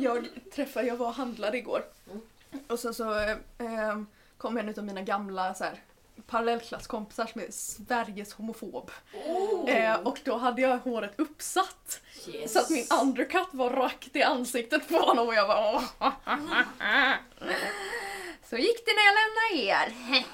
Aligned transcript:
Jag 0.00 0.28
träffade, 0.54 0.86
jag 0.86 0.96
var 0.96 1.06
och 1.06 1.14
handlade 1.14 1.58
igår. 1.58 1.84
Mm. 2.10 2.20
Och 2.66 2.78
sen 2.78 2.94
så 2.94 3.18
eh, 3.18 4.00
kom 4.38 4.58
en 4.58 4.68
av 4.78 4.84
mina 4.84 5.02
gamla 5.02 5.54
så 5.54 5.64
här, 5.64 5.82
parallellklasskompisar 6.26 7.26
som 7.26 7.40
är 7.40 7.50
Sveriges 7.50 8.32
homofob. 8.32 8.90
Oh. 9.26 9.70
Eh, 9.70 10.00
och 10.00 10.18
då 10.24 10.36
hade 10.36 10.62
jag 10.62 10.78
håret 10.78 11.12
uppsatt. 11.16 12.00
Yes. 12.26 12.52
Så 12.52 12.58
att 12.58 12.70
min 12.70 12.86
undercut 13.02 13.48
var 13.50 13.70
rakt 13.70 14.16
i 14.16 14.22
ansiktet 14.22 14.88
på 14.88 14.98
honom 14.98 15.28
och 15.28 15.34
jag 15.34 15.48
bara 15.48 15.70
åh. 15.74 15.82
Så 18.50 18.56
gick 18.56 18.86
det 18.86 18.92
när 18.92 19.04
jag 19.04 19.14
lämnade 19.14 19.72
er. 19.72 19.94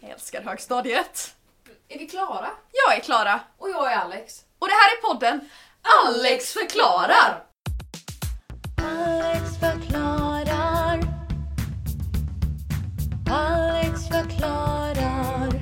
Jag 0.00 0.10
älskar 0.10 0.42
högstadiet. 0.42 1.34
Är 1.88 1.98
vi 1.98 2.06
klara? 2.06 2.50
Jag 2.72 2.96
är 2.96 3.00
Klara 3.00 3.40
Och 3.58 3.70
jag 3.70 3.92
är 3.92 3.96
Alex. 3.96 4.44
och 4.58 4.68
det 4.68 4.74
här 4.74 4.96
är 4.96 5.00
podden 5.02 5.50
Alex 6.06 6.52
förklarar. 6.52 7.44
Alex 9.00 9.56
förklarar. 9.58 11.00
Alex 13.30 14.08
förklarar. 14.08 15.52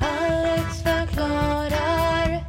Alex 0.00 0.82
förklarar. 0.82 2.44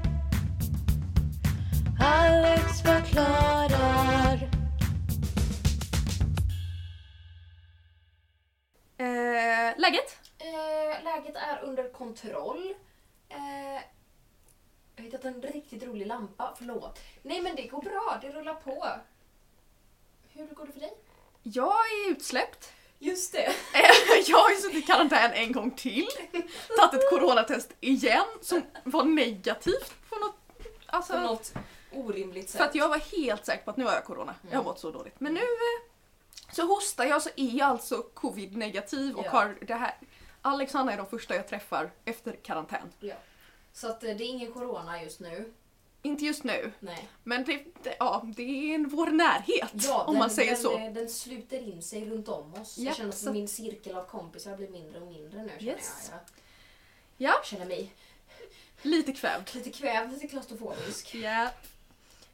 Alex 2.00 2.82
förklarar. 2.82 4.50
Eh, 8.98 9.74
läget? 9.78 10.18
Eh, 10.40 11.04
läget 11.04 11.36
är 11.36 11.64
under 11.64 11.94
kontroll. 11.94 12.74
Eh, 13.30 13.82
hittat 15.08 15.26
en 15.26 15.42
riktigt 15.42 15.84
rolig 15.84 16.08
lampa. 16.08 16.54
Förlåt. 16.58 17.00
Nej 17.22 17.42
men 17.42 17.56
det 17.56 17.68
går 17.68 17.82
bra, 17.82 18.18
det 18.22 18.30
rullar 18.32 18.54
på. 18.54 18.88
Hur 20.34 20.48
går 20.48 20.66
det 20.66 20.72
för 20.72 20.80
dig? 20.80 20.94
Jag 21.44 21.74
är 21.92 22.12
utsläppt. 22.12 22.74
Just 23.00 23.32
det. 23.34 23.56
Jag 24.28 24.38
har 24.38 24.50
ju 24.50 24.56
suttit 24.56 24.78
i 24.78 24.82
karantän 24.82 25.32
en 25.34 25.52
gång 25.52 25.72
till. 25.72 26.08
Tagit 26.78 26.94
ett 27.04 27.10
coronatest 27.10 27.74
igen 27.80 28.26
som 28.42 28.62
var 28.84 29.04
negativt 29.04 29.94
på 30.10 30.16
något... 30.16 30.36
Alltså, 30.86 31.14
På 31.14 31.20
något 31.20 31.54
orimligt 31.94 32.50
sätt. 32.50 32.58
för 32.58 32.66
att 32.68 32.76
jag 32.76 32.90
var 32.90 32.98
helt 32.98 33.46
säker 33.46 33.64
på 33.64 33.72
att 33.72 33.78
nu 33.78 33.86
har 33.86 33.94
jag 33.94 34.04
corona. 34.06 34.36
Jag 34.42 34.50
har 34.50 34.54
Mm. 34.56 34.66
mått 34.66 34.80
så 34.80 34.92
dåligt. 34.92 35.20
Men 35.20 35.34
nu 35.34 35.40
eh, 35.40 36.54
så 36.54 36.66
hostar 36.66 37.06
jag 37.06 37.22
så 37.22 37.30
är 37.36 37.58
jag 37.58 37.68
alltså 37.68 38.02
covid-negativ 38.14 39.16
och 39.16 39.26
Ja. 39.26 39.30
har 39.32 39.58
det 39.62 39.74
här... 39.76 39.96
Alex 40.42 40.74
och 40.74 40.80
Anna 40.80 40.94
är 40.94 40.98
de 40.98 41.06
första 41.06 41.36
jag 41.36 41.48
träffar 41.48 41.92
efter 42.06 42.32
karantän. 42.44 42.94
Ja. 43.00 43.16
Så 43.78 43.88
att 43.88 44.04
eh, 44.04 44.16
det 44.16 44.24
är 44.24 44.28
ingen 44.28 44.52
corona 44.54 45.04
just 45.04 45.20
nu. 45.20 45.54
Inte 46.02 46.26
just 46.26 46.44
nu, 46.44 46.72
Nej. 46.80 47.08
men 47.24 47.44
det, 47.44 47.64
det, 47.84 47.96
ja, 48.00 48.26
det 48.36 48.44
är 48.72 48.76
en 48.76 48.90
vår 48.90 49.08
närhet 49.08 49.72
Ja, 49.74 50.04
om 50.04 50.14
den, 50.14 50.20
man 50.20 50.30
säger 50.30 50.52
den, 50.52 50.62
så. 50.62 50.78
eh, 50.78 50.94
Den 50.94 51.10
sluter 51.10 51.60
in 51.68 51.82
sig 51.82 52.06
runt 52.10 52.28
om 52.28 52.54
oss. 52.54 52.78
Japp, 52.78 52.88
jag 52.88 52.96
känner 52.98 53.10
att 53.10 53.18
så- 53.18 53.34
min 53.34 53.48
cirkel 53.48 53.96
av 53.96 54.06
kompisar 54.06 54.58
blir 54.58 54.70
mindre 54.70 55.02
och 55.02 55.08
mindre 55.08 55.42
nu. 55.44 55.50
Känner 55.60 55.72
Yes. 55.74 56.12
jag. 56.12 56.20
Ja, 57.18 57.34
jag 57.36 57.46
känner 57.46 57.66
mig 57.66 57.94
lite 58.82 59.14
kvävd. 59.14 59.50
lite 59.56 59.70
kvävd, 59.72 60.12
lite 60.14 60.28
klaustrofobisk. 60.28 61.16
Ja. 61.16 61.50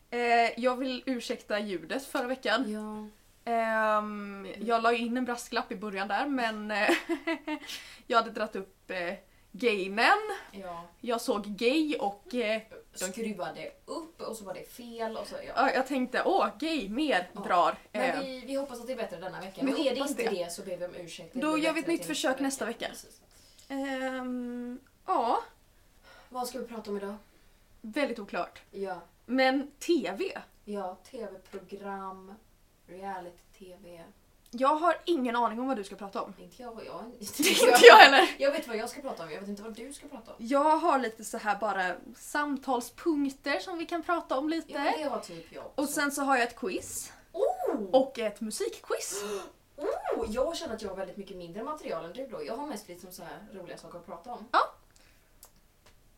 Eh, 0.09 0.59
jag 0.59 0.75
vill 0.77 1.03
ursäkta 1.05 1.59
ljudet 1.59 2.05
förra 2.05 2.27
veckan. 2.27 2.71
Ja. 2.71 3.08
Ehm, 3.52 4.47
jag 4.61 4.83
la 4.83 4.94
in 4.94 5.17
en 5.17 5.25
brasklapp 5.25 5.71
i 5.71 5.75
början 5.75 6.08
där 6.08 6.25
men 6.27 6.71
eh, 6.71 6.89
jag 8.08 8.17
hade 8.17 8.31
dratt 8.31 8.55
upp 8.55 8.91
eh, 8.91 9.14
gainen. 9.54 10.18
ja. 10.52 10.84
Jag 11.02 11.22
såg 11.22 11.44
gay 11.46 11.96
och 12.00 12.36
eh, 12.36 12.62
Skruvade 12.94 13.72
upp 13.86 14.22
och 14.22 14.36
så 14.38 14.44
var 14.45 14.54
det 14.54 14.70
fel. 14.70 15.18
Och 15.18 15.28
så, 15.28 15.36
ja. 15.48 15.54
ja, 15.56 15.72
jag 15.73 15.88
tänkte 15.88 16.22
åh 16.26 16.48
gay 16.60 16.90
mer 16.90 17.30
Ja. 17.34 17.42
drar. 17.42 17.76
Men 17.92 18.02
Eh, 18.02 18.20
vi, 18.20 18.40
vi 18.45 18.56
hoppas 18.56 18.80
att 18.80 18.88
det 18.88 18.94
är 18.94 18.98
bättre 18.98 19.18
denna 19.18 19.40
vecka. 19.40 19.62
Och 19.62 19.68
är 19.80 19.95
det 19.95 20.00
inte 20.02 20.23
det. 20.23 20.30
det. 20.30 20.52
så 20.52 20.62
ber 20.62 20.78
vi 20.78 20.86
om 20.86 20.95
ursäkt. 20.95 21.34
Då 21.34 21.58
gör 21.58 21.73
vi 21.73 21.80
ett 21.80 21.88
nytt 21.88 22.06
försök 22.06 22.40
nästa 22.40 22.66
vecka. 22.66 22.88
Ehm, 23.68 24.80
ja, 25.05 25.44
Vad 26.30 26.48
ska 26.48 26.60
vi 26.60 26.66
prata 26.67 26.92
om 26.92 26.98
idag? 26.98 27.16
väldigt 27.82 28.20
oklart. 28.20 28.61
Ja, 28.72 29.02
Men 29.26 29.72
TV? 29.80 30.42
ja 30.66 30.98
tv-program, 31.11 32.33
reality-tv. 32.88 34.04
Jag 34.55 34.75
har 34.75 34.97
ingen 35.05 35.36
aning 35.36 35.59
om 35.59 35.67
vad 35.67 35.77
du 35.77 35.83
ska 35.83 35.95
prata 35.95 36.21
om. 36.21 36.33
Inte 36.37 36.61
jag 36.61 36.73
jag... 36.86 37.03
Inte 37.19 37.86
jag 37.86 37.95
heller. 37.95 38.36
Jag 38.37 38.52
vet 38.52 38.67
vad 38.67 38.77
jag 38.77 38.89
ska 38.89 39.02
prata 39.02 39.23
om, 39.23 39.31
jag 39.31 39.39
vet 39.39 39.49
inte 39.49 39.64
vad 39.64 39.73
du 39.73 39.93
ska 39.93 40.08
prata 40.08 40.31
om. 40.31 40.37
Jag 40.39 40.77
har 40.77 40.99
lite 40.99 41.23
så 41.23 41.37
här 41.37 41.55
bara 41.59 41.95
samtalspunkter 42.17 43.59
som 43.59 43.77
vi 43.77 43.86
kan 43.86 44.03
prata 44.03 44.37
om 44.37 44.49
lite. 44.49 44.71
Ja, 44.73 44.93
det 44.97 45.03
har 45.03 45.19
typ 45.19 45.45
jag 45.53 45.65
också. 45.65 45.81
Och 45.81 45.89
sen 45.89 46.11
så 46.11 46.21
har 46.21 46.37
jag 46.37 46.47
ett 46.47 46.55
quiz. 46.55 47.11
Oh! 47.31 47.89
Och 47.91 48.19
ett 48.19 48.41
musikquiz. 48.41 49.23
Oh! 49.75 50.25
Jag 50.30 50.55
känner 50.58 50.75
att 50.75 50.81
jag 50.81 50.89
har 50.89 50.95
väldigt 50.95 51.17
mycket 51.17 51.37
mindre 51.37 51.64
material 51.64 52.05
än 52.05 52.14
du 52.14 52.27
då. 52.27 52.43
Jag 52.45 52.58
har 52.58 52.67
mest 52.67 52.87
liksom 52.87 53.11
så 53.11 53.23
här 53.23 53.47
roliga 53.53 53.77
saker 53.77 53.97
att 53.97 54.05
prata 54.05 54.31
om. 54.31 54.45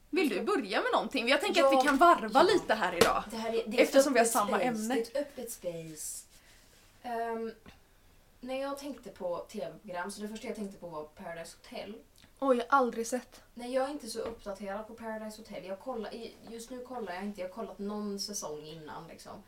Vill 0.09 0.29
du 0.29 0.41
börja 0.41 0.81
med 0.81 0.91
någonting? 0.93 1.27
Jag 1.27 1.41
tänker 1.41 1.61
Ja, 1.61 1.67
att 1.67 1.83
vi 1.83 1.87
kan 1.87 1.97
varva 1.97 2.29
ja. 2.39 2.43
lite 2.43 2.73
här 2.73 2.93
idag. 2.95 3.23
Det 3.31 3.37
här 3.37 3.53
är, 3.53 3.63
det 3.67 3.77
är 3.79 3.83
Eftersom 3.83 4.13
vi 4.13 4.19
har 4.19 4.25
samma 4.25 4.47
space. 4.47 4.63
ämne. 4.63 4.93
Det 4.95 4.99
är 4.99 5.01
ett 5.01 5.27
öppet 5.27 5.51
space. 5.51 6.25
Ehm, 7.03 7.51
när 8.45 8.61
jag 8.61 8.77
tänkte 8.77 9.09
på 9.09 9.37
tv-program 9.49 10.11
så 10.11 10.21
det 10.21 10.27
första 10.27 10.47
jag 10.47 10.55
tänkte 10.55 10.77
på 10.77 10.87
var 10.87 11.03
Paradise 11.03 11.57
Hotel. 11.63 11.95
Oj, 12.39 12.57
jag 12.57 12.65
har 12.69 12.77
aldrig 12.79 13.07
sett. 13.07 13.41
Nej, 13.53 13.73
jag 13.73 13.85
är 13.85 13.91
inte 13.91 14.07
så 14.07 14.19
uppdaterad 14.19 14.87
på 14.87 14.93
Paradise 14.93 15.41
Hotel. 15.41 15.65
Jag 15.65 15.79
kollar, 15.79 16.11
just 16.49 16.69
nu 16.69 16.79
kollar 16.85 17.13
jag 17.13 17.23
inte. 17.23 17.41
Jag 17.41 17.47
har 17.47 17.53
kollat 17.53 17.79
någon 17.79 18.19
säsong 18.19 18.63
innan 18.65 19.07
liksom. 19.07 19.43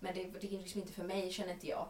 Men 0.00 0.14
det, 0.14 0.24
det 0.24 0.46
är 0.54 0.58
liksom 0.58 0.80
inte 0.80 0.92
för 0.92 1.04
mig, 1.04 1.30
känner 1.32 1.52
inte 1.52 1.66
jag. 1.68 1.86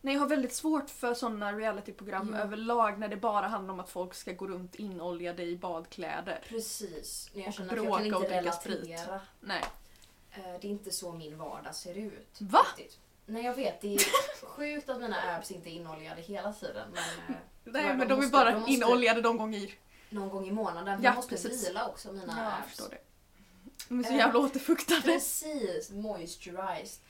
Nej, 0.00 0.14
jag 0.14 0.20
har 0.20 0.28
väldigt 0.28 0.52
svårt 0.54 0.90
för 0.90 1.14
sådana 1.14 1.52
realityprogram 1.52 2.34
Ja. 2.34 2.40
överlag 2.40 2.98
när 2.98 3.08
det 3.08 3.16
bara 3.16 3.46
handlar 3.48 3.74
om 3.74 3.80
att 3.80 3.88
folk 3.90 4.14
ska 4.14 4.32
gå 4.32 4.46
runt 4.46 4.74
inoljade 4.74 5.42
i 5.42 5.56
badkläder. 5.56 6.44
Precis. 6.48 7.30
Jag 7.32 7.54
Och 7.60 7.66
bråka 7.66 8.16
och 8.16 8.22
dricka 8.24 8.52
sprit. 8.52 9.00
Nej. 9.40 9.62
Eh, 10.32 10.42
Det 10.60 10.66
är 10.66 10.70
inte 10.70 10.90
så 10.90 11.12
min 11.12 11.38
vardag 11.38 11.74
ser 11.74 11.94
ut. 11.94 12.36
Va? 12.40 12.66
riktigt. 12.76 12.98
Nej, 13.30 13.44
jag 13.44 13.54
vet. 13.54 13.80
Det 13.80 13.94
är 13.94 14.00
sjukt 14.46 14.88
att 14.88 15.00
mina 15.00 15.36
abs 15.36 15.50
inte 15.50 15.70
är 15.70 15.72
inoljade 15.72 16.20
hela 16.20 16.52
tiden. 16.52 16.88
Men, 16.94 17.36
eh, 17.36 17.42
Nej, 17.64 17.96
men 17.96 17.98
de 18.08 18.12
är 18.12 18.16
måste- 18.16 18.30
bara 18.30 18.50
de 18.50 18.58
måste 18.60 18.72
inoljade 18.72 19.20
de 19.20 19.36
gånger 19.36 19.58
i. 19.58 19.74
Någon 20.10 20.28
gång 20.28 20.48
i 20.48 20.50
månaden. 20.50 21.00
Ja, 21.02 21.08
Jag 21.08 21.14
måste 21.16 21.30
precis. 21.34 21.68
vila 21.68 21.88
också, 21.88 22.12
mina 22.12 22.34
Ja, 22.38 22.52
abs. 22.62 22.68
förstår 22.68 22.88
det. 22.88 22.98
De 23.88 23.98
är 24.00 24.04
så 24.04 24.10
Eh, 24.10 24.16
jävla 24.16 24.38
återfuktade. 24.38 25.02
Precis, 25.02 25.90
moisturized. 25.90 27.00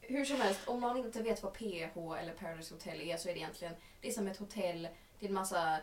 Hur 0.00 0.24
som 0.24 0.40
helst, 0.40 0.60
om 0.68 0.80
någon 0.80 0.96
inte 0.96 1.22
vet 1.22 1.42
vad 1.42 1.52
PH 1.54 1.96
eller 2.20 2.32
Paradise 2.32 2.74
Hotel 2.74 3.00
är 3.00 3.16
så 3.16 3.28
är 3.28 3.32
det 3.32 3.38
egentligen 3.38 3.74
det 4.00 4.08
är 4.08 4.12
som 4.12 4.26
ett 4.28 4.36
hotell. 4.38 4.88
Det 5.20 5.26
är 5.26 5.28
en 5.28 5.34
massa 5.34 5.78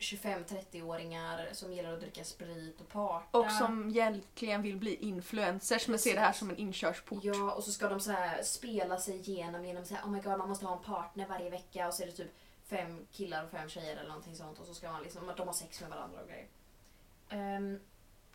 25-30-åringar 0.00 1.48
som 1.52 1.72
gillar 1.72 1.92
att 1.92 2.00
dricka 2.00 2.24
sprit 2.24 2.80
och 2.80 2.88
parta. 2.88 3.38
Och 3.38 3.50
som 3.50 3.88
egentligen 3.90 4.62
vill 4.62 4.76
bli 4.76 4.94
influencers 4.94 5.88
men 5.88 5.98
ser 5.98 6.14
det 6.14 6.20
här 6.20 6.32
som 6.32 6.50
en 6.50 6.56
inkörsport. 6.56 7.24
Ja, 7.24 7.52
och 7.52 7.64
så 7.64 7.72
ska 7.72 7.88
de 7.88 8.00
så 8.00 8.14
spela 8.42 8.98
sig 8.98 9.16
igenom 9.16 9.64
genom 9.64 9.84
så 9.84 9.94
här, 9.94 10.02
oh 10.04 10.10
my 10.10 10.20
god, 10.20 10.38
man 10.38 10.48
måste 10.48 10.66
ha 10.66 10.76
en 10.76 10.82
partner 10.82 11.26
varje 11.28 11.50
vecka 11.50 11.88
och 11.88 11.94
så 11.94 12.02
är 12.02 12.06
det 12.06 12.12
typ 12.12 12.30
fem 12.66 13.06
killar 13.12 13.44
och 13.44 13.50
fem 13.50 13.68
tjejer 13.68 13.96
eller 13.96 14.08
någonting 14.08 14.36
sånt 14.36 14.58
och 14.58 14.66
så 14.66 14.74
ska 14.74 14.92
man 14.92 15.02
liksom, 15.02 15.32
de 15.36 15.46
har 15.46 15.54
sex 15.54 15.80
med 15.80 15.90
varandra 15.90 16.20
och 16.20 16.28
grejer. 16.28 16.46
Ehm, 17.30 17.80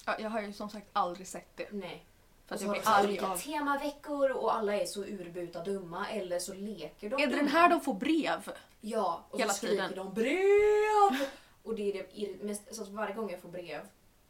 Ja, 0.06 0.16
jag 0.20 0.30
har 0.30 0.42
ju 0.42 0.53
som 0.53 0.70
sagt 0.70 0.88
aldrig 0.94 1.28
sett 1.28 1.58
det. 1.58 1.68
nej. 1.72 2.06
För 2.47 2.56
Och 2.56 2.59
så 2.62 2.66
jag 2.66 2.72
blir 2.72 2.82
arg 2.86 3.06
olika 3.08 3.28
av... 3.28 3.38
temaveckor 3.38 4.32
och 4.32 4.56
alla 4.56 4.76
är 4.76 4.86
så 4.86 5.03
urbuta 5.03 5.64
dumma 5.64 6.08
eller 6.09 6.40
så 6.40 6.53
leker 6.53 7.09
de 7.09 7.24
Är 7.24 7.28
det 7.28 7.36
den 7.36 7.47
här 7.47 7.70
de 7.70 7.82
får 7.82 7.94
brev? 7.94 8.52
Ja, 8.82 9.26
och 9.30 9.40
hela 9.40 9.53
så 9.53 9.58
skriker 9.58 9.88
tiden? 9.90 9.96
de 9.96 10.14
brev! 10.14 11.28
Och 11.66 11.76
det 11.76 11.90
är 11.90 12.06
det 12.14 12.44
mest, 12.44 12.76
så 12.76 12.81
att 12.81 12.90
varje 12.90 13.14
gång 13.14 13.31
jag 13.31 13.42
får 13.42 13.50
brev, 13.50 13.81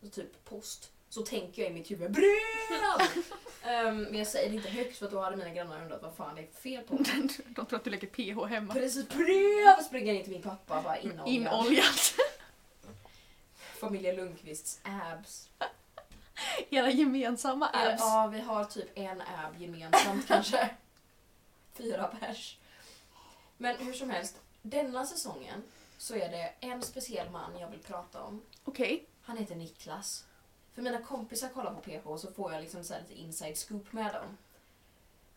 så 0.01 0.09
typ 0.09 0.45
post, 0.45 0.91
så 1.09 1.21
tänker 1.21 1.61
jag 1.61 1.71
i 1.71 1.73
mitt 1.73 1.91
huvud 1.91 2.11
brev! 2.11 3.07
Ehm, 3.63 4.03
men 4.03 4.15
jag 4.15 4.27
säger 4.27 4.49
det 4.49 4.55
inte 4.55 4.69
högt 4.69 4.97
för 4.97 5.05
att 5.05 5.11
då 5.11 5.19
hade 5.19 5.37
mina 5.37 5.49
grannar 5.49 5.81
undrat 5.81 6.01
vad 6.01 6.15
fan 6.15 6.35
det 6.35 6.41
är 6.41 6.47
fel 6.51 6.83
på 6.83 6.93
mig. 6.93 7.29
De 7.55 7.65
tror 7.65 7.75
att 7.79 7.83
du 7.83 7.89
lägger 7.89 8.07
PH 8.07 8.45
hemma. 8.49 8.73
Precis, 8.73 9.07
brev! 9.09 9.83
Springer 9.83 10.13
in 10.13 10.23
till 10.23 10.33
min 10.33 10.41
pappa 10.41 10.81
bara 10.81 10.99
inoljad. 10.99 11.27
Inoljat. 11.27 12.15
Familjen 13.79 14.15
Lundqvists 14.15 14.79
abs. 14.83 15.49
Era 16.69 16.89
gemensamma 16.91 17.69
abs. 17.73 18.01
Ja, 18.01 18.29
vi 18.33 18.39
har 18.39 18.65
typ 18.65 18.89
en 18.95 19.21
ab 19.21 19.61
gemensamt 19.61 20.27
kanske. 20.27 20.69
Fyra 21.73 22.03
pers. 22.19 22.57
Men 23.57 23.77
hur 23.77 23.93
som 23.93 24.09
helst, 24.09 24.35
denna 24.61 25.05
säsongen 25.05 25.63
så 25.97 26.15
är 26.15 26.29
det 26.29 26.53
en 26.59 26.81
speciell 26.81 27.29
man 27.29 27.57
jag 27.59 27.69
vill 27.69 27.79
prata 27.83 28.23
om. 28.23 28.41
Okej. 28.63 29.05
Han 29.21 29.37
heter 29.37 29.55
Niklas. 29.55 30.25
För 30.73 30.81
mina 30.81 31.01
kompisar 31.01 31.49
kollar 31.49 31.73
på 31.73 31.81
PH 31.81 32.17
så 32.21 32.31
får 32.31 32.53
jag 32.53 32.61
liksom 32.61 32.83
så 32.83 32.93
lite 33.01 33.13
inside 33.21 33.57
scoop 33.57 33.93
med 33.93 34.13
dem. 34.13 34.37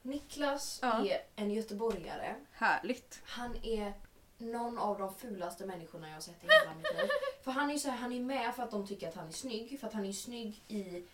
Niklas 0.03 0.79
Ja. 0.83 1.07
är 1.07 1.23
en 1.37 1.51
göteborgare. 1.51 2.35
Härligt. 2.53 3.21
Han 3.25 3.57
är 3.65 3.93
någon 4.39 4.79
av 4.79 4.99
de 4.99 5.15
fulaste 5.15 5.67
människorna 5.67 6.09
jag 6.09 6.15
har 6.15 6.21
sett 6.21 6.45
i 6.45 6.47
hela 6.47 6.75
mitt 6.75 6.93
liv. 6.93 7.09
För 7.45 7.51
han 7.51 7.69
är 7.71 7.73
ju 7.75 7.79
så 7.81 7.89
här, 7.89 7.97
han 7.97 8.13
är 8.13 8.21
med 8.21 8.55
för 8.55 8.63
att 8.63 8.71
de 8.71 8.87
tycker 8.87 9.09
att 9.09 9.15
han 9.15 9.29
är 9.29 9.33
snygg. 9.33 9.81
För 9.81 9.87
att 9.87 9.93
han 9.93 10.05
är 10.07 10.13
snygg 10.13 10.63
i 10.69 11.05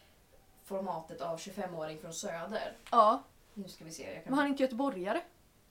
formatet 0.64 1.20
av 1.20 1.38
25-åring 1.38 1.99
från 2.00 2.14
Söder. 2.14 2.76
Ja, 2.91 3.23
Nu 3.55 3.69
ska 3.69 3.85
vi 3.85 3.91
se. 3.93 4.02
Jag 4.05 4.14
men 4.14 4.23
kan... 4.25 4.35
han 4.35 4.44
är 4.44 4.49
inte 4.50 4.62
göteborgare. 4.62 5.20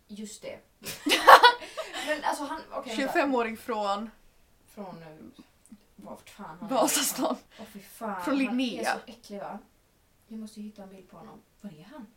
Just 0.08 0.42
det. 0.42 0.60
Men 2.08 2.24
alltså 2.24 2.44
han... 2.44 2.62
vänta. 2.72 2.90
25-åring 2.90 3.58
från 3.58 4.10
Från... 4.68 5.04
eh, 5.04 5.44
Vart 5.96 6.30
fan 6.30 6.58
har 6.60 6.70
Vasastan. 6.70 7.36
Åh 7.60 7.66
fy 7.74 7.80
fan. 7.80 8.24
Från 8.24 8.34
Han 8.34 8.38
Linnea. 8.58 8.82
är 8.82 8.94
så 8.96 9.00
äcklig 9.12 9.40
va? 9.40 9.60
Jag 10.28 10.40
måste 10.40 10.62
hitta 10.62 10.84
en 10.84 10.90
bild 10.90 11.10
på 11.10 11.18
honom. 11.18 11.42
Var 11.62 11.70
är 11.72 11.84
han? 11.92 12.08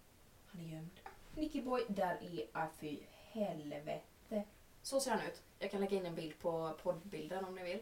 Han 0.53 0.61
är 0.65 0.69
gömd. 0.75 0.91
Nicky 1.35 1.63
Boy, 1.63 1.85
där 1.89 2.15
är... 2.23 2.47
Ah, 2.53 2.67
fy 2.81 2.99
helvete. 3.33 4.43
Så 4.83 5.01
ser 5.01 5.11
han 5.11 5.21
ut. 5.21 5.43
Jag 5.59 5.71
kan 5.71 5.81
lägga 5.81 5.97
in 5.97 6.07
en 6.07 6.15
bild 6.15 6.39
på 6.39 6.77
poddbilden 6.83 7.45
om 7.45 7.55
ni 7.55 7.63
vill. 7.63 7.81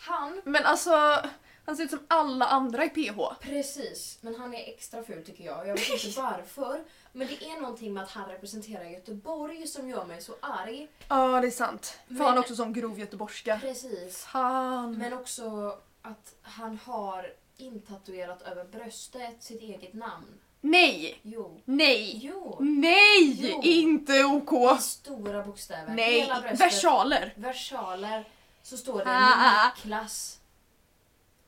Han, 0.00 0.42
Men 0.44 0.64
alltså, 0.64 1.22
han 1.66 1.76
ser 1.76 1.84
ut 1.84 1.90
som 1.90 2.06
alla 2.08 2.44
andra 2.46 2.84
i 2.84 2.88
PH. 2.88 3.20
precis, 3.40 4.18
men 4.20 4.34
han 4.34 4.54
är 4.54 4.68
extra 4.68 5.02
ful 5.02 5.24
tycker 5.24 5.44
jag. 5.44 5.68
Jag 5.68 5.74
vet 5.74 6.04
inte 6.04 6.20
varför. 6.20 6.84
Men 7.12 7.26
det 7.28 7.44
är 7.44 7.60
någonting 7.60 7.92
med 7.94 8.02
att 8.02 8.10
han 8.10 8.28
representerar 8.28 8.84
Göteborg 8.84 9.66
som 9.66 9.88
gör 9.88 10.04
mig 10.04 10.22
så 10.22 10.34
arg. 10.40 10.88
Ja, 11.08 11.40
det 11.40 11.46
är 11.46 11.50
sant. 11.50 11.98
För 12.06 12.14
Men- 12.14 12.22
han 12.22 12.32
har 12.36 12.38
också 12.42 12.56
som 12.56 12.72
grov 12.72 12.98
göteborgska. 13.00 13.58
Precis. 13.60 14.24
Han. 14.24 14.98
Men 14.98 15.12
också 15.12 15.76
att 16.02 16.34
han 16.42 16.78
har 16.84 17.32
intatuerat 17.56 18.42
över 18.42 18.64
bröstet 18.64 19.42
sitt 19.42 19.62
eget 19.62 19.94
namn. 19.94 20.26
Nej! 20.60 21.18
Jo. 21.22 21.60
Nej! 21.64 22.20
Jo. 22.22 22.56
Nej! 22.60 23.36
Jo. 23.50 23.60
Inte 23.62 24.24
OK! 24.24 24.80
Stora 24.80 25.42
bokstäver. 25.42 25.94
Nej! 25.94 26.20
Hela 26.20 26.40
bröstet. 26.40 26.60
Versaler! 26.60 27.32
Versaler. 27.36 28.28
Så 28.62 28.76
står 28.76 28.98
det 28.98 29.04
Ah. 29.06 29.70
Niklas. 29.76 30.38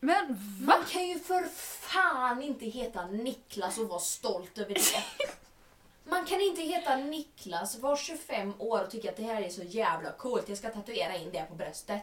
Men 0.00 0.26
va? 0.28 0.36
Man 0.76 0.84
kan 0.90 1.08
ju 1.08 1.18
för 1.18 1.44
fan 1.88 2.42
inte 2.42 2.64
heta 2.66 3.06
Niklas 3.06 3.78
och 3.78 3.88
vara 3.88 4.00
stolt 4.00 4.58
över 4.58 4.74
det. 4.74 5.04
Man 6.10 6.24
kan 6.24 6.40
inte 6.40 6.62
heta 6.62 6.96
Niklas, 6.96 7.78
var 7.78 7.96
25 7.96 8.52
år 8.58 8.82
och 8.84 8.90
tycka 8.90 9.10
att 9.10 9.16
det 9.16 9.22
här 9.22 9.42
är 9.42 9.48
så 9.48 9.62
jävla 9.62 10.12
coolt, 10.12 10.48
jag 10.48 10.58
ska 10.58 10.70
tatuera 10.70 11.16
in 11.16 11.30
det 11.32 11.44
på 11.48 11.54
bröstet. 11.54 12.02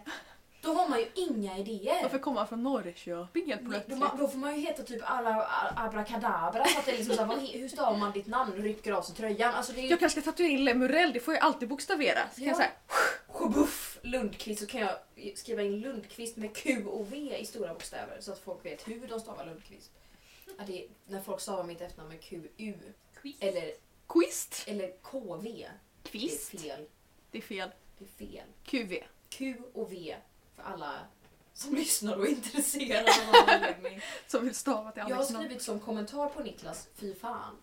Då 0.62 0.74
har 0.74 0.90
man 0.90 1.00
ju 1.00 1.08
inga 1.16 1.58
idéer. 1.58 2.02
Varför 2.04 2.20
kommer 2.20 2.38
han 2.38 2.48
från 2.48 2.64
Norrköping 2.64 3.46
helt 3.48 3.62
Då, 3.62 3.70
plötsligt? 3.70 3.98
man- 3.98 4.18
då 4.18 4.28
får 4.28 4.38
man 4.38 4.56
ju 4.56 4.62
heta 4.62 4.84
typ 4.84 5.02
alla 5.06 5.30
a- 5.36 5.74
abracadabra 5.76 6.66
så 6.66 6.80
att 6.80 6.86
det 6.86 6.92
är 6.92 6.98
liksom 6.98 7.16
så 7.16 7.24
här, 7.26 7.58
hur 7.60 7.68
stavar 7.70 7.98
man 7.98 8.12
ditt 8.12 8.28
namn? 8.28 8.54
Rycker 8.54 8.92
av 8.92 9.02
sig 9.02 9.16
tröjan. 9.16 9.54
Alltså 9.56 9.74
det 9.74 9.80
är 9.80 9.84
ju 9.84 9.90
Jag 9.90 10.00
kanske 10.00 10.22
ska 10.22 10.32
tatuera 10.32 10.50
in 10.52 10.64
Lemurell, 10.66 11.14
det 11.14 11.20
får 11.20 11.34
jag 11.34 11.44
alltid 11.44 11.70
bokstavera. 11.70 12.20
Så 12.32 12.36
kan 12.36 12.44
Ja. 12.44 12.50
jag 12.50 12.58
säga 12.58 12.70
Sjöbuff 13.28 13.98
Lundqvist 14.02 14.60
så 14.62 14.68
kan 14.68 14.82
jag 14.82 14.92
skriva 15.36 15.62
in 15.64 15.80
Lundqvist 15.80 16.38
med 16.38 16.56
Q 16.56 16.86
och 16.86 17.14
V 17.14 17.38
i 17.38 17.46
stora 17.46 17.74
bokstäver 17.74 18.18
så 18.22 18.32
att 18.32 18.40
folk 18.40 18.66
vet 18.66 18.88
hur 18.88 19.08
de 19.08 19.20
stavar 19.20 19.46
Lundqvist. 19.46 19.92
Ja, 20.58 20.64
det 20.68 20.84
är 20.84 20.88
när 21.08 21.22
folk 21.22 21.42
stavar 21.42 21.64
mitt 21.64 21.82
efternamn 21.82 22.10
med 22.10 22.22
QU 22.22 22.48
eller, 23.40 23.74
Quist. 24.08 24.64
eller 24.68 24.92
KV. 25.02 25.68
Det 26.04 26.10
Kvist. 26.10 26.54
är 26.54 26.58
fel. 26.58 26.86
Det 27.32 27.38
är 27.38 27.42
fel. 27.42 27.70
Det 27.98 28.06
är 28.06 28.28
fel. 28.28 28.48
QV. 28.66 28.94
Q 29.30 29.56
och 29.74 29.92
V 29.92 30.16
för 30.56 30.64
alla 30.64 30.94
som 31.54 31.76
lyssnar 31.76 32.18
och 32.18 32.26
är 32.26 32.30
intresserade 32.30 33.12
av 33.12 33.26
någon 33.34 33.50
anledning. 33.50 34.02
Som 34.28 34.46
vill 34.46 34.56
stava 34.56 34.92
till 34.92 35.00
Jag 35.00 35.06
har 35.10 35.16
Alex 35.16 35.32
namn. 35.32 35.46
skrivit 35.46 35.64
som 35.64 35.80
kommentar 35.80 36.30
på 36.30 36.44
Niklas, 36.44 36.88
fy 36.96 37.16
fan. 37.16 37.56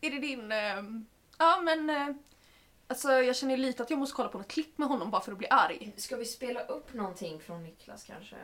Är 0.00 0.10
det 0.10 0.18
din... 0.18 0.52
ehm, 0.52 1.06
Ja 1.38 1.60
men... 1.60 1.90
eh, 1.90 2.08
Alltså 2.86 3.12
jag 3.12 3.36
känner 3.36 3.56
lite 3.56 3.82
att 3.82 3.90
jag 3.90 3.98
måste 3.98 4.14
kolla 4.16 4.28
på 4.28 4.38
något 4.38 4.48
klipp 4.48 4.78
med 4.78 4.88
honom 4.88 5.10
bara 5.10 5.22
för 5.22 5.32
att 5.32 5.38
bli 5.38 5.48
arg. 5.50 5.92
Ska 5.96 6.16
vi 6.16 6.24
spela 6.24 6.64
upp 6.64 6.94
någonting 6.94 7.40
från 7.40 7.62
Niklas 7.62 8.04
kanske? 8.04 8.36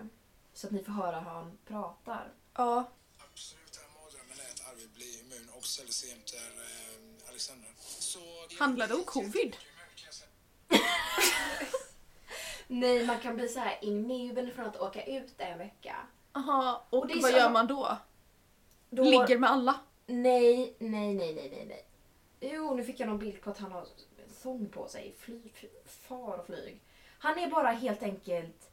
Så 0.55 0.67
att 0.67 0.73
ni 0.73 0.85
får 0.85 0.93
höra 0.93 1.21
hur 1.21 1.31
han 1.31 1.59
pratar. 1.67 2.33
Ja. 2.55 2.91
Absoluta 3.19 3.81
mardrömmen 3.95 4.37
är 4.47 4.51
att 4.55 4.73
Arvid 4.73 4.91
blir 4.91 5.21
immun 5.21 5.49
och 5.57 5.65
sig 5.65 6.11
jämte 6.11 6.37
eh, 6.37 7.29
Alexandra. 7.29 7.69
Så 7.79 8.19
Handlar 8.59 8.89
det 8.89 8.95
om 8.95 9.05
covid? 9.05 9.57
Nej, 12.67 13.07
man 13.07 13.21
kan 13.21 13.37
bli 13.37 13.49
så 13.49 13.61
här 13.61 13.79
immun 13.85 14.51
från 14.55 14.67
att 14.67 14.77
åka 14.81 15.05
ut 15.05 15.35
en 15.37 15.59
vecka. 15.59 15.97
Aha, 16.33 16.87
och, 16.91 16.99
Och 16.99 17.07
det 17.07 17.15
är 17.15 17.23
vad 17.23 17.31
så- 17.31 17.37
gör 17.37 17.51
man 17.51 17.67
då? 17.67 17.99
Då... 18.91 19.03
Ligger 19.03 19.39
med 19.39 19.51
alla? 19.51 19.81
Nej, 20.07 20.77
nej, 20.79 21.15
nej, 21.15 21.35
nej, 21.35 21.65
nej. 21.69 21.87
Jo, 22.41 22.75
nu 22.75 22.85
fick 22.85 23.01
jag 23.01 23.09
någon 23.09 23.19
bild 23.19 23.41
på 23.43 23.51
att 23.51 23.59
han 23.59 23.73
har 23.73 23.87
sång 24.43 24.69
på 24.69 24.89
sig. 24.89 25.15
Flyg, 25.19 25.71
far 25.87 26.39
och 26.39 26.47
flyg. 26.47 26.81
Han 27.19 27.39
är 27.39 27.51
bara 27.51 27.71
helt 27.71 28.03
enkelt 28.03 28.71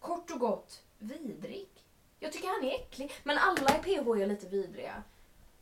kort 0.00 0.30
och 0.30 0.38
gott 0.40 0.82
vidrig. 0.98 1.68
Jag 2.18 2.32
tycker 2.32 2.48
han 2.48 2.64
är 2.64 2.74
äcklig. 2.74 3.12
Men 3.22 3.38
alla 3.38 3.76
i 3.76 3.82
PH 3.82 4.08
är 4.22 4.26
lite 4.26 4.46
vidriga. 4.46 5.02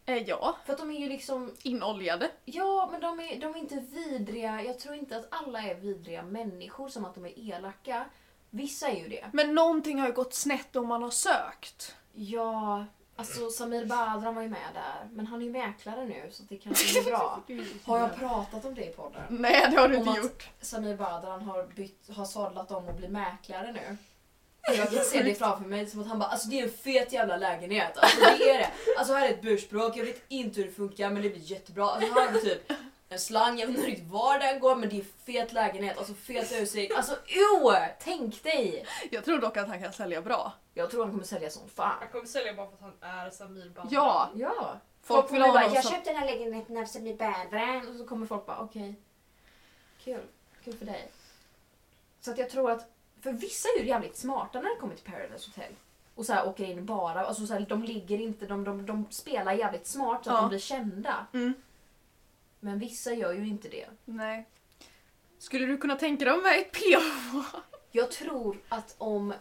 Eh, 0.07 0.23
ja. 0.29 0.57
För 0.65 0.73
att 0.73 0.79
de 0.79 0.91
är 0.91 1.01
ju 1.01 1.09
liksom 1.09 1.57
Inoljade. 1.63 2.31
Ja, 2.45 2.89
men 2.93 3.01
de 3.01 3.21
är, 3.21 3.41
de 3.41 3.55
är 3.55 3.59
inte 3.59 3.81
vidriga. 3.81 4.63
Jag 4.63 4.79
tror 4.79 4.95
inte 4.95 5.17
att 5.17 5.27
alla 5.31 5.63
är 5.63 5.75
vidriga 5.75 6.23
människor 6.23 6.89
som 6.89 7.05
att 7.05 7.15
de 7.15 7.27
är 7.27 7.39
elaka. 7.39 8.05
Vissa 8.51 8.89
är 8.89 8.97
ju 8.97 9.09
det. 9.09 9.31
Men 9.33 9.55
någonting 9.55 9.99
har 9.99 10.07
ju 10.07 10.15
gått 10.15 10.35
snett 10.35 10.77
om 10.77 10.87
man 10.87 11.03
har 11.03 11.11
sökt. 11.11 11.97
Ja, 12.13 12.87
alltså 13.21 13.51
Samir 13.51 13.85
Badran 13.85 14.35
var 14.35 14.43
ju 14.43 14.49
med 14.49 14.69
där. 14.75 15.09
Men 15.13 15.27
han 15.27 15.41
är 15.41 15.45
ju 15.45 15.53
mäklare 15.53 16.05
nu 16.05 16.29
så 16.31 16.43
det 16.49 16.57
kanske 16.57 16.99
är 17.01 17.05
bra. 17.05 17.43
Har 17.85 17.99
jag 17.99 18.17
pratat 18.17 18.65
om 18.65 18.75
det 18.75 18.85
i 18.85 18.93
podden? 18.93 19.23
Nej 19.29 19.69
det 19.71 19.77
har 19.77 19.89
du 19.89 19.97
Om 19.97 20.09
inte 20.09 20.21
gjort. 20.21 20.49
Samir 20.61 20.97
Badran 20.97 21.43
har, 21.43 21.67
bytt, 21.77 22.11
har 22.17 22.25
sadlat 22.25 22.71
om 22.71 22.89
och 22.89 22.95
blir 22.95 23.09
mäklare 23.09 23.73
nu. 23.73 23.97
Jag 24.77 24.91
kan 24.91 25.05
se 25.05 25.23
det 25.23 25.35
framför 25.35 25.69
mig 25.69 25.87
som 25.87 26.01
att 26.01 26.07
han 26.09 26.19
bara 26.19 26.29
alltså 26.29 26.49
det 26.49 26.61
är 26.61 26.65
en 26.65 26.71
fet 26.71 27.13
jävla 27.13 27.37
lägenhet. 27.37 27.97
Alltså 27.97 28.21
det 28.21 28.51
är 28.51 28.59
det. 28.59 28.71
Alltså 28.99 29.15
här 29.15 29.27
är 29.27 29.31
ett 29.31 29.43
börsspråk, 29.43 29.97
jag 29.97 30.05
vet 30.05 30.25
inte 30.29 30.61
hur 30.61 30.67
det 30.67 30.73
funkar 30.75 31.11
men 31.11 31.23
det 31.23 31.31
blir 31.31 31.53
jättebra. 31.53 31.91
Alltså 31.91 32.13
har 32.13 32.33
vi 32.33 32.41
typ 32.41 32.73
en 33.13 33.19
slang, 33.19 33.59
jag 33.59 33.67
vet 33.67 33.77
inte 33.77 33.89
riktigt 33.91 34.09
var 34.11 34.39
den 34.39 34.61
går 34.61 34.77
men 34.77 34.89
det 34.89 34.97
är 35.01 35.05
fet 35.25 35.53
lägenhet, 35.53 35.99
alltså 35.99 36.15
fet 36.15 36.53
utsikt. 36.53 36.97
Alltså 36.97 37.17
jo! 37.27 37.73
Tänk 38.01 38.43
dig! 38.43 38.87
Jag 39.11 39.25
tror 39.25 39.39
dock 39.39 39.57
att 39.57 39.69
han 39.69 39.83
kan 39.83 39.93
sälja 39.93 40.23
bra. 40.23 40.53
Jag 40.75 40.91
tror 40.91 41.03
han 41.03 41.11
kommer 41.11 41.25
sälja 41.25 41.51
som 41.51 41.69
fan. 41.69 41.97
Han 42.01 42.09
kommer 42.09 42.27
sälja 42.27 42.55
bara 42.55 42.67
för 42.67 42.75
att 42.75 42.95
han 43.01 43.11
är 43.11 43.31
Samir 43.31 43.69
Badran. 43.69 43.89
Ja! 43.91 44.31
Ja. 44.35 44.81
Folk 45.03 45.21
Folk 45.21 45.33
vill 45.33 45.43
ha 45.43 45.53
bara, 45.53 45.63
jag 45.75 45.85
som... 45.85 45.93
köpte 45.93 46.11
den 46.11 46.19
här 46.19 46.27
lägenheten 46.27 46.77
av 46.77 46.85
Samir 46.85 47.17
Badran 47.17 47.89
och 47.89 47.97
så 47.97 48.07
kommer 48.07 48.27
folk 48.27 48.47
bara 48.47 48.59
okej. 48.59 48.95
Kul. 50.05 50.21
Kul 50.65 50.75
för 50.77 50.87
dig. 50.87 51.11
Så 52.21 52.31
att 52.31 52.39
jag 52.39 52.51
tror 52.51 52.71
att, 52.71 52.91
för 53.23 53.33
vissa 53.33 53.69
är 53.69 53.83
ju 53.83 53.89
jävligt 53.89 54.17
smarta 54.17 54.61
när 54.61 54.75
det 54.75 54.81
kommer 54.81 54.95
till 54.95 55.13
Paradise 55.13 55.51
Hotel. 55.51 55.73
Och 56.15 56.27
så 56.27 56.33
här 56.33 56.49
åker 56.49 56.65
in 56.65 56.87
bara, 56.87 57.25
alltså 57.27 57.47
så 57.47 57.53
här, 57.53 57.61
de 57.69 57.83
ligger 57.85 58.19
inte, 58.21 58.47
de, 58.47 58.65
de, 58.65 58.87
de 58.87 59.07
spelar 59.11 59.53
jävligt 59.53 59.87
smart 59.87 60.25
så 60.25 60.31
att 60.31 60.37
Ja. 60.37 60.41
de 60.41 60.49
blir 60.49 60.59
kända. 60.59 61.27
Mm. 61.33 61.55
Men 62.61 62.79
vissa 62.79 63.13
gör 63.13 63.33
ju 63.33 63.47
inte 63.49 63.69
det. 63.69 63.87
Nej. 64.05 64.49
Skulle 65.39 65.67
du 65.67 65.77
kunna 65.79 65.97
tänka 65.97 66.25
dig 66.25 66.35
att 66.35 66.43
vara 66.43 66.53
med 66.53 66.61
i 66.61 66.65
PH? 66.65 67.59
Jag 67.91 68.11
tror 68.11 68.61
att 68.69 68.95
om 68.99 69.35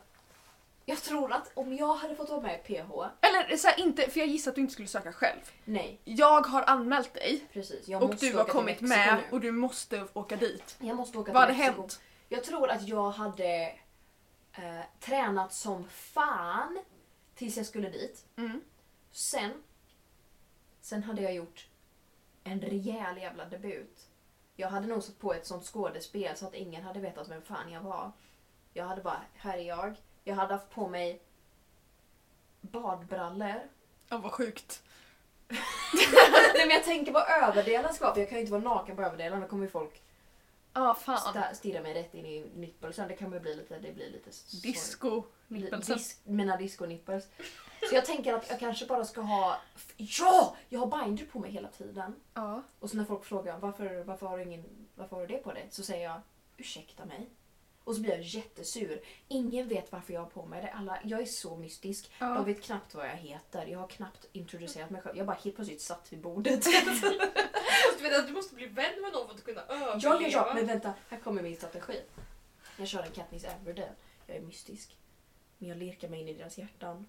jag 0.85 1.01
tror 1.01 1.33
att 1.33 1.51
om 1.53 1.73
jag 1.73 1.93
hade 1.95 2.15
fått 2.15 2.29
vara 2.29 2.41
med 2.41 2.55
i 2.59 2.63
PH, 2.67 2.91
Eller 3.21 3.57
så 3.57 3.67
här, 3.67 3.79
inte, 3.79 4.09
för 4.09 4.19
jag 4.19 4.29
gissar 4.29 4.51
att 4.51 4.55
du 4.55 4.61
inte 4.61 4.73
skulle 4.73 4.88
söka 4.88 5.13
själv. 5.13 5.39
nej 5.65 5.99
Jag 6.03 6.41
har 6.47 6.63
anmält 6.63 7.13
dig 7.13 7.43
precis. 7.53 7.88
Jag 7.88 8.03
och 8.03 8.09
måste 8.09 8.25
du 8.29 8.38
har 8.38 8.43
till 8.43 8.53
kommit 8.53 8.81
Mexiko 8.81 8.88
med 8.99 9.15
nu. 9.17 9.35
och 9.35 9.39
du 9.41 9.51
måste 9.51 10.07
åka 10.13 10.35
dit. 10.35 10.75
Jag 10.79 10.95
måste 10.97 11.17
åka 11.17 11.31
Vad 11.33 11.47
till 11.47 11.55
hade 11.55 11.65
Mexiko. 11.67 11.81
hänt? 11.81 12.01
Jag 12.29 12.43
tror 12.43 12.69
att 12.69 12.88
jag 12.88 13.11
hade 13.11 13.75
eh, 14.53 14.81
tränat 14.99 15.53
som 15.53 15.88
fan 15.89 16.79
tills 17.35 17.57
jag 17.57 17.65
skulle 17.65 17.89
dit. 17.89 18.25
Mm. 18.38 18.61
Sen, 19.11 19.51
sen 20.81 21.03
hade 21.03 21.21
jag 21.21 21.33
gjort 21.33 21.67
en 22.43 22.62
rejäl 22.62 23.17
jävla 23.17 23.46
debut. 23.46 24.05
Jag 24.55 24.67
hade 24.69 24.88
nog 24.88 25.03
satt 25.03 25.19
på 25.19 25.34
ett 25.34 25.46
sånt 25.48 25.65
skådespel 25.65 26.38
så 26.38 26.48
att 26.48 26.53
ingen 26.53 26.84
hade 26.84 27.00
vetat 27.00 27.27
vem 27.29 27.41
fan 27.41 27.72
jag 27.72 27.81
var. 27.81 28.12
Jag 28.74 28.86
hade 28.86 29.01
bara, 29.01 29.22
här 29.36 29.58
är 29.58 29.62
jag. 29.67 29.96
Jag 30.24 30.36
hade 30.36 30.53
haft 30.53 30.69
på 30.69 30.88
mig 30.88 31.22
badbrallor. 32.62 33.62
Ja, 34.10 34.17
vad 34.17 34.31
sjukt. 34.31 34.84
Nej 36.53 36.67
men 36.67 36.69
jag 36.69 36.84
tänker 36.84 37.12
vad 37.12 37.29
överdelen 37.43 37.93
ska 37.93 38.05
vara 38.05 38.13
för 38.13 38.22
jag 38.22 38.29
kan 38.29 38.38
ju 38.38 38.41
inte 38.41 38.51
vara 38.51 38.62
naken 38.75 38.96
på 38.96 39.01
överdelen. 39.01 39.41
Då 39.41 39.48
kommer 39.48 39.63
ju 39.63 39.69
folk 39.69 40.01
Ja, 40.74 40.93
fan. 40.96 41.17
sta- 41.17 41.53
stirra 41.53 41.81
mig 41.81 41.93
rätt 41.93 42.13
in 42.13 42.25
i 42.25 42.46
nippelsen. 42.55 43.08
Det 43.08 43.15
kan 43.15 43.31
väl 43.31 43.41
bli 43.41 43.55
lite, 43.55 43.79
det 43.79 43.91
blir 43.91 44.10
lite. 44.10 44.29
Disco. 44.63 45.24
Nippelsen. 45.48 45.98
Dis- 45.98 46.17
mina 46.24 46.58
disco-nippers. 46.58 47.24
Så 47.89 47.95
jag 47.95 48.05
tänker 48.05 48.33
att 48.33 48.50
jag 48.50 48.59
kanske 48.59 48.86
bara 48.86 49.05
ska 49.05 49.21
ha... 49.21 49.57
Ja! 49.98 50.55
Jag 50.69 50.79
har 50.79 51.03
binder 51.03 51.25
på 51.25 51.39
mig 51.39 51.51
hela 51.51 51.67
tiden. 51.67 52.15
Ja. 52.33 52.63
Och 52.79 52.89
så 52.89 52.98
när 52.98 53.05
folk 53.05 53.25
frågar 53.25 53.57
varför, 53.59 54.03
varför, 54.03 54.27
har, 54.27 54.38
du 54.38 54.43
ingen, 54.43 54.88
varför 54.95 55.15
har 55.15 55.27
du 55.27 55.36
det 55.36 55.43
på 55.43 55.53
dig? 55.53 55.67
Så 55.71 55.83
säger 55.83 56.03
jag 56.03 56.21
ursäkta 56.57 57.05
mig. 57.05 57.29
Och 57.83 57.95
så 57.95 58.01
blir 58.01 58.12
jag 58.12 58.21
jättesur. 58.21 59.01
Ingen 59.27 59.67
vet 59.67 59.91
varför 59.91 60.13
jag 60.13 60.21
har 60.21 60.29
på 60.29 60.45
mig 60.45 60.62
det. 60.62 60.71
Alla, 60.71 61.00
jag 61.03 61.21
är 61.21 61.25
så 61.25 61.55
mystisk. 61.55 62.12
Ja. 62.19 62.33
De 62.33 62.45
vet 62.45 62.62
knappt 62.62 62.95
vad 62.95 63.05
jag 63.05 63.15
heter. 63.15 63.65
Jag 63.65 63.79
har 63.79 63.88
knappt 63.88 64.27
introducerat 64.31 64.89
mig 64.89 65.01
själv. 65.01 65.17
Jag 65.17 65.25
bara 65.27 65.38
helt 65.43 65.55
plötsligt 65.55 65.81
satt 65.81 66.13
vid 66.13 66.21
bordet. 66.21 66.65
Du 67.98 68.03
vet 68.03 68.19
att 68.19 68.27
du 68.27 68.33
måste 68.33 68.55
bli 68.55 68.67
vän 68.67 69.01
med 69.01 69.13
någon 69.13 69.27
för 69.27 69.36
att 69.36 69.43
kunna 69.43 69.62
överleva. 69.62 70.00
Ja, 70.01 70.21
ja, 70.21 70.27
ja, 70.27 70.53
men 70.55 70.67
vänta. 70.67 70.93
Här 71.09 71.19
kommer 71.19 71.41
min 71.41 71.55
strategi. 71.55 72.01
Jag 72.77 72.88
kör 72.88 73.03
en 73.03 73.12
Katniss 73.12 73.43
Everdale. 73.43 73.91
Jag 74.27 74.38
är 74.38 74.41
mystisk. 74.41 74.98
Men 75.57 75.69
jag 75.69 75.77
lirkar 75.77 76.09
mig 76.09 76.21
in 76.21 76.27
i 76.27 76.33
deras 76.33 76.57
hjärtan 76.57 77.07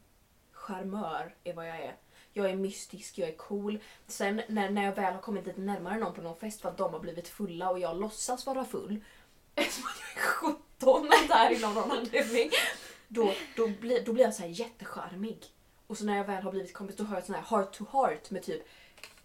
charmör 0.60 1.34
är 1.44 1.54
vad 1.54 1.68
jag 1.68 1.76
är. 1.76 1.96
Jag 2.32 2.50
är 2.50 2.56
mystisk, 2.56 3.18
jag 3.18 3.28
är 3.28 3.36
cool. 3.36 3.78
Sen 4.06 4.42
när, 4.48 4.70
när 4.70 4.84
jag 4.84 4.94
väl 4.94 5.14
har 5.14 5.20
kommit 5.20 5.46
lite 5.46 5.60
närmare 5.60 5.98
någon 5.98 6.14
på 6.14 6.22
någon 6.22 6.36
fest 6.36 6.60
för 6.60 6.68
att 6.68 6.76
de 6.76 6.92
har 6.92 7.00
blivit 7.00 7.28
fulla 7.28 7.70
och 7.70 7.78
jag 7.78 8.00
låtsas 8.00 8.46
vara 8.46 8.64
full. 8.64 9.04
Eftersom 9.54 9.84
att 9.84 10.00
jag 10.00 10.24
är 10.24 10.26
17 10.26 11.10
där 11.28 11.50
inom 11.50 11.74
någon 11.74 11.90
anledning. 11.90 12.50
Då, 13.08 13.34
då, 13.56 13.68
blir, 13.68 14.04
då 14.04 14.12
blir 14.12 14.24
jag 14.24 14.34
så 14.34 14.42
här 14.42 14.48
jättecharmig. 14.48 15.44
Och 15.86 15.98
så 15.98 16.04
när 16.04 16.16
jag 16.16 16.24
väl 16.24 16.42
har 16.42 16.50
blivit 16.50 16.72
kompis 16.72 16.96
då 16.96 17.04
har 17.04 17.14
jag 17.14 17.20
ett 17.20 17.26
sån 17.26 17.34
här 17.34 17.42
heart 17.42 17.72
to 17.72 17.84
heart 17.92 18.30
med 18.30 18.42
typ 18.42 18.62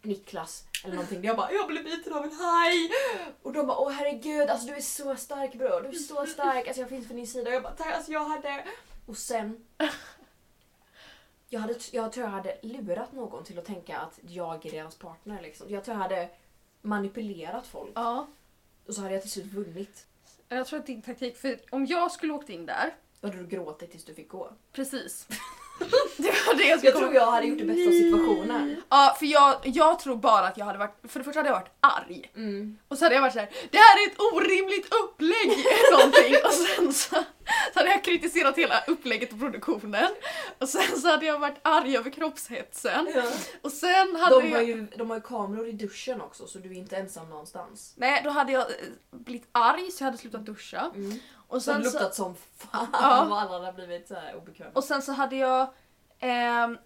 Niklas 0.01 0.63
eller 0.83 0.95
någonting. 0.95 1.21
Där 1.21 1.27
jag 1.27 1.37
bara 1.37 1.51
jag 1.51 1.67
blev 1.67 1.83
biten 1.83 2.13
av 2.13 2.23
en 2.23 2.33
haj! 2.33 2.91
Och 3.41 3.53
de 3.53 3.67
bara 3.67 3.77
åh 3.77 3.91
herregud 3.91 4.49
alltså 4.49 4.67
du 4.67 4.73
är 4.73 4.81
så 4.81 5.15
stark 5.15 5.53
bror, 5.53 5.81
du 5.81 5.87
är 5.87 5.93
så 5.93 6.25
stark, 6.25 6.67
alltså 6.67 6.81
jag 6.81 6.89
finns 6.89 7.07
på 7.07 7.13
din 7.13 7.27
sida. 7.27 7.49
Och 7.49 7.55
jag 7.55 7.63
bara 7.63 7.73
tack 7.73 7.93
alltså 7.93 8.11
jag 8.11 8.25
hade... 8.25 8.65
Och 9.05 9.17
sen... 9.17 9.65
Jag, 11.55 11.61
hade, 11.61 11.75
jag 11.91 12.11
tror 12.11 12.25
jag 12.25 12.31
hade 12.31 12.57
lurat 12.61 13.11
någon 13.13 13.43
till 13.43 13.59
att 13.59 13.65
tänka 13.65 13.97
att 13.97 14.19
jag 14.27 14.65
är 14.65 14.71
deras 14.71 14.95
partner 14.95 15.41
liksom. 15.41 15.69
Jag 15.69 15.83
tror 15.83 15.95
jag 15.97 16.01
hade 16.03 16.29
manipulerat 16.81 17.67
folk. 17.67 17.91
Ja. 17.95 18.27
Och 18.87 18.93
så 18.93 19.01
hade 19.01 19.13
jag 19.13 19.21
till 19.21 19.31
slut 19.31 19.45
vunnit. 19.45 20.07
Jag 20.47 20.67
tror 20.67 20.79
att 20.79 20.85
din 20.85 21.01
taktik, 21.01 21.37
för 21.37 21.59
om 21.69 21.85
jag 21.85 22.11
skulle 22.11 22.33
åkt 22.33 22.49
in 22.49 22.65
där, 22.65 22.95
Då 23.21 23.27
hade 23.27 23.39
du 23.39 23.47
gråtit 23.47 23.91
tills 23.91 24.05
du 24.05 24.13
fick 24.13 24.29
gå. 24.29 24.51
precis. 24.71 25.27
det 26.17 26.31
var 26.47 26.55
det 26.57 26.63
jag 26.63 26.79
skulle 26.79 26.91
Jag 26.91 26.99
tror 26.99 27.13
jag 27.13 27.31
hade 27.31 27.47
gjort 27.47 27.57
det 27.57 27.65
bästa 27.65 27.87
av 27.87 27.93
situationen. 27.93 28.81
Ja, 28.89 29.15
för 29.19 29.25
jag, 29.25 29.55
jag 29.63 29.99
tror 29.99 30.15
bara 30.15 30.47
att 30.47 30.57
jag 30.57 30.65
hade 30.65 30.79
varit, 30.79 30.95
för 31.07 31.19
det 31.19 31.25
första 31.25 31.39
hade 31.39 31.49
jag 31.49 31.59
varit 31.59 31.75
arg. 31.79 32.31
Mm. 32.35 32.77
Och 32.87 32.97
så 32.97 33.05
hade 33.05 33.15
jag 33.15 33.21
varit 33.21 33.33
såhär, 33.33 33.49
det 33.71 33.77
här 33.77 34.03
är 34.03 34.11
ett 34.11 34.19
orimligt 34.19 34.93
upplägg! 35.03 35.65
någonting. 35.91 36.35
Och 36.45 36.53
sen 36.53 36.93
så, 36.93 37.15
så 37.73 37.79
hade 37.79 37.89
jag 37.89 38.03
kritiserat 38.03 38.57
hela 38.57 38.83
upplägget 38.87 39.33
och 39.33 39.39
produktionen. 39.39 40.09
Och 40.59 40.69
sen 40.69 40.99
så 41.01 41.07
hade 41.07 41.25
jag 41.25 41.39
varit 41.39 41.59
arg 41.61 41.97
över 41.97 42.09
kroppshetsen. 42.09 43.07
Och 43.61 43.71
sen 43.71 44.15
hade 44.15 44.41
De, 44.41 44.51
har 44.51 44.57
jag... 44.57 44.67
ju, 44.67 44.87
de 44.97 45.09
har 45.09 45.17
ju 45.17 45.21
kameror 45.21 45.67
i 45.67 45.71
duschen 45.71 46.21
också 46.21 46.47
så 46.47 46.59
du 46.59 46.69
är 46.69 46.73
inte 46.73 46.97
ensam 46.97 47.29
någonstans. 47.29 47.93
Nej, 47.97 48.21
då 48.23 48.29
hade 48.29 48.51
jag 48.51 48.61
eh, 48.61 48.75
blivit 49.11 49.47
arg 49.51 49.91
så 49.91 50.03
jag 50.03 50.05
hade 50.05 50.17
slutat 50.17 50.45
duscha. 50.45 50.91
Mm. 50.95 51.19
Och 51.55 51.61
sen 51.61 51.83
så, 51.83 51.91
luktat 51.91 52.15
som 52.15 52.35
fan 52.57 52.87
Ja. 52.93 52.99
alla 52.99 53.65
hade 53.65 53.73
blivit 53.73 54.07
så 54.07 54.15
obekväma. 54.37 54.71
och 54.73 54.83
sen 54.83 55.01
så 55.01 55.11
hade 55.11 55.35
jag 55.35 55.67
ehm, 56.19 56.77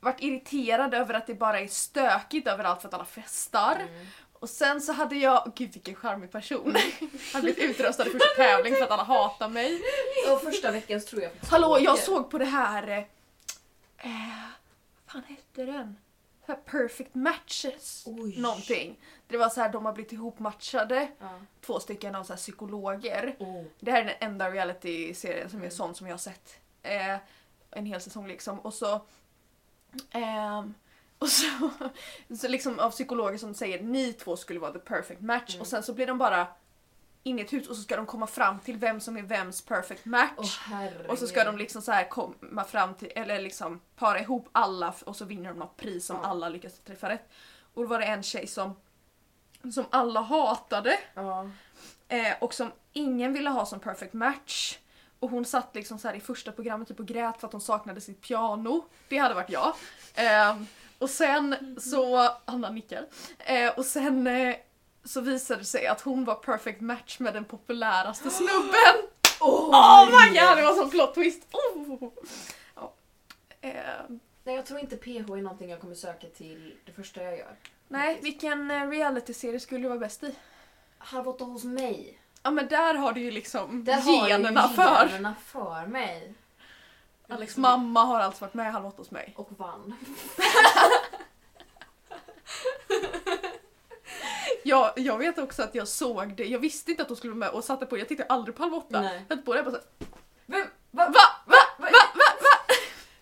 varit 0.00 0.20
irriterad 0.20 0.94
över 0.94 1.14
att 1.14 1.26
det 1.26 1.34
bara 1.34 1.60
är 1.60 1.68
stökigt 1.68 2.48
överallt 2.48 2.80
för 2.80 2.88
att 2.88 2.94
alla 2.94 3.04
festar. 3.04 3.76
Mm. 3.76 4.06
Och 4.32 4.48
sen 4.48 4.80
så 4.80 4.92
hade 4.92 5.16
jag, 5.16 5.52
gud 5.54 5.72
vilken 5.72 5.94
charmig 5.94 6.32
person. 6.32 6.74
Jag 7.00 7.08
hade 7.32 7.42
blivit 7.42 7.70
utröstad 7.70 8.06
i 8.06 8.10
första 8.10 8.34
tävling 8.36 8.74
för 8.76 8.82
att 8.84 8.90
alla 8.90 9.02
hatar 9.02 9.48
mig. 9.48 9.82
Och 10.32 10.42
första 10.42 10.70
veckans 10.70 11.04
tror 11.06 11.22
jag 11.22 11.30
Hallå, 11.48 11.78
jag 11.80 11.98
såg 11.98 12.30
på 12.30 12.38
det 12.38 12.44
här... 12.44 12.88
Eh, 12.88 12.98
eh, 13.98 14.48
vad 15.04 15.12
fan 15.12 15.22
hette 15.28 15.72
den? 15.72 15.96
Så 16.52 16.56
här 16.56 16.62
perfect 16.80 17.14
matches. 17.14 18.04
Oj. 18.06 18.40
Någonting. 18.40 18.98
Det 19.28 19.36
var 19.36 19.48
så 19.48 19.60
här, 19.60 19.68
de 19.72 19.86
har 19.86 19.92
blivit 19.92 20.12
ihopmatchade. 20.12 21.08
Ja. 21.20 21.40
Två 21.60 21.80
stycken 21.80 22.14
av 22.14 22.24
så 22.24 22.32
här 22.32 22.38
psykologer. 22.38 23.36
Oh. 23.38 23.64
Det 23.80 23.90
här 23.90 24.00
är 24.00 24.04
den 24.04 24.14
enda 24.30 24.50
reality-serien 24.50 25.50
som 25.50 25.58
är 25.58 25.62
Mm. 25.64 25.70
sån 25.76 25.94
som 25.94 26.06
jag 26.06 26.14
har 26.14 26.18
sett. 26.18 26.56
Eh, 26.82 27.16
en 27.70 27.86
hel 27.86 28.00
säsong 28.00 28.26
liksom. 28.28 28.58
Och 28.60 28.74
så... 28.74 29.00
ehm, 30.10 30.74
och 31.18 31.28
så, 31.28 31.70
så 32.36 32.48
liksom 32.48 32.78
av 32.78 32.90
psykologer 32.90 33.38
som 33.38 33.54
säger 33.54 33.82
ni 33.82 34.12
två 34.12 34.36
skulle 34.36 34.60
vara 34.60 34.72
the 34.72 34.78
perfect 34.78 35.20
match 35.20 35.50
Mm. 35.54 35.60
och 35.60 35.66
sen 35.66 35.82
så 35.82 35.92
blir 35.94 36.06
de 36.06 36.18
bara 36.18 36.46
inne 37.22 37.40
i 37.42 37.44
ett 37.44 37.52
hus 37.52 37.68
och 37.68 37.76
så 37.76 37.82
ska 37.82 37.96
de 37.96 38.06
komma 38.06 38.26
fram 38.26 38.58
till 38.60 38.76
vem 38.76 39.00
som 39.00 39.16
är 39.16 39.22
vems 39.22 39.62
perfect 39.62 40.04
match. 40.04 40.58
Herregud. 40.60 41.06
Och 41.06 41.18
så 41.18 41.26
ska 41.26 41.44
de 41.44 41.56
liksom 41.58 41.82
så 41.82 41.92
här 41.92 42.08
komma 42.08 42.64
fram 42.64 42.94
till, 42.94 43.12
eller 43.14 43.40
liksom 43.42 43.80
para 43.96 44.20
ihop 44.20 44.48
alla 44.52 44.94
och 45.06 45.16
så 45.16 45.24
vinner 45.24 45.48
de 45.50 45.58
något 45.58 45.76
pris 45.76 46.06
som 46.06 46.16
Ja. 46.22 46.28
alla 46.28 46.48
lyckas 46.48 46.78
träffa 46.78 47.08
rätt. 47.08 47.28
Och 47.74 47.82
då 47.82 47.88
var 47.88 47.98
det 47.98 48.04
en 48.06 48.22
tjej 48.22 48.46
som, 48.46 48.76
som 49.74 49.84
alla 49.90 50.20
hatade 50.20 50.98
Ja. 51.14 51.50
eh, 52.08 52.32
och 52.40 52.54
som 52.54 52.72
ingen 52.92 53.32
ville 53.32 53.50
ha 53.50 53.66
som 53.66 53.80
perfect 53.80 54.12
match. 54.12 54.78
Och 55.20 55.30
hon 55.30 55.44
satt 55.44 55.74
liksom 55.74 55.98
så 55.98 56.08
här 56.08 56.14
i 56.14 56.20
första 56.20 56.52
programmet 56.52 56.88
typ 56.88 57.00
och 57.00 57.06
grät 57.06 57.40
för 57.40 57.46
att 57.46 57.52
hon 57.52 57.60
saknade 57.60 58.00
sitt 58.00 58.20
piano. 58.20 58.84
Det 59.08 59.18
hade 59.18 59.34
varit 59.34 59.50
jag. 59.50 59.74
Eh, 60.14 60.56
och 60.98 61.10
sen 61.10 61.76
så, 61.80 62.28
Anna 62.44 62.70
nickar. 62.70 63.06
Eh, 63.38 63.78
och 63.78 63.84
sen 63.84 64.26
eh, 64.26 64.56
så 65.04 65.20
visade 65.20 65.60
det 65.60 65.64
sig 65.64 65.86
att 65.86 66.00
hon 66.00 66.24
var 66.24 66.34
perfect 66.34 66.80
match 66.80 67.18
med 67.18 67.34
den 67.34 67.44
populäraste 67.44 68.30
snubben. 68.40 69.08
Oh, 69.40 69.68
Oh 69.70 70.06
my 70.06 70.26
god, 70.38 70.56
det 70.56 70.62
var 70.62 70.74
som 70.74 70.90
plot 70.90 71.14
twist! 71.14 71.42
Oh. 71.52 72.08
Ja. 72.74 72.92
Eh, 73.60 73.72
Nej, 74.44 74.54
jag 74.56 74.66
tror 74.66 74.80
inte 74.80 74.96
PH 74.96 75.06
är 75.08 75.42
någonting 75.42 75.70
jag 75.70 75.80
kommer 75.80 75.94
söka 75.94 76.26
till 76.26 76.74
det 76.86 76.92
första 76.92 77.22
jag 77.22 77.38
gör. 77.38 77.56
nej, 77.88 78.18
vilken 78.22 78.70
eh, 78.70 78.88
realityserie 78.88 79.60
skulle 79.60 79.80
du 79.82 79.88
vara 79.88 79.98
bäst 79.98 80.22
i? 80.22 80.34
Halv 80.98 81.28
åtta 81.28 81.44
hos 81.44 81.64
mig. 81.64 82.18
Ja 82.42 82.50
men 82.50 82.68
där 82.68 82.94
har 82.94 83.12
du 83.12 83.20
ju 83.20 83.30
liksom 83.30 83.84
Där 83.84 84.00
har 84.00 84.28
generna 84.28 84.68
ju 84.70 84.76
för. 84.76 85.08
generna 85.08 85.34
för 85.46 85.86
mig. 85.86 86.34
Alex 87.28 87.56
mamma 87.56 88.04
har 88.04 88.20
alltså 88.20 88.44
varit 88.44 88.54
med 88.54 88.68
i 88.68 88.70
Halv 88.70 88.86
åtta 88.86 88.96
hos 88.98 89.10
mig. 89.10 89.32
Och 89.36 89.48
vann. 89.56 89.94
Jag, 94.72 94.92
jag 94.96 95.18
vet 95.18 95.38
också 95.38 95.62
att 95.62 95.74
jag 95.74 95.88
såg 95.88 96.36
det, 96.36 96.44
jag 96.44 96.58
visste 96.58 96.90
inte 96.90 97.02
att 97.02 97.08
hon 97.08 97.16
skulle 97.16 97.32
vara 97.32 97.38
med 97.38 97.50
och 97.50 97.64
satte 97.64 97.86
på, 97.86 97.98
jag 97.98 98.08
tittade 98.08 98.28
aldrig 98.28 98.56
på 98.56 98.62
Halv 98.62 98.74
åtta. 98.74 99.00
Nej. 99.00 99.14
Jag 99.18 99.28
satte 99.28 99.42
på 99.42 99.54
det 99.54 99.60
och 99.60 99.72
bara 99.72 99.80
så, 99.80 99.86
här, 99.98 100.08
Vem? 100.46 100.66
Va? 100.90 101.06
va? 101.06 101.12
Va? 101.46 101.56
Va? 101.78 101.88
Va? 101.88 102.22
Va? 102.40 102.74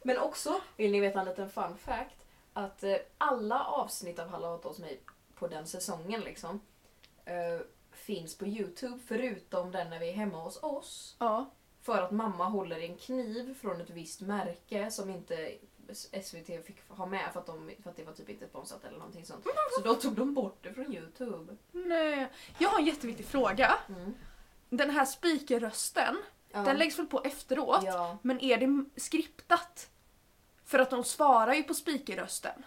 Men 0.02 0.18
också, 0.18 0.60
vill 0.76 0.92
ni 0.92 1.00
veta 1.00 1.20
en 1.20 1.26
liten 1.26 1.50
fun 1.50 1.76
fact? 1.76 2.26
Att 2.52 2.82
eh, 2.82 2.96
alla 3.18 3.64
avsnitt 3.64 4.18
av 4.18 4.28
Halv 4.28 4.44
åtta 4.44 4.68
hos 4.68 4.78
mig 4.78 5.00
på 5.34 5.46
den 5.46 5.66
säsongen 5.66 6.20
liksom 6.20 6.60
eh, 7.24 7.66
finns 7.92 8.38
på 8.38 8.46
Youtube 8.46 8.98
förutom 9.06 9.72
den 9.72 9.90
när 9.90 9.98
vi 9.98 10.08
är 10.08 10.14
hemma 10.14 10.42
hos 10.42 10.62
oss. 10.62 11.16
Ja. 11.18 11.50
För 11.82 12.02
att 12.02 12.10
mamma 12.10 12.44
håller 12.44 12.80
en 12.80 12.96
kniv 12.96 13.54
från 13.60 13.80
ett 13.80 13.90
visst 13.90 14.20
märke 14.20 14.90
som 14.90 15.10
inte 15.10 15.54
SVT 15.94 16.46
fick 16.66 16.88
ha 16.88 17.06
med 17.06 17.32
för 17.32 17.40
att, 17.40 17.46
de, 17.46 17.70
för 17.82 17.90
att 17.90 17.96
det 17.96 18.04
var 18.04 18.12
typ 18.12 18.28
inte 18.28 18.48
sponsrat 18.48 18.84
eller 18.84 18.98
någonting 18.98 19.24
sånt. 19.26 19.46
Så 19.76 19.80
då 19.84 19.94
tog 19.94 20.12
de 20.14 20.34
bort 20.34 20.58
det 20.62 20.72
från 20.74 20.94
Youtube. 20.94 21.56
Nej. 21.72 22.28
Jag 22.58 22.68
har 22.68 22.78
en 22.78 22.84
jätteviktig 22.86 23.26
fråga. 23.26 23.74
Mm. 23.88 24.14
Den 24.70 24.90
här 24.90 25.04
speakerrösten, 25.04 26.16
Ja. 26.52 26.60
den 26.62 26.76
läggs 26.78 26.98
väl 26.98 27.06
på 27.06 27.20
efteråt? 27.24 27.82
Ja. 27.84 28.18
Men 28.22 28.40
är 28.40 28.56
det 28.56 29.00
skriptat? 29.00 29.90
För 30.64 30.78
att 30.78 30.90
de 30.90 31.04
svarar 31.04 31.54
ju 31.54 31.62
på 31.62 31.74
speakerrösten. 31.74 32.64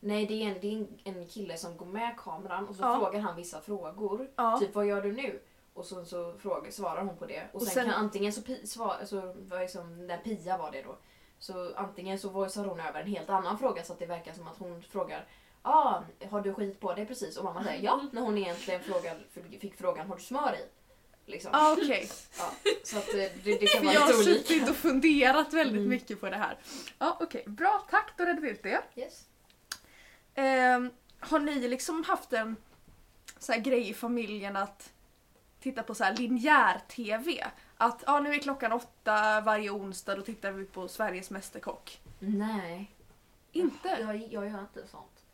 Nej, 0.00 0.26
det 0.26 0.42
är, 0.42 0.46
en, 0.54 0.60
det 0.60 0.66
är 0.66 0.72
en, 0.76 0.98
en 1.16 1.26
kille 1.28 1.56
som 1.56 1.76
går 1.76 1.86
med 1.86 2.16
kameran 2.18 2.68
och 2.68 2.76
så 2.76 2.82
Ja. 2.82 2.98
frågar 3.00 3.20
han 3.20 3.36
vissa 3.36 3.60
frågor. 3.60 4.30
Ja. 4.36 4.58
Typ 4.58 4.74
vad 4.74 4.86
gör 4.86 5.02
du 5.02 5.12
nu? 5.12 5.40
Och 5.74 5.84
så, 5.84 6.04
så 6.04 6.34
frågar, 6.38 6.70
svarar 6.70 7.02
hon 7.04 7.16
på 7.16 7.26
det. 7.26 7.42
Och, 7.52 7.60
Och 7.60 7.62
sen, 7.62 7.74
sen- 7.74 7.84
kan 7.84 7.94
antingen 7.94 8.32
så, 8.32 8.42
pi, 8.42 8.66
svar, 8.66 8.96
så 9.04 9.20
var 9.38 9.60
liksom, 9.60 10.06
när 10.06 10.18
Pia 10.18 10.58
var 10.58 10.70
det 10.70 10.82
då. 10.82 10.96
Så 11.38 11.74
antingen 11.76 12.18
så 12.18 12.28
voicear 12.28 12.64
hon 12.64 12.80
över 12.80 13.00
en 13.00 13.06
helt 13.06 13.30
annan 13.30 13.58
fråga 13.58 13.84
så 13.84 13.92
att 13.92 13.98
det 13.98 14.06
verkar 14.06 14.32
som 14.32 14.48
att 14.48 14.58
hon 14.58 14.82
frågar 14.82 15.26
ah, 15.62 16.02
har 16.30 16.40
du 16.40 16.54
skit 16.54 16.80
på 16.80 16.94
dig 16.94 17.06
precis? 17.06 17.36
Och 17.36 17.44
mamma 17.44 17.64
säger 17.64 17.82
ja. 17.84 18.00
När 18.12 18.22
hon 18.22 18.38
egentligen 18.38 18.82
frågade, 18.82 19.20
fick 19.60 19.74
frågan 19.78 20.06
har 20.08 20.16
du 20.16 20.22
smör 20.22 20.54
i? 20.54 20.64
Liksom. 21.30 21.50
Ah, 21.54 21.72
Okej. 21.72 22.08
Ja, 22.38 22.50
så 22.84 22.98
att 22.98 23.08
eh, 23.08 23.14
det, 23.14 23.30
det 23.44 23.66
kan 23.66 23.84
vara 23.84 23.94
jag 23.94 24.00
har 24.00 24.12
suttit 24.12 24.70
och 24.70 24.76
funderat 24.76 25.52
väldigt 25.52 25.76
Mm. 25.78 25.88
mycket 25.88 26.20
på 26.20 26.30
det 26.30 26.36
här. 26.36 26.58
Ja, 26.98 27.16
okej. 27.20 27.44
Bra, 27.46 27.86
tack. 27.90 28.12
Då 28.16 28.24
redde 28.24 28.40
vi 28.40 28.50
ut 28.50 28.62
det. 28.62 28.82
Yes. 28.96 29.24
Ehm, 30.34 30.90
har 31.20 31.38
ni 31.38 31.68
liksom 31.68 32.04
haft 32.04 32.32
en 32.32 32.56
så 33.38 33.52
här 33.52 33.60
grej 33.60 33.88
i 33.88 33.94
familjen 33.94 34.56
att 34.56 34.92
titta 35.60 35.82
på 35.82 35.94
så 35.94 36.04
linjär-tv? 36.18 37.46
Att 37.76 38.04
ja, 38.06 38.20
nu 38.20 38.34
är 38.34 38.38
klockan 38.38 38.72
åtta 38.72 39.40
varje 39.40 39.70
onsdag, 39.70 40.14
då 40.14 40.22
tittar 40.22 40.52
vi 40.52 40.64
på 40.64 40.88
Sveriges 40.88 41.30
Mästerkock. 41.30 42.00
Nej. 42.18 42.90
Inte? 43.52 43.88
Jag, 43.88 44.16
jag 44.16 44.48
gör 44.48 44.60
inte 44.60 44.86
sånt. 44.90 45.24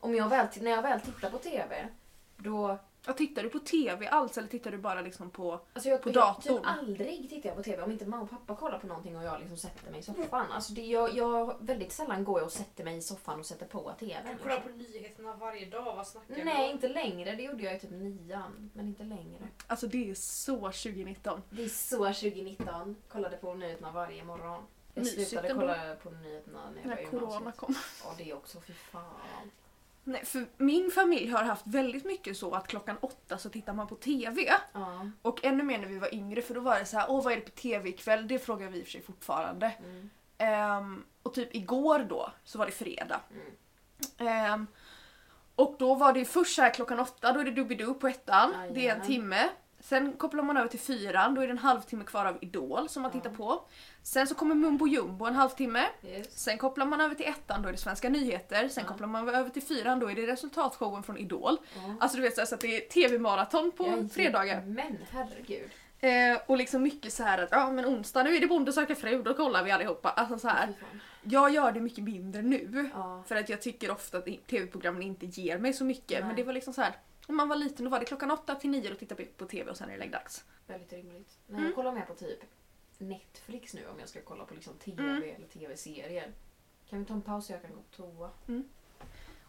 Om 0.00 0.14
jag 0.14 0.28
väl, 0.28 0.46
när 0.60 0.70
jag 0.70 0.82
väl 0.82 1.00
tittar 1.00 1.30
på 1.30 1.38
TV, 1.38 1.88
då... 2.36 2.78
Ja, 3.06 3.12
tittar 3.12 3.42
du 3.42 3.50
på 3.50 3.58
TV 3.58 4.06
alls 4.08 4.38
eller 4.38 4.48
tittar 4.48 4.70
du 4.70 4.78
bara 4.78 5.00
liksom 5.00 5.30
på... 5.30 5.60
Alltså 5.72 5.88
jag, 5.88 6.02
På 6.02 6.08
jag, 6.08 6.14
datorn? 6.14 6.56
Typ 6.56 6.66
aldrig 6.66 7.30
tittar 7.30 7.48
jag 7.48 7.56
på 7.56 7.62
TV 7.62 7.82
om 7.82 7.90
inte 7.90 8.06
mamma 8.06 8.22
och 8.22 8.30
pappa 8.30 8.56
kollar 8.56 8.78
på 8.78 8.86
någonting 8.86 9.16
och 9.16 9.24
jag 9.24 9.40
liksom 9.40 9.56
sätter 9.56 9.90
mig 9.90 10.00
i 10.00 10.02
soffan. 10.02 10.52
Alltså 10.52 10.72
det, 10.72 10.86
jag, 10.86 11.16
jag, 11.16 11.56
väldigt 11.60 11.92
sällan 11.92 12.24
går 12.24 12.40
jag 12.40 12.46
och 12.46 12.52
sätter 12.52 12.84
mig 12.84 12.96
i 12.96 13.02
soffan 13.02 13.40
och 13.40 13.46
sätter 13.46 13.66
på 13.66 13.92
TV. 13.98 14.20
Jag 14.26 14.40
kollar 14.42 14.60
på 14.60 14.68
nyheterna 14.68 15.36
varje 15.36 15.66
dag, 15.66 15.96
vad 15.96 16.06
snackar 16.06 16.34
vi 16.34 16.44
Nej, 16.44 16.64
om? 16.64 16.70
inte 16.70 16.88
längre. 16.88 17.34
Det 17.34 17.42
gjorde 17.42 17.62
jag 17.62 17.76
i 17.76 17.80
typ 17.80 17.90
nian. 17.90 18.70
Men 18.74 18.86
inte 18.86 19.02
längre. 19.02 19.48
Alltså 19.66 19.86
det 19.86 20.10
är 20.10 20.14
så 20.14 20.56
2019. 20.56 21.42
Det 21.50 21.64
är 21.64 21.68
så 21.68 21.96
2019. 21.96 22.96
Kollade 23.08 23.36
på 23.36 23.54
nyheterna 23.54 23.92
varje 23.92 24.24
morgon. 24.24 24.62
Jag 24.94 25.06
slutade 25.06 25.54
kolla 25.54 25.96
på 26.02 26.10
nyheterna 26.10 26.70
när 26.70 26.82
jag 26.82 26.88
var 26.88 26.96
När 26.96 27.02
i 27.02 27.06
corona 27.06 27.52
kom. 27.52 27.74
Ja, 28.04 28.14
det 28.18 28.30
är 28.30 28.36
också. 28.36 28.60
Fy 28.60 28.72
fan. 28.72 29.50
Nej, 30.04 30.24
för 30.24 30.46
min 30.56 30.90
familj 30.90 31.30
har 31.30 31.42
haft 31.42 31.66
väldigt 31.66 32.04
mycket 32.04 32.36
så 32.36 32.54
att 32.54 32.68
klockan 32.68 32.96
åtta 33.00 33.38
så 33.38 33.48
tittar 33.48 33.72
man 33.72 33.86
på 33.86 33.94
TV. 33.94 34.52
Ja. 34.72 35.10
Och 35.22 35.44
ännu 35.44 35.62
mer 35.62 35.78
när 35.78 35.88
vi 35.88 35.98
var 35.98 36.14
yngre 36.14 36.42
för 36.42 36.54
då 36.54 36.60
var 36.60 36.78
det 36.78 36.84
så 36.84 36.98
här, 36.98 37.06
åh 37.08 37.24
vad 37.24 37.32
är 37.32 37.36
det 37.36 37.42
på 37.42 37.50
TV 37.50 37.88
ikväll? 37.88 38.28
Det 38.28 38.38
frågar 38.38 38.68
vi 38.70 38.78
i 38.78 38.82
och 38.82 38.84
för 38.84 38.92
sig 38.92 39.02
fortfarande. 39.02 39.72
Mm. 39.78 40.10
Ehm, 40.38 41.04
och 41.22 41.34
typ 41.34 41.54
igår 41.54 41.98
då 41.98 42.32
så 42.44 42.58
var 42.58 42.66
det 42.66 42.72
fredag. 42.72 43.20
Mm. 43.30 43.52
Ehm, 44.28 44.66
och 45.56 45.76
då 45.78 45.94
var 45.94 46.12
det 46.12 46.24
först 46.24 46.58
här 46.58 46.74
klockan 46.74 47.00
åtta, 47.00 47.32
då 47.32 47.40
är 47.40 47.44
det 47.44 47.50
Doobidoo 47.50 47.94
på 47.94 48.08
ettan. 48.08 48.54
Det 48.74 48.88
är 48.88 48.96
en 48.96 49.06
timme. 49.06 49.48
Sen 49.84 50.12
kopplar 50.12 50.42
man 50.42 50.56
över 50.56 50.68
till 50.68 50.80
fyran, 50.80 51.34
då 51.34 51.40
är 51.42 51.46
det 51.46 51.50
en 51.52 51.58
halvtimme 51.58 52.04
kvar 52.04 52.24
av 52.26 52.38
Idol 52.40 52.88
som 52.88 53.02
man 53.02 53.12
tittar 53.12 53.30
på. 53.30 53.62
Sen 54.02 54.26
så 54.26 54.34
kommer 54.34 54.54
Mumbo 54.54 54.86
Jumbo 54.86 55.24
en 55.26 55.34
halvtimme. 55.34 55.84
Yes. 56.06 56.26
Sen 56.30 56.58
kopplar 56.58 56.86
man 56.86 57.00
över 57.00 57.14
till 57.14 57.26
ettan, 57.26 57.62
då 57.62 57.68
är 57.68 57.72
det 57.72 57.78
Svenska 57.78 58.08
nyheter. 58.08 58.68
Sen 58.68 58.84
kopplar 58.84 59.08
man 59.08 59.28
över 59.28 59.50
till 59.50 59.62
fyran, 59.62 59.98
då 59.98 60.10
är 60.10 60.14
det 60.14 60.26
resultatshowen 60.26 61.02
från 61.02 61.18
Idol. 61.18 61.56
Alltså 62.00 62.16
du 62.16 62.22
vet 62.22 62.34
så 62.34 62.40
här, 62.40 62.46
så 62.46 62.54
att 62.54 62.60
det 62.60 62.76
är 62.76 62.80
TV-maraton 62.80 63.72
på 63.72 63.86
Ja, 63.86 64.08
fredagar. 64.08 64.60
Men 64.60 64.98
herregud. 65.10 65.70
Eh, 66.00 66.40
och 66.46 66.56
liksom 66.56 66.82
mycket 66.82 67.12
så 67.12 67.22
här 67.22 67.42
att 67.42 67.48
ja 67.52 67.70
men 67.70 67.86
onsdag 67.86 68.22
nu 68.22 68.36
är 68.36 68.40
det 68.40 68.46
Bonde 68.46 68.72
söker 68.72 68.94
fru, 68.94 69.22
då 69.22 69.34
kollar 69.34 69.64
vi 69.64 69.70
allihopa. 69.70 70.10
Alltså 70.10 70.38
så 70.38 70.48
här. 70.48 70.74
Jag 71.22 71.50
gör 71.50 71.72
det 71.72 71.80
mycket 71.80 72.04
mindre 72.04 72.42
nu. 72.42 72.90
Ja. 72.94 73.22
För 73.26 73.36
att 73.36 73.48
jag 73.48 73.62
tycker 73.62 73.90
ofta 73.90 74.18
att 74.18 74.24
tv-programmen 74.24 75.02
inte 75.02 75.26
ger 75.26 75.58
mig 75.58 75.72
så 75.72 75.84
mycket. 75.84 76.18
Nej. 76.18 76.26
Men 76.26 76.36
det 76.36 76.42
var 76.42 76.52
liksom 76.52 76.72
så 76.72 76.82
här. 76.82 76.94
När 77.28 77.34
man 77.34 77.48
var 77.48 77.56
liten 77.56 77.84
då 77.84 77.90
var 77.90 77.98
det 77.98 78.04
klockan 78.04 78.30
åtta 78.30 78.54
till 78.54 78.70
nio 78.70 78.92
och 78.92 78.98
tittade 78.98 79.24
på 79.24 79.46
tv 79.46 79.70
och 79.70 79.76
sen 79.76 79.88
är 79.88 79.92
det 79.92 79.98
läggdags. 79.98 80.44
Väldigt 80.66 80.92
rimligt. 80.92 81.28
Nej, 81.46 81.54
Mm. 81.58 81.64
jag 81.66 81.74
kollar 81.74 81.92
mer 81.92 82.02
på 82.02 82.14
typ 82.14 82.38
Netflix 82.98 83.74
nu 83.74 83.86
om 83.88 83.98
jag 84.00 84.08
ska 84.08 84.20
kolla 84.22 84.44
på 84.44 84.54
liksom 84.54 84.74
TV 84.78 85.02
Mm. 85.02 85.22
eller 85.36 85.46
TV-serier. 85.46 86.32
Kan 86.90 86.98
vi 86.98 87.04
ta 87.04 87.14
en 87.14 87.22
paus 87.22 87.46
så 87.46 87.52
jag 87.52 87.62
kan 87.62 87.70
gå 87.70 87.76
på 87.76 87.96
toa? 87.96 88.30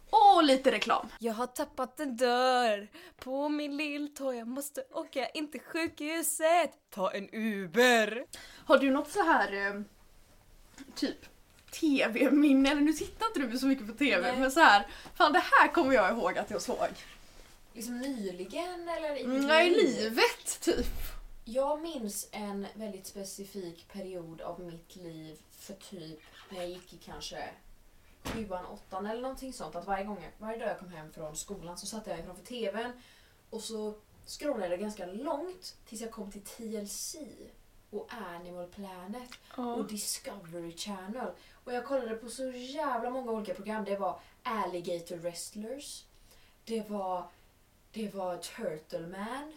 Och 0.10 0.44
lite 0.44 0.72
reklam. 0.72 1.08
Jag 1.20 1.34
har 1.34 1.48
tappat 1.48 2.00
en 2.00 2.18
dörr 2.18 2.88
på 3.18 3.50
min 3.50 3.78
lilltå. 3.78 4.34
Jag 4.34 4.48
måste 4.48 4.84
åka 4.92 5.28
in 5.30 5.52
till 5.52 5.62
sjukhuset. 5.62 6.72
Ta 6.90 7.12
en 7.12 7.30
Uber. 7.34 8.26
Har 8.66 8.78
du 8.78 8.92
något 8.92 9.12
så 9.12 9.24
här 9.24 9.54
eh, 9.68 9.82
typ 10.96 11.18
tv-minne? 11.72 12.72
Eller 12.72 12.82
nu 12.82 12.94
tittar 12.94 13.26
inte 13.28 13.40
du 13.40 13.58
så 13.60 13.66
mycket 13.68 13.88
på 13.88 13.94
tv 13.94 14.22
Nej. 14.32 14.40
men 14.40 14.52
så 14.52 14.60
här. 14.60 14.88
Fan 15.16 15.34
det 15.34 15.44
här 15.60 15.68
kommer 15.74 15.94
jag 15.94 16.12
ihåg 16.18 16.38
att 16.38 16.50
jag 16.52 16.62
såg. 16.62 16.88
Liksom 17.76 17.98
nyligen 18.00 18.90
eller 18.90 19.16
i 19.16 19.24
Mm, 19.24 19.48
Nej, 19.48 19.70
liv? 19.70 19.78
livet 20.00 20.62
typ. 20.62 20.88
Jag 21.46 21.82
minns 21.82 22.28
en 22.32 22.68
väldigt 22.74 23.08
specifik 23.08 23.88
period 23.94 24.42
av 24.42 24.60
mitt 24.60 24.96
liv 24.96 25.38
för 25.52 25.74
typ 25.74 26.20
när 26.50 26.58
jag 26.58 26.70
gick 26.70 26.94
i 26.94 26.98
kanske 26.98 27.50
sjuan, 28.24 28.66
åttan 28.66 29.06
eller 29.06 29.22
någonting 29.22 29.54
sånt. 29.54 29.76
Att 29.76 29.86
varje, 29.88 30.04
gång, 30.04 30.28
varje 30.38 30.60
dag 30.60 30.70
jag 30.70 30.80
kom 30.80 30.90
hem 30.90 31.14
från 31.14 31.36
skolan 31.36 31.78
så 31.78 31.86
satt 31.88 32.08
jag 32.08 32.26
framför 32.26 32.46
TVn 32.46 32.92
och 33.50 33.62
så 33.62 33.94
scrollade 34.26 34.68
jag 34.70 34.80
ganska 34.80 35.06
långt 35.06 35.76
tills 35.90 36.02
jag 36.02 36.12
kom 36.12 36.32
till 36.32 36.42
TLC 36.44 37.16
och 37.90 38.10
Animal 38.36 38.68
Planet 38.68 39.30
och 39.78 39.88
Discovery 39.88 40.78
Channel. 40.78 41.28
Och 41.64 41.74
jag 41.74 41.86
kollade 41.86 42.16
på 42.16 42.30
så 42.30 42.52
jävla 42.52 43.10
många 43.10 43.32
olika 43.32 43.54
program. 43.54 43.86
Det 43.86 43.98
var 43.98 44.20
Alligator 44.44 45.16
Wrestlers. 45.16 46.04
Det 46.66 46.90
var, 46.90 47.28
det 47.96 48.16
var 48.16 48.38
Turtle 48.38 49.08
Man. 49.08 49.54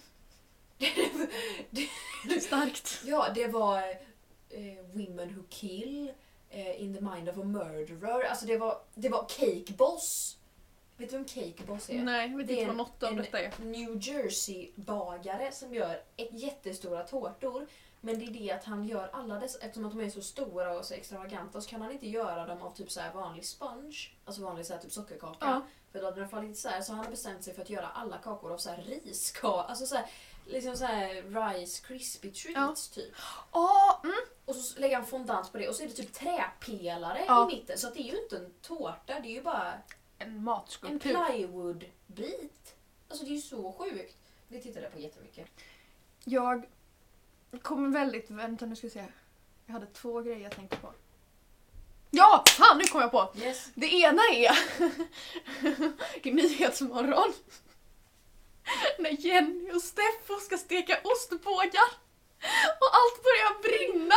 Starkt. 2.40 3.02
Ja, 3.04 3.28
det 3.34 3.46
var 3.46 3.78
eh, 4.50 4.84
Women 4.92 5.34
Who 5.34 5.42
Kill, 5.48 6.12
eh, 6.50 6.82
In 6.82 6.94
the 6.94 7.00
Mind 7.00 7.28
of 7.28 7.36
a 7.38 7.44
Murderer. 7.44 8.24
Alltså 8.24 8.46
det 8.46 8.56
var, 8.58 8.80
det 8.94 9.08
var 9.08 9.26
Cake 9.28 9.72
Boss. 9.72 10.36
Vet 10.96 11.10
du 11.10 11.16
vem 11.16 11.26
Cake 11.26 11.62
Boss 11.66 11.90
är? 11.90 12.02
Nej, 12.02 12.30
jag 12.30 12.36
vet 12.38 12.46
Det 12.46 12.52
inte 12.52 12.66
vad 12.66 12.76
något 12.76 13.02
av 13.02 13.10
en 13.10 13.16
detta 13.16 13.40
är. 13.40 13.52
New 13.58 13.98
Jersey-bagare 14.02 15.52
som 15.52 15.74
gör 15.74 16.02
ett 16.16 16.32
jättestora 16.32 17.02
tårtor. 17.02 17.66
Men 18.00 18.18
det 18.18 18.24
är 18.24 18.30
det 18.30 18.50
att 18.50 18.64
han 18.64 18.84
gör 18.84 19.10
alla 19.12 19.40
dessa, 19.40 19.58
eftersom 19.58 19.84
att 19.86 19.92
de 19.92 20.00
är 20.00 20.10
så 20.10 20.22
stora 20.22 20.78
och 20.78 20.84
så 20.84 20.94
extravaganta 20.94 21.60
så 21.60 21.70
kan 21.70 21.82
han 21.82 21.92
inte 21.92 22.08
göra 22.08 22.46
dem 22.46 22.62
av 22.62 22.70
typ 22.74 22.90
så 22.90 23.00
här 23.00 23.12
vanlig 23.12 23.44
sponge, 23.44 23.96
alltså 24.24 24.42
vanlig 24.42 24.66
så 24.66 24.78
typ 24.78 24.92
sockerkaka. 24.92 25.36
Ja. 25.40 25.62
För 25.92 25.98
då 26.00 26.04
hade 26.04 26.20
den 26.20 26.28
fallit 26.28 26.56
isär 26.56 26.80
så 26.80 26.92
han 26.92 27.04
har 27.04 27.10
bestämt 27.10 27.44
sig 27.44 27.54
för 27.54 27.62
att 27.62 27.70
göra 27.70 27.88
alla 27.88 28.18
kakor 28.18 28.52
av 28.52 28.58
så 28.58 28.70
här 28.70 28.82
riskaka, 28.82 29.62
alltså 29.68 29.86
så 29.86 29.96
här, 29.96 30.06
liksom 30.46 30.76
så 30.76 30.84
här 30.84 31.14
rice 31.54 31.86
crispy 31.86 32.30
treats 32.30 32.88
typ. 32.88 33.14
Åh, 33.52 34.00
mm. 34.04 34.16
Och 34.44 34.56
så 34.56 34.80
lägger 34.80 34.96
han 34.96 35.06
fondant 35.06 35.52
på 35.52 35.58
det 35.58 35.68
och 35.68 35.74
så 35.74 35.82
är 35.82 35.86
det 35.88 35.94
typ 35.94 36.12
träpelare 36.12 37.24
Ja. 37.26 37.50
i 37.50 37.54
mitten 37.54 37.78
så 37.78 37.86
att 37.88 37.94
det 37.94 38.00
är 38.00 38.12
ju 38.12 38.22
inte 38.22 38.36
en 38.36 38.52
tårta, 38.62 39.20
det 39.20 39.28
är 39.28 39.32
ju 39.32 39.42
bara 39.42 39.72
En 39.72 40.28
en 40.28 40.44
matskulptur. 40.44 41.16
plywoodbit. 41.26 42.74
Alltså 43.08 43.24
det 43.24 43.30
är 43.30 43.34
ju 43.34 43.40
så 43.40 43.72
sjukt. 43.72 44.16
Det 44.48 44.60
tittade 44.60 44.84
jag 44.84 44.92
på 44.92 44.98
jättemycket. 44.98 45.46
Jag 46.24 46.66
kommer 47.62 47.88
väldigt... 47.88 48.30
Vänta 48.30 48.66
nu 48.66 48.76
ska 48.76 48.86
vi 48.86 48.90
se. 48.90 49.04
Jag 49.66 49.72
hade 49.72 49.86
två 49.86 50.20
grejer 50.20 50.38
jag 50.40 50.52
tänkte 50.52 50.76
på. 50.76 50.92
Ja! 52.10 52.44
Fan, 52.48 52.78
nu 52.78 52.84
kom 52.84 53.00
jag 53.00 53.10
på! 53.10 53.32
Yes. 53.36 53.66
Det 53.74 53.86
ena 53.86 54.22
är 54.22 54.58
i 56.26 56.32
Nyhetsmorgon 56.32 57.32
när 58.98 59.26
Jenny 59.26 59.72
och 59.72 59.82
Steffo 59.82 60.40
ska 60.40 60.58
steka 60.58 60.98
ostbågar 61.04 61.88
och 62.80 62.90
allt 62.92 63.22
börjar 63.22 63.62
brinna. 63.62 64.14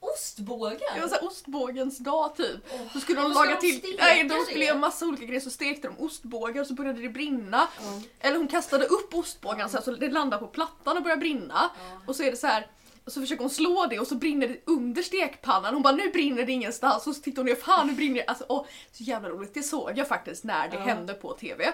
Ostbågar? 0.00 0.94
Det 0.94 1.00
var 1.00 1.24
ostbågens 1.26 1.98
dag 1.98 2.36
typ. 2.36 2.60
Åh, 2.72 2.92
Så 2.92 3.00
skulle 3.00 3.20
de 3.20 3.32
laga 3.32 3.54
de 3.54 3.60
till... 3.60 3.78
steka 3.78 4.04
Nej, 4.04 4.24
de 4.24 4.44
skulle 4.44 4.64
göra 4.64 4.78
massa 4.78 5.06
olika 5.06 5.24
grejer 5.24 5.40
så 5.40 5.50
stekte 5.50 5.88
de 5.88 6.04
ostbågar 6.04 6.60
och 6.60 6.66
så 6.66 6.74
började 6.74 7.02
det 7.02 7.08
brinna. 7.08 7.68
Ja. 7.80 8.00
Eller 8.20 8.36
hon 8.38 8.48
kastade 8.48 8.84
upp 8.84 9.14
ostbågarna 9.14 9.68
så, 9.68 9.76
här, 9.76 9.84
så 9.84 9.90
det 9.90 10.08
landade 10.08 10.46
på 10.46 10.48
plattan 10.48 10.96
och 10.96 11.02
började 11.02 11.20
brinna. 11.20 11.70
Ja. 11.74 12.00
Och 12.06 12.16
så 12.16 12.22
är 12.22 12.30
det 12.30 12.36
så 12.36 12.46
här. 12.46 12.66
Och 13.04 13.12
så 13.12 13.20
försöker 13.20 13.40
hon 13.42 13.50
slå 13.50 13.86
det 13.90 13.98
och 14.00 14.06
så 14.06 14.14
brinner 14.14 14.48
det 14.48 14.60
under 14.66 15.02
stekpannan. 15.02 15.74
Hon 15.74 15.82
bara 15.82 15.96
nu 15.96 16.10
brinner 16.10 16.46
det 16.46 16.52
ingenstans. 16.52 17.06
Och 17.06 17.16
så 17.16 17.22
tittar 17.22 17.36
hon 17.42 17.46
ner, 17.46 17.54
fan 17.54 17.86
nu 17.86 17.92
brinner 17.92 18.14
det. 18.14 18.24
Alltså, 18.24 18.44
åh, 18.48 18.66
så 18.92 19.02
jävla 19.02 19.28
roligt. 19.28 19.54
Det 19.54 19.62
såg 19.62 19.98
jag 19.98 20.08
faktiskt 20.08 20.44
när 20.44 20.68
det 20.68 20.76
Ja. 20.76 20.82
hände 20.82 21.14
på 21.14 21.32
TV. 21.32 21.72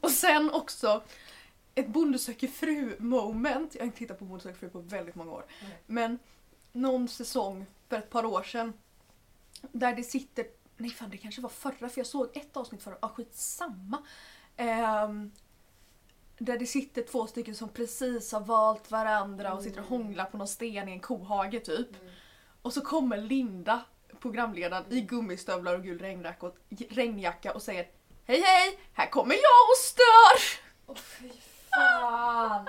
Och 0.00 0.10
sen 0.10 0.50
också 0.50 1.02
ett 1.74 1.86
Bonde 1.88 2.18
söker 2.18 2.48
fru 2.48 2.96
moment. 2.98 3.74
Jag 3.74 3.80
har 3.80 3.86
inte 3.86 3.98
tittat 3.98 4.18
på 4.18 4.24
Bonde 4.24 4.42
söker 4.42 4.58
fru 4.58 4.68
på 4.68 4.78
väldigt 4.78 5.14
många 5.14 5.32
år. 5.32 5.44
Nej. 5.62 5.78
Men 5.86 6.18
någon 6.72 7.08
säsong 7.08 7.66
för 7.88 7.96
ett 7.96 8.10
par 8.10 8.24
år 8.24 8.42
sedan. 8.42 8.72
Där 9.72 9.92
det 9.96 10.02
sitter, 10.02 10.46
nej 10.76 10.90
fan 10.90 11.10
det 11.10 11.16
kanske 11.16 11.40
var 11.40 11.48
förra 11.50 11.88
för 11.88 11.98
jag 12.00 12.06
såg 12.06 12.36
ett 12.36 12.56
avsnitt 12.56 12.82
förra, 12.82 12.96
ah, 13.00 13.08
skitsamma. 13.08 13.98
Ehm, 14.56 15.32
där 16.38 16.58
det 16.58 16.66
sitter 16.66 17.02
två 17.02 17.26
stycken 17.26 17.54
som 17.54 17.68
precis 17.68 18.32
har 18.32 18.40
valt 18.40 18.90
varandra 18.90 19.54
och 19.54 19.62
sitter 19.62 19.80
och 19.80 19.86
hånglar 19.86 20.24
på 20.24 20.36
någon 20.36 20.48
sten 20.48 20.88
i 20.88 20.92
en 20.92 21.00
kohage 21.00 21.64
typ. 21.64 22.00
Mm. 22.00 22.12
Och 22.62 22.72
så 22.72 22.80
kommer 22.80 23.16
Linda, 23.16 23.84
programledaren, 24.20 24.84
i 24.90 25.00
gummistövlar 25.00 25.74
och 25.74 25.82
gul 25.82 25.98
regnjacka 25.98 26.46
och, 26.46 26.56
regnjacka 26.90 27.54
och 27.54 27.62
säger 27.62 27.88
Hej 28.24 28.40
hej, 28.40 28.78
här 28.92 29.10
kommer 29.10 29.34
jag 29.34 29.70
och 29.70 29.76
stör! 29.76 30.60
Åh 30.86 30.96
fy 30.96 31.30
fan! 31.70 32.68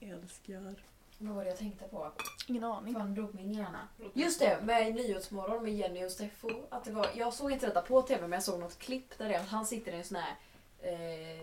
Älskar. 0.00 0.74
Vad 1.18 1.34
var 1.34 1.44
det 1.44 1.50
jag 1.50 1.58
tänkte 1.58 1.84
på? 1.84 2.12
Ingen 2.46 2.64
aning. 2.64 2.94
Fan 2.94 3.14
drog 3.14 3.34
min 3.34 3.52
hjärna. 3.52 3.88
Just 4.12 4.40
det, 4.40 4.58
med 4.62 4.94
Nyhetsmorgon 4.94 5.62
med 5.62 5.74
Jenny 5.74 6.04
och 6.04 6.10
Steffo. 6.10 6.48
Att 6.70 6.84
det 6.84 6.92
var, 6.92 7.06
jag 7.14 7.34
såg 7.34 7.52
inte 7.52 7.66
detta 7.66 7.82
på 7.82 8.02
TV 8.02 8.20
men 8.20 8.32
jag 8.32 8.42
såg 8.42 8.60
något 8.60 8.78
klipp 8.78 9.18
där 9.18 9.28
det 9.28 9.38
han 9.48 9.66
sitter 9.66 9.92
i 9.92 9.96
en 9.96 10.04
sån 10.04 10.16
här 10.16 10.36
eh, 10.82 11.40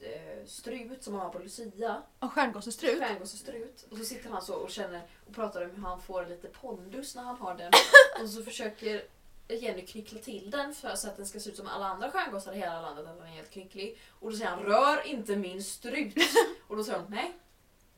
eh, 0.00 0.46
strut 0.46 1.04
som 1.04 1.12
man 1.12 1.22
har 1.22 1.30
på 1.30 1.38
Lucia. 1.38 2.02
Och 2.18 2.32
stjärngossestrut. 2.32 2.98
Stjärngossestrut. 2.98 3.86
Och 3.90 3.98
så 3.98 4.04
sitter 4.04 4.30
han 4.30 4.42
så 4.42 4.54
och 4.54 4.70
känner 4.70 5.02
och 5.26 5.34
pratar 5.34 5.64
om 5.64 5.70
hur 5.70 5.82
han 5.82 6.02
får 6.02 6.26
lite 6.26 6.48
pondus 6.48 7.14
när 7.14 7.22
han 7.22 7.36
har 7.36 7.54
den. 7.54 7.72
och 8.22 8.30
så 8.30 8.42
försöker 8.42 9.02
Jenny 9.48 9.86
knyckla 9.86 10.18
till 10.18 10.50
den 10.50 10.74
för 10.74 10.94
så 10.94 11.08
att 11.08 11.16
den 11.16 11.26
ska 11.26 11.40
se 11.40 11.50
ut 11.50 11.56
som 11.56 11.66
alla 11.66 11.86
andra 11.86 12.10
stjärngossar 12.10 12.52
i 12.52 12.56
hela 12.56 12.80
landet, 12.80 13.06
att 13.06 13.18
den 13.18 13.26
är 13.26 13.30
helt 13.30 13.50
knycklig. 13.50 13.98
Och 14.20 14.30
då 14.30 14.36
säger 14.36 14.50
han 14.50 14.62
rör 14.62 15.06
inte 15.06 15.36
min 15.36 15.64
strut. 15.64 16.14
och 16.66 16.76
då 16.76 16.84
säger 16.84 16.98
hon 16.98 17.10
nej. 17.10 17.32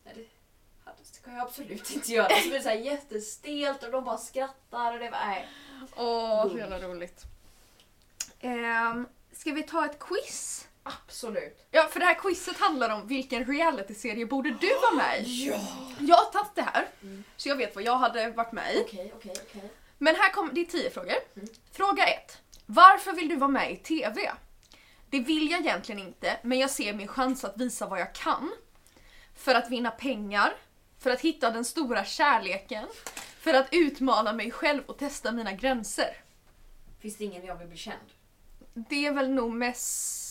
nej 0.04 0.14
det, 0.14 0.20
det 0.98 1.04
ska 1.04 1.30
jag 1.30 1.40
absolut 1.40 1.90
inte 1.90 2.12
göra. 2.12 2.28
Så 2.28 2.48
blir 2.48 2.58
det 2.58 2.62
så 2.62 2.68
här 2.68 2.76
jättestelt 2.76 3.82
och 3.82 3.90
de 3.90 4.04
bara 4.04 4.18
skrattar 4.18 4.92
och 4.92 4.98
det 4.98 5.10
var 5.10 5.18
nej. 5.26 5.48
Åh, 5.96 6.50
så 6.50 6.58
jävla 6.58 6.78
roligt. 6.78 7.24
Um, 8.42 9.08
ska 9.32 9.52
vi 9.52 9.62
ta 9.62 9.86
ett 9.86 9.98
quiz? 9.98 10.68
Absolut. 10.82 11.66
Ja, 11.70 11.88
för 11.92 12.00
det 12.00 12.06
här 12.06 12.14
quizet 12.14 12.58
handlar 12.60 12.90
om 12.90 13.06
vilken 13.06 13.44
realityserie 13.44 14.26
borde 14.26 14.50
du 14.50 14.68
vara 14.82 14.94
med 14.96 15.22
i? 15.26 15.46
Ja! 15.48 15.58
Jag 16.00 16.16
har 16.16 16.24
tagit 16.32 16.54
det 16.54 16.62
här, 16.62 16.88
Mm. 17.02 17.24
så 17.36 17.48
jag 17.48 17.56
vet 17.56 17.74
vad 17.74 17.84
jag 17.84 17.96
hade 17.96 18.30
varit 18.30 18.52
med 18.52 18.74
i. 18.74 18.80
Okej, 18.86 19.12
okej, 19.16 19.32
okej. 19.48 19.70
Men 19.98 20.16
här 20.16 20.32
kommer, 20.32 20.52
det 20.52 20.60
är 20.60 20.64
tio 20.64 20.90
frågor. 20.90 21.14
Mm. 21.36 21.48
Fråga 21.72 22.04
ett. 22.06 22.38
Varför 22.66 23.12
vill 23.12 23.28
du 23.28 23.36
vara 23.36 23.50
med 23.50 23.72
i 23.72 23.76
TV? 23.76 24.32
Det 25.10 25.20
vill 25.20 25.50
jag 25.50 25.60
egentligen 25.60 26.00
inte, 26.00 26.36
men 26.42 26.58
jag 26.58 26.70
ser 26.70 26.92
min 26.92 27.08
chans 27.08 27.44
att 27.44 27.60
visa 27.60 27.86
vad 27.86 28.00
jag 28.00 28.14
kan. 28.14 28.52
För 29.34 29.54
att 29.54 29.70
vinna 29.70 29.90
pengar, 29.90 30.52
för 30.98 31.10
att 31.10 31.20
hitta 31.20 31.50
den 31.50 31.64
stora 31.64 32.04
kärleken, 32.04 32.84
för 33.40 33.54
att 33.54 33.68
utmana 33.72 34.32
mig 34.32 34.50
själv 34.50 34.82
och 34.86 34.98
testa 34.98 35.32
mina 35.32 35.52
gränser. 35.52 36.16
Finns 37.00 37.16
det 37.16 37.24
ingen 37.24 37.44
jag 37.46 37.56
vill 37.56 37.68
bli 37.68 37.76
känd? 37.78 38.08
Det 38.74 39.06
är 39.06 39.12
väl 39.12 39.30
nog 39.30 39.52
mest... 39.52 40.21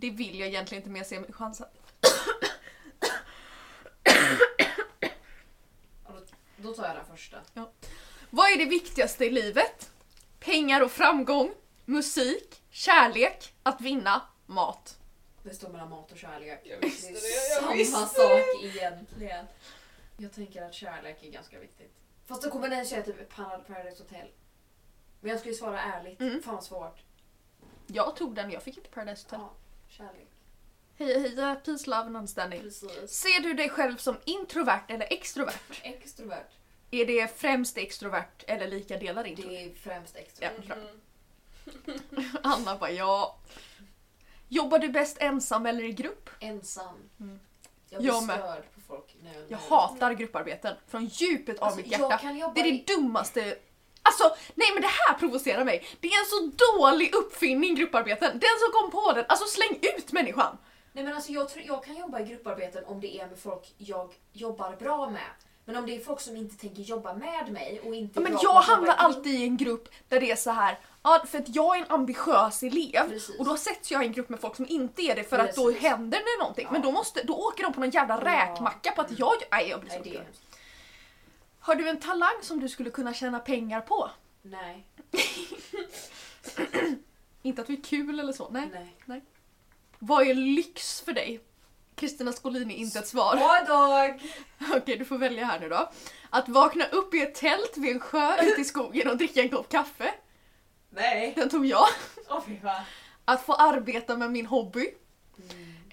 Det 0.00 0.10
vill 0.10 0.38
jag 0.38 0.48
egentligen 0.48 0.80
inte, 0.80 0.90
men 0.90 0.98
jag 0.98 1.06
ser 1.06 1.20
min 1.20 1.32
chans 1.32 1.60
att... 1.60 1.76
Då 6.56 6.74
tar 6.74 6.86
jag 6.86 6.96
den 6.96 7.04
första. 7.04 7.36
Vad 8.30 8.50
är 8.50 8.56
det 8.56 8.64
viktigaste 8.64 9.24
i 9.24 9.30
livet? 9.30 9.90
Pengar 10.38 10.80
och 10.80 10.90
framgång, 10.90 11.54
musik, 11.84 12.62
kärlek, 12.70 13.54
att 13.62 13.80
vinna, 13.80 14.22
mat. 14.46 14.98
Det 15.42 15.54
står 15.54 15.68
mellan 15.68 15.90
mat 15.90 16.12
och 16.12 16.18
kärlek. 16.18 16.60
Jag 16.64 16.80
visste 16.80 17.06
det 17.06 17.12
det, 17.12 17.18
är 17.18 17.50
jag 17.50 17.62
samma 17.62 17.74
visste 17.74 18.06
sak 18.06 18.40
egentligen. 18.62 19.46
Jag 20.16 20.32
tänker 20.32 20.62
att 20.62 20.74
kärlek 20.74 21.22
är 21.22 21.30
ganska 21.30 21.58
viktigt. 21.58 21.92
Fast 22.26 22.42
då 22.42 22.50
kommer 22.50 22.68
den 22.68 22.86
säga 22.86 23.02
typ 23.02 23.36
Paradise 23.36 24.02
Hotel. 24.02 24.28
Men 25.20 25.30
jag 25.30 25.40
skulle 25.40 25.54
svara 25.54 25.82
ärligt. 25.82 26.20
Mm. 26.20 26.42
Fan 26.42 26.62
svårt. 26.62 27.00
Jag 27.86 28.16
tog 28.16 28.34
den, 28.34 28.50
jag 28.50 28.62
fick 28.62 28.76
inte 28.76 28.90
Paradise 28.90 29.24
Hotel. 29.24 29.40
Ja, 29.40 29.54
kärlek. 29.90 30.26
Hej 30.98 31.34
hej, 31.36 31.56
peace, 31.64 31.86
love 31.90 32.00
and 32.06 32.16
understanding. 32.16 32.60
Precis. 32.60 33.10
Ser 33.10 33.40
du 33.42 33.52
dig 33.54 33.68
själv 33.68 33.96
som 33.96 34.16
introvert 34.24 34.80
eller 34.88 35.12
extrovert? 35.12 35.80
Extrovert. 35.82 36.50
Är 36.90 37.06
det 37.06 37.38
främst 37.40 37.76
extrovert 37.78 38.44
eller 38.46 38.68
lika 38.68 38.96
delar 38.98 39.24
introvert? 39.26 39.50
Det 39.50 39.62
är 39.64 39.74
främst 39.74 40.14
Ja, 40.16 40.20
extrovert. 40.20 40.66
bra. 40.66 40.76
Mhm. 42.10 42.24
Anna 42.42 42.76
bara 42.76 42.90
ja. 42.90 43.36
Jobbar 44.48 44.78
du 44.78 44.88
bäst 44.88 45.16
ensam 45.20 45.66
eller 45.66 45.84
i 45.84 45.92
grupp? 45.92 46.30
Ensam. 46.40 46.94
Mm. 47.20 47.40
Jag 47.88 48.00
blir 48.02 48.10
Jag 48.12 48.22
störd 48.22 48.64
på 48.74 48.80
folk. 48.80 49.16
när 49.22 49.34
Jag 49.34 49.50
när- 49.50 49.56
hatar 49.58 50.12
grupparbeten 50.12 50.76
från 50.88 51.04
djupet 51.06 51.58
av 51.58 51.64
Alltså, 51.64 51.80
mitt 51.80 51.92
jag 51.92 52.10
hjärta. 52.10 52.52
Det 52.54 52.60
är 52.60 52.72
det 52.72 52.94
dummaste... 52.94 53.58
Alltså, 54.02 54.24
nej 54.54 54.68
men 54.74 54.82
det 54.82 54.88
här 54.88 55.14
provocerar 55.18 55.64
mig. 55.64 55.86
Det 56.00 56.08
är 56.08 56.20
en 56.20 56.26
så 56.26 56.64
dålig 56.76 57.14
uppfinning 57.14 57.74
grupparbeten. 57.74 58.30
Den 58.38 58.50
som 58.60 58.72
kom 58.72 58.90
på 58.90 59.12
den, 59.12 59.24
alltså 59.28 59.46
släng 59.46 59.78
ut 59.96 60.12
människan. 60.12 60.58
Nej 60.92 61.04
men 61.04 61.14
alltså 61.14 61.32
jag, 61.32 61.48
tror, 61.48 61.64
jag 61.66 61.84
kan 61.84 61.96
jobba 61.96 62.20
i 62.20 62.24
grupparbeten 62.24 62.84
om 62.84 63.00
det 63.00 63.20
är 63.20 63.26
med 63.26 63.38
folk 63.38 63.74
jag 63.78 64.12
jobbar 64.32 64.76
bra 64.78 65.10
med. 65.10 65.30
Men 65.64 65.76
om 65.76 65.86
det 65.86 65.96
är 65.96 66.00
folk 66.00 66.20
som 66.20 66.36
inte 66.36 66.56
tänker 66.56 66.82
jobba 66.82 67.14
med 67.14 67.52
mig 67.52 67.80
och 67.84 67.94
inte 67.94 68.20
Ja, 68.20 68.28
men 68.28 68.38
jag 68.42 68.54
hamnar 68.54 68.94
alltid 68.94 69.34
i 69.40 69.44
en 69.44 69.56
grupp 69.56 69.88
där 70.08 70.20
det 70.20 70.30
är 70.30 70.36
så 70.36 70.50
här. 70.50 70.78
Ja, 71.02 71.24
för 71.26 71.38
att 71.38 71.54
jag 71.54 71.76
är 71.76 71.80
en 71.80 71.90
ambitiös 71.90 72.62
elev 72.62 73.08
Precis. 73.08 73.38
och 73.38 73.44
då 73.44 73.56
sätts 73.56 73.90
jag 73.90 74.02
i 74.02 74.06
en 74.06 74.12
grupp 74.12 74.28
med 74.28 74.40
folk 74.40 74.56
som 74.56 74.66
inte 74.68 75.02
är 75.02 75.14
det 75.16 75.24
för 75.24 75.38
att 75.38 75.54
då 75.54 75.66
Precis. 75.66 75.82
händer 75.82 76.18
det 76.18 76.42
någonting. 76.42 76.66
Men 76.70 76.80
Ja. 76.82 76.86
då, 76.86 76.92
måste, 76.92 77.22
då 77.22 77.34
åker 77.34 77.62
de 77.62 77.72
på 77.72 77.80
någon 77.80 77.90
jävla 77.90 78.24
räkmacka 78.24 78.90
på 78.92 79.00
att 79.00 79.18
jag... 79.18 79.32
Nej, 79.50 79.68
jag 79.68 79.80
blir 79.80 79.90
så 79.90 79.98
upprörd. 79.98 80.26
Har 81.70 81.74
du 81.74 81.88
en 81.88 82.00
talang 82.00 82.42
som 82.42 82.60
du 82.60 82.68
skulle 82.68 82.90
kunna 82.90 83.14
tjäna 83.14 83.38
pengar 83.38 83.80
på? 83.80 84.10
Nej, 84.42 84.86
Inte 87.42 87.62
att 87.62 87.70
vi 87.70 87.78
är 87.78 87.82
kul 87.82 88.20
eller 88.20 88.32
så, 88.32 88.48
nej. 88.50 88.94
nej. 89.04 89.22
Vad 89.98 90.26
är 90.26 90.34
lyx 90.34 91.00
för 91.00 91.12
dig? 91.12 91.40
Kristina 91.94 92.32
Skolini, 92.32 92.74
inte 92.74 92.98
ett 92.98 93.08
svar. 93.08 93.36
Bra 93.36 93.76
dag! 93.76 94.22
Okej, 94.76 94.96
du 94.96 95.04
får 95.04 95.18
välja 95.18 95.44
här 95.44 95.60
nu 95.60 95.68
då. 95.68 95.90
Att 96.30 96.48
vakna 96.48 96.86
upp 96.86 97.14
i 97.14 97.22
ett 97.22 97.34
tält 97.34 97.76
vid 97.76 97.92
en 97.92 98.00
sjö 98.00 98.42
ute 98.42 98.60
i 98.60 98.64
skogen 98.64 99.10
och 99.10 99.16
dricka 99.16 99.42
en 99.42 99.48
kopp 99.48 99.68
kaffe. 99.68 100.14
Nej. 100.90 101.32
Den 101.36 101.48
tog 101.48 101.66
jag. 101.66 101.88
Åh 102.28 102.42
fy 102.46 102.60
fan. 102.60 102.84
Att 103.24 103.46
få 103.46 103.54
arbeta 103.54 104.16
med 104.16 104.30
min 104.30 104.46
hobby. 104.46 104.94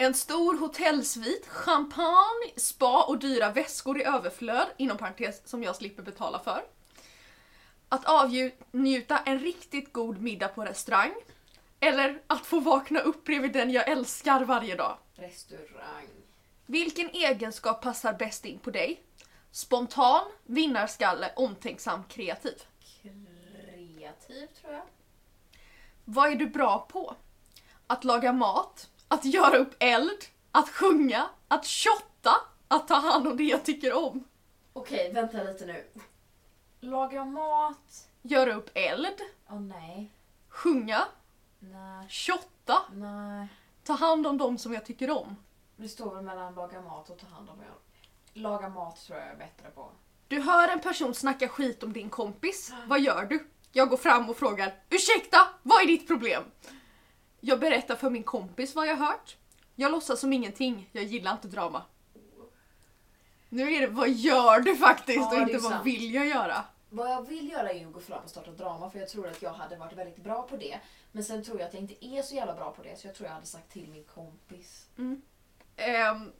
En 0.00 0.14
stor 0.14 0.58
hotellsvit, 0.58 1.46
champagne, 1.46 2.52
spa 2.56 3.04
och 3.04 3.18
dyra 3.18 3.52
väskor 3.52 4.00
i 4.00 4.04
överflöd, 4.04 4.66
inom 4.76 4.98
parentes 4.98 5.48
som 5.48 5.62
jag 5.62 5.76
slipper 5.76 6.02
betala 6.02 6.38
för. 6.38 6.64
Att 7.88 8.04
avnjuta 8.04 9.18
en 9.18 9.38
riktigt 9.38 9.92
god 9.92 10.20
middag 10.20 10.48
på 10.48 10.64
restaurang. 10.64 11.14
Eller 11.80 12.22
att 12.26 12.46
få 12.46 12.60
vakna 12.60 13.00
upp 13.00 13.24
bredvid 13.24 13.52
den 13.52 13.70
jag 13.70 13.88
älskar 13.88 14.44
varje 14.44 14.76
dag. 14.76 14.98
Restaurang. 15.14 16.08
Vilken 16.66 17.10
egenskap 17.10 17.82
passar 17.82 18.12
bäst 18.12 18.44
in 18.44 18.58
på 18.58 18.70
dig? 18.70 19.02
Spontan, 19.50 20.24
vinnarskalle, 20.44 21.32
omtänksam, 21.36 22.04
kreativ. 22.04 22.62
Kreativ 23.02 24.46
tror 24.60 24.72
jag. 24.72 24.86
Vad 26.04 26.32
är 26.32 26.36
du 26.36 26.46
bra 26.46 26.86
på? 26.90 27.14
Att 27.86 28.04
laga 28.04 28.32
mat, 28.32 28.90
att 29.08 29.24
göra 29.24 29.56
upp 29.56 29.74
eld, 29.78 30.24
att 30.52 30.68
sjunga, 30.68 31.28
att 31.48 31.66
shotta, 31.66 32.34
att 32.68 32.88
ta 32.88 32.94
hand 32.94 33.26
om 33.28 33.36
det 33.36 33.44
jag 33.44 33.64
tycker 33.64 33.92
om. 33.92 34.24
Okej, 34.72 35.12
vänta 35.12 35.42
lite 35.42 35.66
nu. 35.66 35.84
Laga 36.80 37.24
mat. 37.24 38.08
Göra 38.22 38.54
upp 38.54 38.70
eld, 38.74 39.20
Åh 39.50 39.60
nej. 39.60 40.12
sjunga, 40.48 41.04
Nej. 41.58 42.08
shotta, 42.08 42.82
Nej. 42.92 43.48
ta 43.84 43.92
hand 43.92 44.26
om 44.26 44.38
dem 44.38 44.58
som 44.58 44.74
jag 44.74 44.86
tycker 44.86 45.10
om. 45.10 45.36
Det 45.76 45.88
står 45.88 46.14
väl 46.14 46.24
mellan 46.24 46.54
laga 46.54 46.80
mat 46.80 47.10
och 47.10 47.18
ta 47.18 47.26
hand 47.26 47.50
om 47.50 47.60
er. 47.60 47.66
Laga 48.32 48.68
mat 48.68 48.96
tror 49.06 49.18
jag 49.18 49.26
jag 49.26 49.34
är 49.34 49.38
bättre 49.38 49.70
på. 49.70 49.90
Du 50.28 50.40
hör 50.40 50.68
en 50.68 50.80
person 50.80 51.14
snacka 51.14 51.48
skit 51.48 51.82
om 51.82 51.92
din 51.92 52.10
kompis. 52.10 52.72
Vad 52.86 53.00
gör 53.00 53.24
du? 53.24 53.48
Jag 53.72 53.88
går 53.88 53.96
fram 53.96 54.30
och 54.30 54.36
frågar 54.36 54.74
Ursäkta, 54.90 55.48
vad 55.62 55.82
är 55.82 55.86
ditt 55.86 56.06
problem? 56.06 56.42
Jag 57.48 57.60
berättar 57.60 57.96
för 57.96 58.10
min 58.10 58.22
kompis 58.22 58.74
vad 58.74 58.86
jag 58.86 58.96
hört. 58.96 59.36
Jag 59.74 59.90
låtsas 59.92 60.20
som 60.20 60.32
ingenting, 60.32 60.88
jag 60.92 61.04
gillar 61.04 61.32
inte 61.32 61.48
drama. 61.48 61.82
Nu 63.48 63.74
är 63.74 63.80
det 63.80 63.86
vad 63.86 64.10
gör 64.10 64.60
du 64.60 64.76
faktiskt 64.76 65.18
Ja, 65.18 65.30
och 65.36 65.38
inte 65.38 65.58
vad 65.58 65.72
sant. 65.72 65.86
vill 65.86 66.14
jag 66.14 66.26
göra. 66.26 66.64
Vad 66.90 67.10
jag 67.10 67.28
vill 67.28 67.50
göra 67.50 67.70
är 67.70 67.86
att 67.86 67.92
gå 67.92 68.00
fram 68.00 68.24
och 68.24 68.30
starta 68.30 68.50
drama 68.50 68.90
för 68.90 68.98
jag 68.98 69.08
tror 69.08 69.28
att 69.28 69.42
jag 69.42 69.52
hade 69.52 69.76
varit 69.76 69.92
väldigt 69.98 70.16
bra 70.24 70.42
på 70.42 70.56
det. 70.56 70.80
Men 71.12 71.24
sen 71.24 71.44
tror 71.44 71.60
jag 71.60 71.68
att 71.68 71.74
jag 71.74 71.82
inte 71.82 72.04
är 72.06 72.22
så 72.22 72.34
jävla 72.34 72.54
bra 72.54 72.70
på 72.72 72.82
det 72.82 72.98
så 73.00 73.06
jag 73.06 73.14
tror 73.14 73.26
jag 73.26 73.34
hade 73.34 73.46
sagt 73.46 73.72
till 73.72 73.88
min 73.88 74.04
kompis. 74.04 74.86
Ehm, 75.76 76.32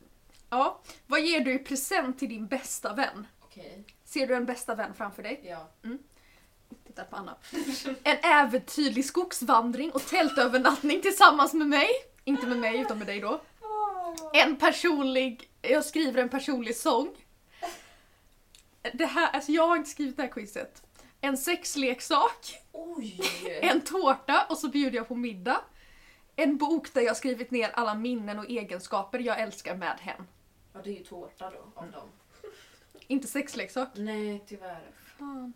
ja. 0.51 0.81
Vad 1.07 1.21
ger 1.21 1.41
du 1.41 1.53
i 1.55 1.59
present 1.59 2.19
till 2.19 2.29
din 2.29 2.47
bästa 2.47 2.95
vän? 2.95 3.27
Okej, 3.41 3.85
Ser 4.05 4.27
du 4.27 4.35
en 4.35 4.47
bästa 4.47 4.75
vän 4.75 4.95
framför 4.95 5.23
dig? 5.23 5.41
ja. 5.45 5.69
Titta 6.87 7.05
på 7.05 7.17
Anna. 7.17 7.37
En 8.03 8.17
äventyrlig 8.23 9.05
skogsvandring 9.05 9.91
och 9.91 10.07
tältövernattning 10.07 11.01
tillsammans 11.03 11.55
med 11.55 11.67
mig. 11.67 11.89
Inte 12.25 12.47
med 12.47 12.59
mig 12.59 12.81
utan 12.81 12.99
med 12.99 13.07
dig 13.07 13.21
då. 13.21 13.41
En 14.33 14.57
personlig, 14.57 15.51
jag 15.63 15.85
skriver 15.85 16.23
en 16.23 16.29
personlig 16.29 16.77
sång. 16.77 17.17
Det 18.93 19.07
här, 19.07 19.31
alltså 19.31 19.53
jag 19.53 19.69
har 19.69 19.77
inte 19.77 19.91
skrivit 19.91 20.17
det 20.17 20.23
här 20.23 20.31
quizet. 20.31 20.83
En 21.21 21.37
sexleksak, 21.37 22.63
Oj! 22.73 23.21
en 23.63 23.81
tårta 23.81 24.47
och 24.49 24.59
så 24.59 24.69
bjuder 24.69 24.97
jag 24.97 25.09
på 25.09 25.15
middag. 25.15 25.61
En 26.37 26.57
bok 26.57 26.95
där 26.95 27.01
jag 27.01 27.17
skrivit 27.17 27.51
ner 27.51 27.71
alla 27.75 27.95
minnen 27.95 28.39
och 28.39 28.49
egenskaper 28.49 29.19
jag 29.19 29.41
älskar 29.41 29.77
med 29.77 29.99
hen. 30.01 30.27
Ja, 30.73 30.81
det 30.85 30.91
är 30.91 30.99
ju 30.99 31.05
tårta 31.05 31.51
då 31.51 31.81
av 31.81 31.91
dem. 31.91 32.09
Inte 33.07 33.29
sexleksak. 33.29 33.89
Nej, 33.95 34.45
tyvärr. 34.49 34.91
Fan. 35.19 35.53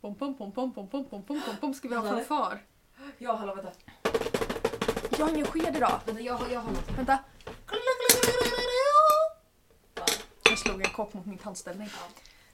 Pom 0.00 0.14
pom 0.14 0.34
pom 0.34 0.52
pom 0.52 0.72
pom 0.72 0.88
pom 0.88 1.04
pom 1.04 1.22
pom 1.22 1.42
pom 1.42 1.56
pom 1.60 1.74
ska 1.74 1.88
vi 1.88 1.94
ha 1.94 2.02
fanfar? 2.08 2.62
Ja, 3.18 3.36
hallå 3.36 3.54
vänta. 3.54 3.70
Jag 5.18 5.26
har 5.26 5.30
ingen 5.34 5.46
sked 5.46 5.76
idag. 5.76 6.00
Vänta, 6.06 6.20
jag, 6.22 6.34
har- 6.34 6.48
jag 6.48 6.60
har 6.60 6.70
något. 6.72 6.90
Vänta. 6.98 7.18
Ja. 9.94 10.04
Jag 10.50 10.58
slog 10.58 10.82
en 10.86 10.90
kopp 10.92 11.14
mot 11.14 11.26
min 11.26 11.38
tandställning. 11.38 11.88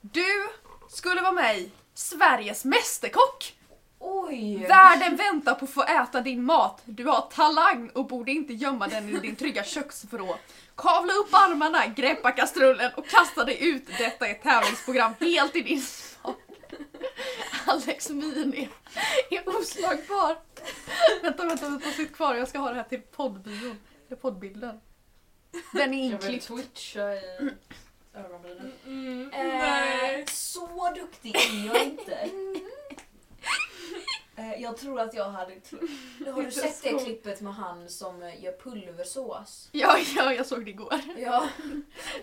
Du 0.01 0.49
skulle 0.89 1.21
vara 1.21 1.33
med 1.33 1.59
i 1.59 1.71
Sveriges 1.95 2.65
Mästerkock! 2.65 3.53
Oj! 3.99 4.67
Världen 4.69 5.17
väntar 5.17 5.55
på 5.55 5.65
att 5.65 5.71
få 5.71 5.83
äta 5.83 6.21
din 6.21 6.45
mat. 6.45 6.83
Du 6.85 7.05
har 7.05 7.21
talang 7.21 7.89
och 7.95 8.07
borde 8.07 8.31
inte 8.33 8.53
gömma 8.53 8.89
den 8.89 9.09
i 9.09 9.19
din 9.19 9.37
trygga 9.37 9.65
köksvrå. 9.65 10.37
Kavla 10.77 11.13
upp 11.13 11.29
armarna, 11.35 11.87
greppa 11.87 12.33
kastrullen 12.33 12.91
och 12.97 13.07
kasta 13.09 13.45
dig 13.45 13.69
ut. 13.69 13.87
Detta 13.99 14.27
är 14.27 14.31
ett 14.31 14.43
tävlingsprogram 14.43 15.13
helt 15.21 15.57
i 15.57 15.63
din 15.63 15.81
smak. 15.83 16.37
Alex 17.67 18.11
min 18.11 18.55
är, 18.55 18.69
är 19.31 19.49
oslagbar. 19.49 20.37
Vänta, 21.23 21.45
vänta, 21.47 21.69
vänta, 21.69 21.91
sitt 21.91 22.15
kvar. 22.17 22.35
Jag 22.35 22.49
ska 22.49 22.59
ha 22.59 22.69
det 22.71 22.77
här 22.77 22.83
till 22.85 23.01
poddbion. 23.03 23.79
Eller 24.07 24.17
poddbilden. 24.17 24.81
Den 25.73 25.95
är 25.95 26.11
Jag 26.11 26.19
vill 26.23 26.35
inklippt. 26.35 26.47
twitcha 26.75 27.15
i 27.15 27.51
ögonbrynen. 28.15 28.73
Mm, 28.87 29.31
Eh, 29.33 29.47
nej. 29.47 30.25
så 30.29 30.93
duktig 30.97 31.37
är 31.37 31.67
jag 31.67 31.85
inte. 31.85 32.31
Eh, 34.39 34.55
jag 34.63 34.77
tror 34.77 35.01
att 35.01 35.15
jag 35.15 35.25
hade... 35.31 35.53
Har 36.33 36.43
du 36.43 36.51
sett 36.51 36.83
det 36.83 37.05
klippet 37.05 37.41
med 37.41 37.55
han 37.55 37.89
som 37.89 38.23
eh, 38.23 38.45
gör 38.45 38.53
pulversås? 38.53 39.69
Ja, 39.73 39.99
ja, 40.17 40.33
jag 40.33 40.47
såg 40.47 40.65
det 40.65 40.71
igår. 40.71 41.01
Ja, 41.19 41.49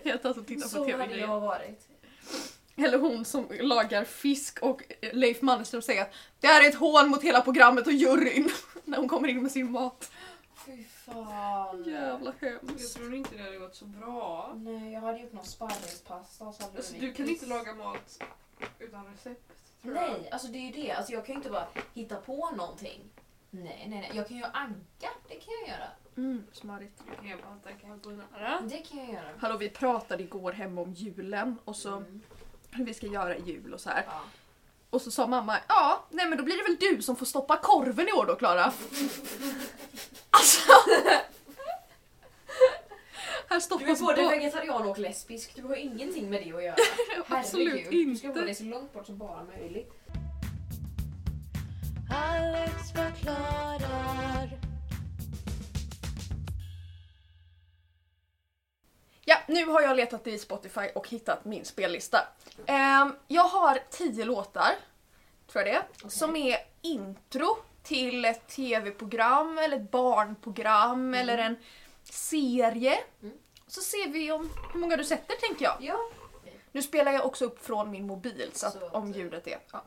Jag 0.03 0.21
tar 0.21 0.39
och 0.39 0.47
tittar 0.47 0.63
på 0.63 0.69
så 0.69 0.97
hade 0.97 1.17
jag 1.17 1.39
varit. 1.39 1.87
Eller 2.75 2.97
hon 2.97 3.25
som 3.25 3.47
lagar 3.59 4.03
fisk 4.03 4.59
och 4.61 4.81
Leif 5.13 5.41
Mannerström 5.41 5.81
säger 5.81 6.01
att 6.01 6.13
det 6.39 6.47
här 6.47 6.63
är 6.65 6.69
ett 6.69 6.75
hån 6.75 7.09
mot 7.09 7.23
hela 7.23 7.41
programmet 7.41 7.87
och 7.87 7.93
juryn. 7.93 8.49
När 8.83 8.97
hon 8.97 9.07
kommer 9.09 9.27
in 9.27 9.41
med 9.43 9.51
sin 9.51 9.71
mat. 9.71 10.11
Fy 10.65 10.83
fan. 10.83 11.83
Jävla 11.83 12.33
Jag 12.39 12.49
hemskt. 12.49 12.95
tror 12.95 13.15
inte 13.15 13.35
det 13.37 13.43
hade 13.43 13.57
gått 13.57 13.75
så 13.75 13.85
bra. 13.85 14.53
Nej, 14.55 14.93
jag 14.93 15.01
hade 15.01 15.19
gjort 15.19 15.33
någon 15.33 15.45
sparrispasta 15.45 16.45
och 16.45 16.55
så 16.55 16.63
hade 16.63 16.73
det 16.73 16.77
Alltså, 16.77 16.93
du 16.99 17.13
kan 17.13 17.29
inte 17.29 17.45
laga 17.45 17.73
mat 17.75 18.23
utan 18.79 19.05
recept. 19.11 19.41
tror 19.81 19.95
jag. 19.95 20.03
Nej, 20.11 20.29
alltså 20.31 20.47
det 20.47 20.57
är 20.57 20.61
ju 20.75 20.83
det. 20.83 20.91
Alltså 20.91 21.13
jag 21.13 21.25
kan 21.25 21.33
ju 21.33 21.37
inte 21.37 21.49
bara 21.49 21.67
hitta 21.93 22.15
på 22.15 22.51
någonting. 22.55 23.01
Nej, 23.49 23.85
nej, 23.89 23.99
nej. 23.99 24.11
Jag 24.13 24.27
kan 24.27 24.37
ju 24.37 24.43
anka. 24.43 25.09
Det 25.27 25.35
kan 25.35 25.53
jag 25.61 25.69
göra. 25.69 25.87
Mm, 26.17 26.43
smarrigt. 26.53 27.01
Jag 27.07 27.15
kan 27.17 27.27
ju 27.27 27.35
bara 27.35 27.55
tänka 27.63 27.87
carbonara. 27.87 28.61
Det 28.61 28.77
kan 28.77 28.99
jag 28.99 29.09
göra. 29.13 29.29
Hallå 29.39 29.57
vi 29.57 29.69
pratade 29.69 30.23
igår 30.23 30.51
hemma 30.51 30.81
om 30.81 30.93
julen 30.93 31.57
och 31.65 31.75
så 31.75 31.89
Mm. 31.97 32.21
Hur 32.75 32.85
vi 32.85 32.93
ska 32.93 33.07
göra 33.07 33.37
jul 33.37 33.73
och 33.73 33.81
så 33.81 33.89
här. 33.89 34.03
Ja. 34.07 34.21
Och 34.89 35.01
så 35.01 35.11
sa 35.11 35.27
mamma, 35.27 35.57
ja, 35.67 36.05
nej 36.09 36.29
men 36.29 36.37
då 36.37 36.43
blir 36.43 36.57
det 36.57 36.63
väl 36.63 36.95
du 36.95 37.01
som 37.01 37.15
får 37.15 37.25
stoppa 37.25 37.57
korven 37.57 38.07
i 38.09 38.11
år 38.11 38.25
då 38.25 38.35
Klara. 38.35 38.63
alltså. 40.29 40.71
Här 43.49 43.79
Du 43.79 43.85
är 43.85 44.01
både 44.01 44.29
vegetarian 44.29 44.87
och 44.87 44.99
lesbisk, 44.99 45.55
du 45.55 45.63
har 45.63 45.75
ingenting 45.75 46.29
med 46.29 46.43
det 46.43 46.53
att 46.53 46.63
göra. 46.63 46.75
Absolut 47.27 47.73
Herregud, 47.73 48.07
Du 48.07 48.15
ska 48.15 48.27
inte. 48.27 48.39
hålla 48.39 48.45
dig 48.45 48.55
så 48.55 48.63
långt 48.63 48.93
bort 48.93 49.05
som 49.05 49.17
bara 49.17 49.43
möjligt. 49.43 49.91
Alex 52.11 52.91
förklarar. 52.91 54.72
Ja, 59.25 59.37
nu 59.47 59.65
har 59.65 59.81
jag 59.81 59.95
letat 59.95 60.27
i 60.27 60.39
Spotify 60.39 60.87
och 60.95 61.09
hittat 61.09 61.45
min 61.45 61.65
spellista. 61.65 62.27
Ehm, 62.65 63.15
jag 63.27 63.43
har 63.43 63.79
tio 63.89 64.25
låtar, 64.25 64.71
tror 65.51 65.65
jag 65.65 65.65
det 65.65 66.05
är, 66.05 66.09
som 66.09 66.35
är 66.35 66.57
intro 66.81 67.57
till 67.83 68.25
ett 68.25 68.47
tv-program 68.47 69.57
eller 69.57 69.77
ett 69.77 69.91
barnprogram 69.91 71.13
eller 71.13 71.37
en 71.37 71.55
serie. 72.03 72.99
Mm. 73.21 73.37
Så 73.67 73.81
ser 73.81 74.09
vi 74.09 74.31
om 74.31 74.49
hur 74.73 74.79
många 74.79 74.97
du 74.97 75.03
sätter 75.03 75.35
tänker 75.35 75.65
jag. 75.65 75.77
Ja. 75.79 75.99
Nu 76.71 76.81
spelar 76.81 77.11
jag 77.11 77.25
också 77.25 77.45
upp 77.45 77.65
från 77.65 77.91
min 77.91 78.07
mobil 78.07 78.51
så 78.53 78.69
Så 78.69 78.89
om 78.89 79.11
ljudet 79.11 79.47
är... 79.47 79.59
Ja. 79.71 79.83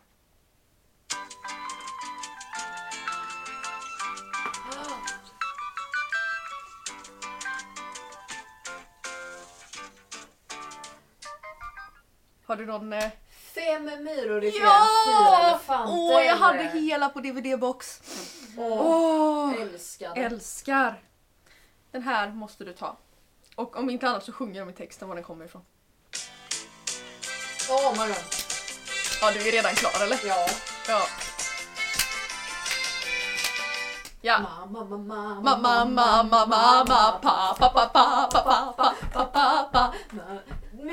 Har 12.46 12.56
du 12.56 12.66
någon... 12.66 12.92
Eh... 12.92 13.04
Fem 13.54 13.84
myror 13.84 14.44
i 14.44 14.52
fyra 14.52 14.62
Ja! 14.64 15.48
elefanter. 15.48 15.92
Åh, 15.94 16.22
jag 16.22 16.36
hade 16.36 16.62
hela 16.62 17.08
på 17.08 17.20
DVD-box. 17.20 18.00
Åh, 18.58 18.80
Åh, 18.80 19.54
älskade. 19.60 20.20
älskar! 20.20 21.02
Den 21.90 22.02
här 22.02 22.28
måste 22.30 22.64
du 22.64 22.72
ta. 22.72 22.96
Och 23.54 23.76
om 23.76 23.90
inte 23.90 24.08
annat 24.08 24.24
så 24.24 24.32
sjunger 24.32 24.60
de 24.60 24.70
i 24.70 24.72
texten 24.72 25.08
var 25.08 25.14
den 25.14 25.24
kommer 25.24 25.44
ifrån. 25.44 25.62
Åh 27.70 27.92
my 27.92 28.06
god. 28.06 28.16
Ja, 29.20 29.30
du 29.32 29.48
är 29.48 29.52
redan 29.52 29.74
klar 29.74 30.04
eller? 30.04 30.18
Ja. 30.26 30.46
Ja. 30.88 31.06
Ja. 34.20 34.38
Mamma, 34.40 34.84
mamma, 34.84 35.40
Mamma, 35.40 35.84
mamma, 35.84 36.46
mamma, 36.46 37.12
pa, 37.22 37.56
pa, 37.58 37.68
pa, 37.68 37.86
pa, 37.86 38.28
pa, 38.32 39.68
pa, 39.72 39.92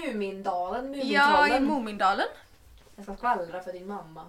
Mumindalen, 0.07 0.93
Ja, 0.93 1.47
i 1.47 1.51
Mumintrollen. 1.51 1.65
Mumindalen. 1.65 2.27
Jag 2.95 3.05
ska 3.05 3.15
skvallra 3.15 3.63
för 3.63 3.73
din 3.73 3.87
mamma. 3.87 4.25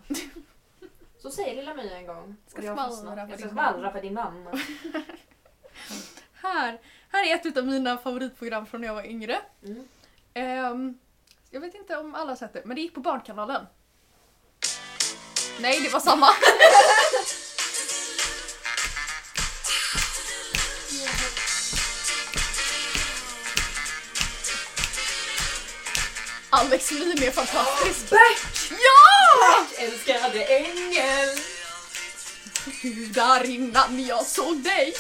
Så 1.23 1.31
säger 1.31 1.57
lilla 1.57 1.75
My 1.75 1.89
en 1.89 2.07
gång. 2.07 2.37
Ska 2.47 2.59
Och 2.59 2.65
jag 2.65 2.93
skvallra 2.93 3.29
Jag 3.31 3.39
ska 3.39 3.49
skvallra 3.49 3.93
för 3.93 4.03
din 4.03 4.15
mamma. 4.15 4.51
Här, 6.43 6.79
här 7.13 7.31
är 7.31 7.35
ett 7.35 7.57
av 7.57 7.67
mina 7.67 7.99
favoritprogram 7.99 8.67
från 8.67 8.81
när 8.81 8.89
jag 8.89 8.95
var 8.95 9.07
yngre. 9.07 9.39
Mm. 9.65 9.89
Ehm, 10.35 10.99
jag 11.51 11.61
vet 11.61 11.75
inte 11.75 11.97
om 11.97 12.15
alla 12.15 12.31
har 12.31 12.37
sett 12.37 12.53
det, 12.53 12.63
men 12.65 12.75
det 12.77 12.83
gick 12.83 12.95
på 12.95 13.01
Barnkanalen. 13.01 13.67
Nej, 15.61 15.81
det 15.81 15.93
var 15.93 16.01
samma. 16.01 16.27
Alex 26.65 26.91
Lyn 26.91 27.23
är 27.23 27.31
fantastisk. 27.31 28.11
Bert! 28.11 28.71
Ja! 28.71 29.67
Älskade 29.79 30.45
ängel! 30.45 31.39
Du 32.83 33.07
där 33.07 33.51
innan 33.51 34.07
jag 34.07 34.27
såg 34.27 34.63
dig 34.63 34.95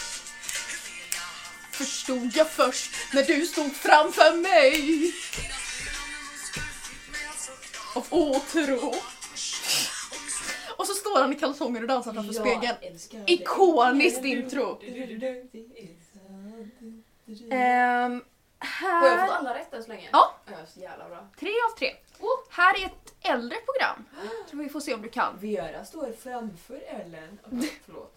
Förstod 1.70 2.30
jag 2.34 2.50
först 2.50 2.90
när 3.12 3.22
du 3.22 3.46
stod 3.46 3.76
framför 3.76 4.36
mig 4.36 5.12
Av 7.94 8.06
åtrå 8.10 8.94
Och 10.76 10.86
så 10.86 10.94
står 10.94 11.20
han 11.20 11.32
i 11.32 11.36
kalsonger 11.36 11.82
och 11.82 11.88
dansar 11.88 12.12
framför 12.12 12.32
spegeln. 12.32 12.76
Ikoniskt 13.26 14.24
intro. 14.24 14.80
Du, 17.26 18.24
Ehm, 18.84 18.90
Har 19.00 19.06
jag 19.08 19.20
fått 19.20 19.30
här... 19.30 19.38
alla 19.38 19.54
rätt 19.54 19.74
än 19.74 19.82
så 19.82 19.88
länge? 19.88 20.08
Ja. 20.12 20.34
Så 20.66 20.80
jävla 20.80 21.08
bra. 21.08 21.28
Tre 21.40 21.50
av 21.70 21.78
tre. 21.78 21.96
Här 22.50 22.82
är 22.82 22.86
ett 22.86 23.14
äldre 23.20 23.58
program. 23.58 24.04
Så 24.50 24.56
vi 24.56 24.68
får 24.68 24.80
se 24.80 24.94
om 24.94 25.02
du 25.02 25.08
kan. 25.08 25.38
Vera 25.38 25.84
står 25.84 26.12
framför 26.12 26.82
Ellen. 26.86 27.38
Förlåt. 27.86 28.14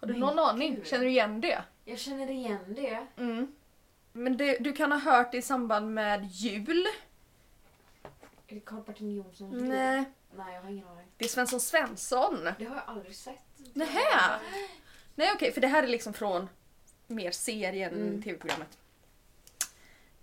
Har 0.00 0.08
du 0.08 0.14
någon 0.14 0.38
aning? 0.38 0.80
Känner 0.84 1.04
du 1.04 1.10
igen 1.10 1.40
det? 1.40 1.62
Jag 1.84 1.98
känner 1.98 2.30
igen 2.30 2.74
det. 2.76 3.06
Mm. 3.16 3.52
Men 4.12 4.36
det, 4.36 4.58
du 4.58 4.72
kan 4.72 4.92
ha 4.92 4.98
hört 4.98 5.32
det 5.32 5.38
i 5.38 5.42
samband 5.42 5.94
med 5.94 6.24
jul. 6.30 6.86
Är 8.48 8.54
det 8.54 8.60
Karl-Bertil 8.60 9.16
Jonsson? 9.16 9.68
Nej, 9.68 10.04
Nej, 10.36 10.54
jag 10.54 10.62
har 10.62 10.70
ingen 10.70 10.88
aning. 10.88 11.06
det 11.16 11.24
är 11.24 11.28
Svensson 11.28 11.60
Svensson. 11.60 12.44
Det 12.58 12.64
har 12.64 12.76
jag 12.76 12.84
aldrig 12.86 13.16
sett. 13.16 13.38
Nähä? 13.74 14.38
Nej 15.14 15.30
okej, 15.34 15.52
för 15.52 15.60
det 15.60 15.66
här 15.66 15.82
är 15.82 15.86
liksom 15.86 16.12
från 16.12 16.48
mer 17.06 17.30
serien 17.30 17.92
Mm. 17.94 18.22
tv-programmet. 18.22 18.78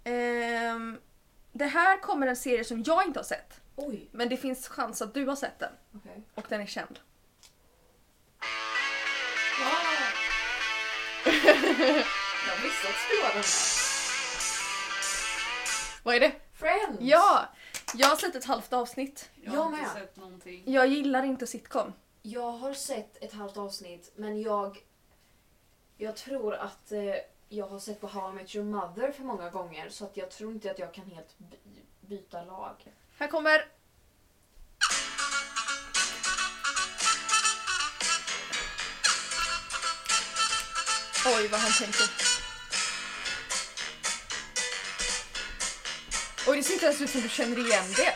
Ehm, 0.04 1.00
det 1.52 1.66
här 1.66 1.98
kommer 2.02 2.28
en 2.28 2.36
serie 2.36 2.64
som 2.64 2.84
jag 2.84 3.06
inte 3.08 3.20
har 3.20 3.24
sett. 3.24 3.62
Oj, 3.76 4.08
Men 4.12 4.30
det 4.30 4.38
finns 4.38 4.68
chans 4.68 5.02
att 5.02 5.14
du 5.14 5.26
har 5.26 5.36
sett 5.36 5.60
den. 5.60 5.72
okej. 5.96 6.24
Och 6.36 6.46
den 6.50 6.62
är 6.62 6.66
känd. 6.66 7.00
Jag 11.88 12.58
visste 12.64 12.88
att 12.88 12.96
det 13.10 13.22
vara 13.22 13.34
den 13.34 13.44
här. 13.44 13.80
Vad 16.04 16.16
är 16.16 16.20
det? 16.20 16.32
Friends! 16.54 16.98
Ja! 17.02 17.46
Jag 17.96 18.08
har 18.08 18.16
sett 18.16 18.36
ett 18.36 18.46
halvt 18.46 18.74
avsnitt. 18.74 19.30
Jag 19.36 19.54
Jag 19.54 19.60
har 19.62 19.70
inte 19.70 19.82
med. 19.82 19.92
sett 19.92 20.16
någonting. 20.16 20.64
Jag 20.66 20.88
gillar 20.88 21.24
inte 21.24 21.48
sitcom. 21.48 21.94
Jag 22.22 22.52
har 22.52 22.74
sett 22.74 23.24
ett 23.24 23.34
halvt 23.34 23.58
avsnitt 23.58 24.12
men 24.16 24.42
jag... 24.42 24.78
Jag 25.98 26.16
tror 26.16 26.54
att 26.56 26.92
eh, 26.92 27.00
jag 27.50 27.68
har 27.68 27.80
sett 27.80 28.02
på 28.02 28.08
How 28.08 28.30
I 28.30 28.34
Met 28.34 28.56
Your 28.56 28.66
Mother 28.66 29.12
för 29.12 29.24
många 29.24 29.50
gånger 29.50 29.90
så 29.90 30.06
att 30.06 30.18
jag 30.18 30.32
tror 30.32 30.52
inte 30.52 30.72
att 30.72 30.80
jag 30.80 30.94
kan 30.94 31.06
helt 31.06 31.38
by- 31.38 31.82
byta 32.02 32.44
lag. 32.44 32.76
Här 33.18 33.28
kommer... 33.28 33.66
Oj, 41.26 41.48
vad 41.48 41.60
han 41.60 41.72
tänker. 41.72 42.06
Oj, 46.48 46.58
det 46.58 46.64
ser 46.64 46.74
inte 46.74 46.86
ens 46.86 47.02
ut 47.02 47.10
som 47.10 47.22
du 47.22 47.30
känner 47.30 47.58
igen 47.58 47.86
det. 47.96 48.14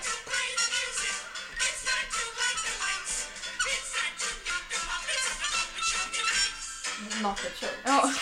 Muppet 7.21 7.55
Show. 7.59 7.69
Ja, 7.85 8.13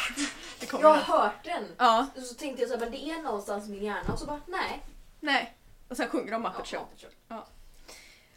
det 0.60 0.66
kommer 0.66 0.84
Jag 0.84 0.94
har 0.94 1.20
hört 1.20 1.44
den! 1.44 1.68
Ja, 1.78 2.08
Och 2.16 2.24
så 2.24 2.36
tänkte 2.36 2.62
jag 2.62 2.70
så 2.70 2.78
här, 2.78 2.82
men 2.82 2.92
det 2.92 3.10
är 3.10 3.22
någonstans 3.22 3.68
i 3.68 3.72
min 3.72 3.84
hjärna 3.84 4.14
och 4.14 4.20
så 4.20 4.26
bara 4.26 4.42
nej. 4.48 4.84
nej. 5.20 5.58
Och 5.90 5.98
sen 5.98 6.10
sjunger 6.10 6.32
de 6.32 6.44
Ja, 6.44 6.50
Muppet 6.50 6.68
Show. 6.68 6.80
Muppet 6.80 7.02
Show. 7.02 7.12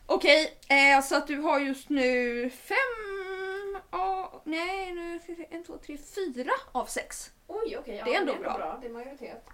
Okej, 0.06 0.58
eh, 0.68 1.02
så 1.04 1.16
att 1.16 1.26
du 1.26 1.38
har 1.38 1.58
just 1.58 1.88
nu 1.88 2.50
fem... 2.50 3.80
Ja, 3.90 4.23
nej, 4.44 4.92
nu 4.92 5.20
en, 5.50 5.64
två, 5.64 5.78
tre, 5.78 5.98
fyra 5.98 6.52
av 6.72 6.86
sex. 6.86 7.30
Oj, 7.46 7.76
okej. 7.78 7.96
ja, 7.96 8.04
Det 8.04 8.14
är 8.14 8.20
ändå 8.20 8.34
bra. 8.34 8.56
bra. 8.56 8.78
Det 8.80 8.86
är 8.86 8.90
majoritet. 8.92 9.48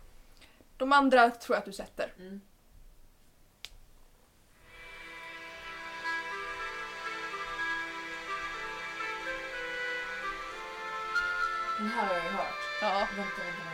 De 0.77 0.93
andra 0.93 1.31
tror 1.31 1.55
jag 1.57 1.59
att 1.59 1.65
du 1.65 1.73
sätter. 1.73 2.13
Mm. 2.19 2.41
Den 11.79 11.89
här 11.89 12.07
har 12.07 12.15
jag 12.15 12.25
ju 12.25 12.31
hört. 12.31 12.55
Ja. 12.83 13.09
Vänta, 13.17 13.43
vänta, 13.43 13.70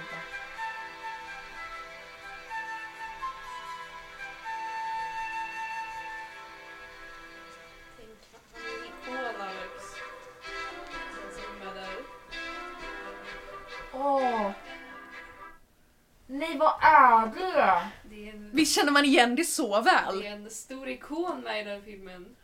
Nej 16.59 16.69
vad 16.69 16.92
är 16.92 17.27
det? 17.27 17.87
Det 18.11 18.29
är 18.29 18.33
en, 18.33 18.51
Visst 18.53 18.75
känner 18.75 18.92
man 18.92 19.05
igen 19.05 19.37
det 19.37 19.45
så 19.45 19.81
väl? 19.81 20.21
det 20.21 20.27
är 20.27 20.33
en 20.33 20.51
stor 20.51 20.88
ikon 20.88 21.40
med 21.40 21.61
i 21.61 21.64
den 21.64 21.83
filmen. 21.83 22.37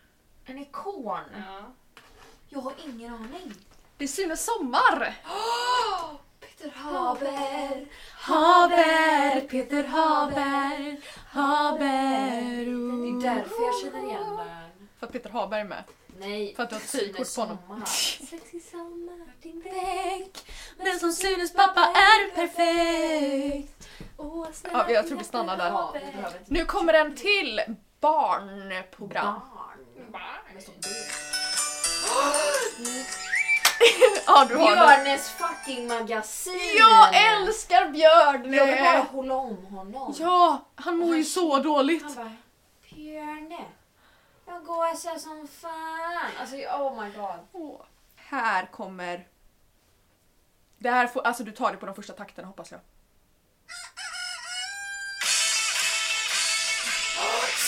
En 0.46 0.58
ikon? 0.58 1.20
Ja. 1.36 1.72
Jag 2.48 2.60
har 2.60 2.72
ingen 2.84 3.14
aning. 3.14 3.54
Det 3.96 4.04
är 4.04 4.08
Sune 4.08 4.36
Sommar! 4.36 5.14
Peter 6.40 6.70
Haber. 6.76 7.86
Haber, 8.12 9.40
Peter 9.40 9.84
Haber, 9.84 10.96
Haber. 11.28 12.64
Det 12.64 13.28
är 13.28 13.34
därför 13.34 13.62
jag 13.62 13.80
känner 13.82 14.08
igen 14.08 14.36
den. 14.36 14.88
För 14.98 15.06
att 15.06 15.12
Peter 15.12 15.30
Haber 15.30 15.58
är 15.58 15.64
med. 15.64 15.84
Nej, 16.18 16.54
För 16.54 16.62
att 16.62 16.68
du 16.70 16.74
har 16.74 16.80
ett 16.82 16.88
Sune 16.88 17.02
frikort 17.02 17.34
på 17.34 17.40
honom. 17.40 17.58
Sommar. 17.66 17.86
Sexig 18.30 18.62
sommar, 18.70 19.32
din 19.42 19.60
bäck 19.60 20.46
Den 20.76 20.98
som 21.00 21.12
Sunes 21.12 21.52
pappa 21.52 21.80
är 21.80 22.34
perfekt 22.34 23.81
Åh, 24.16 24.46
Ja, 24.72 24.90
jag 24.90 25.06
tror 25.08 25.18
vi 25.18 25.24
stannar 25.24 25.56
där. 25.56 25.68
Ja, 25.68 25.94
Nu 26.46 26.64
kommer 26.64 26.94
en 26.94 27.16
till 27.16 27.60
barnprogram. 28.00 29.40
barn. 30.12 30.28
Med 30.54 30.62
sånt 30.62 30.76
B. 30.80 30.88
Ja, 34.26 34.44
du 34.48 34.56
har. 34.56 34.70
Björnes 34.74 35.28
fucking 35.30 35.88
magasin! 35.88 36.76
Jag 36.78 37.32
älskar 37.32 37.88
Björn! 37.90 38.52
Jag 38.54 38.66
vill 38.66 38.78
bara 38.84 38.98
hålla 38.98 39.34
om 39.34 39.66
honom. 39.66 40.14
Ja, 40.18 40.60
han 40.74 40.96
mår 40.96 41.16
ju 41.16 41.24
så 41.24 41.58
dåligt. 41.58 42.02
Han 42.02 42.14
bara, 42.14 42.32
Björne, 42.94 43.64
jag 44.46 44.64
går 44.64 44.94
så 44.96 45.18
som 45.20 45.48
fan. 45.48 46.30
Alltså 46.40 46.56
oh 46.56 47.02
my 47.02 47.10
god. 47.10 47.38
Åh, 47.52 47.80
här 48.16 48.66
kommer... 48.66 49.28
Det 50.78 50.90
här 50.90 51.06
får, 51.06 51.22
alltså 51.26 51.44
du 51.44 51.52
tar 51.52 51.70
det 51.72 51.76
på 51.78 51.86
de 51.86 51.94
första 51.94 52.12
takterna 52.12 52.48
hoppas 52.48 52.70
jag. 52.70 52.80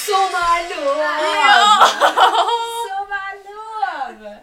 Sommarlov! 0.06 0.98
Ja! 0.98 1.86
Sommarlov! 2.88 4.36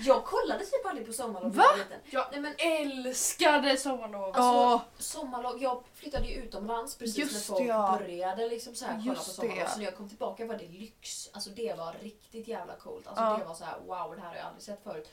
Jag 0.00 0.24
kollade 0.24 0.64
typ 0.64 0.86
aldrig 0.86 1.06
på 1.06 1.12
sommarlov 1.12 1.56
när 1.56 1.62
Va? 1.62 1.64
jag 1.70 1.76
var 1.78 1.84
liten. 1.84 2.00
Jag 2.10 2.26
Nej 2.32 2.40
men 2.40 2.54
älskade 2.58 3.76
sommarlov. 3.76 4.24
Alltså, 4.24 4.40
Ja, 4.42 4.84
sommarlov, 4.98 5.62
jag 5.62 5.82
flyttade 5.94 6.26
ju 6.26 6.34
utomlands 6.34 6.98
precis 6.98 7.18
Just 7.18 7.32
när 7.34 7.40
folk 7.56 7.60
det, 7.60 7.66
ja. 7.66 7.98
började 8.00 8.48
liksom 8.48 8.74
så 8.74 8.84
här 8.84 8.92
kolla 8.92 9.04
Just 9.14 9.26
på 9.26 9.32
sommarlov. 9.32 9.58
det. 9.64 9.70
Så 9.70 9.78
när 9.78 9.84
jag 9.84 9.96
kom 9.96 10.08
tillbaka 10.08 10.46
var 10.46 10.54
det 10.54 10.68
lyx. 10.68 11.28
Alltså 11.32 11.50
det 11.50 11.78
var 11.78 11.92
riktigt 12.02 12.48
jävla 12.48 12.76
coolt. 12.76 13.06
Alltså 13.06 13.24
Ja. 13.24 13.36
det 13.38 13.44
var 13.44 13.54
så 13.54 13.64
här: 13.64 13.74
wow 13.86 14.14
det 14.16 14.20
här 14.20 14.28
har 14.28 14.36
jag 14.36 14.46
aldrig 14.46 14.62
sett 14.62 14.82
förut. 14.84 15.08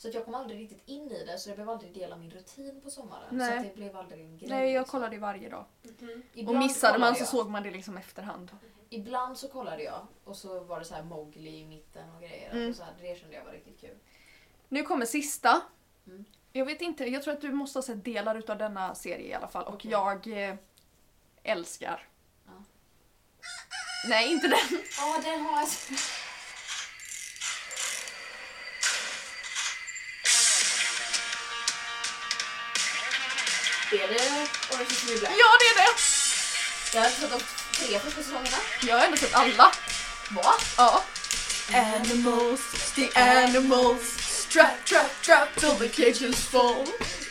Så 0.00 0.08
att 0.08 0.14
jag 0.14 0.24
kom 0.24 0.34
aldrig 0.34 0.60
riktigt 0.60 0.82
in 0.86 1.10
i 1.10 1.24
det 1.24 1.38
så 1.38 1.48
det 1.48 1.54
blev 1.54 1.70
aldrig 1.70 1.94
del 1.94 2.12
av 2.12 2.18
min 2.18 2.30
rutin 2.30 2.80
på 2.80 2.90
sommaren. 2.90 3.28
Så 3.28 3.34
Nej. 3.34 3.58
att 3.58 3.64
det 3.64 3.74
blev 3.74 3.96
aldrig 3.96 4.24
en 4.24 4.38
grej. 4.38 4.48
nej 4.48 4.72
jag 4.72 4.80
liksom. 4.80 4.90
kollade 4.90 5.14
ju 5.14 5.20
varje 5.20 5.48
dag. 5.48 5.64
Mhm. 5.82 6.22
Och 6.32 6.38
Ibland 6.38 6.58
missade 6.58 6.98
man 6.98 7.14
så 7.14 7.20
jag. 7.20 7.28
såg 7.28 7.50
man 7.50 7.62
det 7.62 7.70
liksom 7.70 7.96
efterhand. 7.98 8.50
Ibland 8.88 9.38
så 9.38 9.48
kollade 9.48 9.82
jag 9.82 10.06
och 10.24 10.36
så 10.36 10.60
var 10.60 10.78
det 10.78 10.84
så 10.84 10.94
här 10.94 11.02
Mowgli 11.02 11.58
i 11.58 11.64
mitten 11.64 12.10
och 12.14 12.20
grejer. 12.20 12.50
Mm. 12.50 12.70
Och 12.70 12.76
så 12.76 12.82
här, 12.82 12.94
det 13.00 13.20
kände 13.20 13.36
jag 13.36 13.44
var 13.44 13.52
riktigt 13.52 13.80
kul. 13.80 13.96
Nu 14.68 14.82
kommer 14.82 15.06
sista. 15.06 15.60
Mm. 16.06 16.24
Jag 16.52 16.64
vet 16.64 16.80
inte, 16.80 17.04
jag 17.04 17.22
tror 17.22 17.34
att 17.34 17.40
du 17.40 17.52
måste 17.52 17.78
ha 17.78 17.82
sett 17.82 18.04
delar 18.04 18.34
utav 18.34 18.58
denna 18.58 18.94
serie 18.94 19.26
i 19.26 19.34
alla 19.34 19.48
fall 19.48 19.64
och 19.64 19.84
jag 19.84 20.48
eh, 20.48 20.54
älskar. 21.42 22.08
Ja. 22.46 22.52
Nej, 24.08 24.32
inte 24.32 24.48
den. 24.48 24.80
Ja, 24.98 25.20
den 25.24 25.40
har 25.40 25.60
jag 25.60 25.68
Är 33.92 34.08
det 34.08 34.48
Orange 34.70 34.90
is 34.90 35.00
the 35.00 35.06
New 35.06 35.20
Black? 35.20 35.32
Ja, 35.38 35.46
det 35.60 35.66
är 35.66 35.74
det! 35.84 35.92
Jag 36.94 37.02
har 37.02 37.10
sett 37.10 37.30
de 37.30 37.40
tre 37.76 37.98
första 37.98 38.22
säsongerna. 38.22 38.56
Jag 38.82 38.98
har 38.98 39.04
ändå 39.04 39.16
sett 39.16 39.34
alla. 39.34 39.72
Va? 40.30 40.54
Ja. 40.76 41.04
Animals, 41.74 42.92
the 42.94 43.20
animals, 43.20 44.18
strap, 44.20 44.84
trap, 44.84 45.22
trap 45.22 45.48
till 45.56 45.88
the 45.88 45.88
cages 45.88 46.44
fall. 46.46 46.86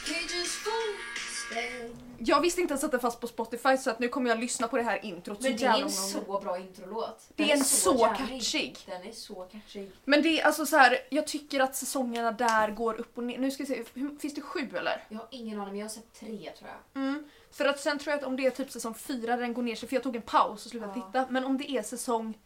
Cages 0.06 0.52
full. 0.64 2.09
Jag 2.20 2.42
visste 2.42 2.62
inte 2.62 2.72
ens 2.72 2.84
att 2.84 2.92
det 2.92 3.00
fanns 3.00 3.16
på 3.16 3.28
Spotify 3.28 3.78
så 3.78 3.90
att 3.90 4.00
nu 4.00 4.08
kommer 4.08 4.30
jag 4.30 4.40
lyssna 4.40 4.68
på 4.68 4.78
det 4.78 4.84
här 4.84 5.06
introt 5.06 5.42
Men 5.42 5.56
det 5.58 5.64
är 5.66 5.82
en 5.82 5.90
så 5.92 6.40
bra 6.40 6.58
introlåt. 6.58 7.30
Det 7.36 7.52
är 7.52 7.58
en 7.58 7.64
så 7.64 7.96
jävlig. 8.00 8.40
catchig. 8.42 8.78
Den 8.86 9.04
är 9.04 9.12
så 9.12 9.36
catchig. 9.52 9.92
Men 10.06 10.22
det 10.22 10.42
är 10.42 10.46
alltså 10.46 10.66
så 10.66 10.78
här, 10.78 10.98
jag 11.10 11.28
tycker 11.28 11.60
att 11.60 11.76
säsongerna 11.76 12.32
där 12.32 12.72
går 12.72 12.94
upp 13.00 13.18
och 13.18 13.24
ner. 13.24 13.38
Nu 13.38 13.52
ska 13.52 13.64
vi 13.64 13.68
se, 13.68 13.84
hur- 13.94 14.20
finns 14.20 14.34
det 14.36 14.42
sju 14.42 14.70
eller? 14.78 15.04
Jag 15.10 15.18
har 15.20 15.28
ingen 15.32 15.60
aning 15.60 15.72
men 15.72 15.80
jag 15.80 15.86
har 15.86 15.90
sett 15.90 16.14
tre 16.20 16.52
tror 16.58 16.70
jag. 16.94 17.02
Mm. 17.04 17.30
För 17.52 17.66
att 17.66 17.80
sen 17.80 18.00
tror 18.00 18.12
jag 18.12 18.20
att 18.20 18.26
om 18.28 18.36
det 18.36 18.46
är 18.46 18.50
typ 18.52 18.72
säsong 18.72 18.94
fyra 18.94 19.36
där 19.36 19.42
den 19.42 19.54
går 19.54 19.64
ner 19.64 19.76
sig, 19.76 19.90
för 19.90 19.96
jag 19.96 20.04
tog 20.04 20.16
en 20.16 20.22
paus 20.22 20.66
och 20.66 20.72
slutade 20.72 20.94
Ja. 20.96 21.06
titta. 21.06 21.26
Men 21.30 21.46
om 21.46 21.58
det 21.58 21.72
är 21.72 21.82
säsong 21.84 22.38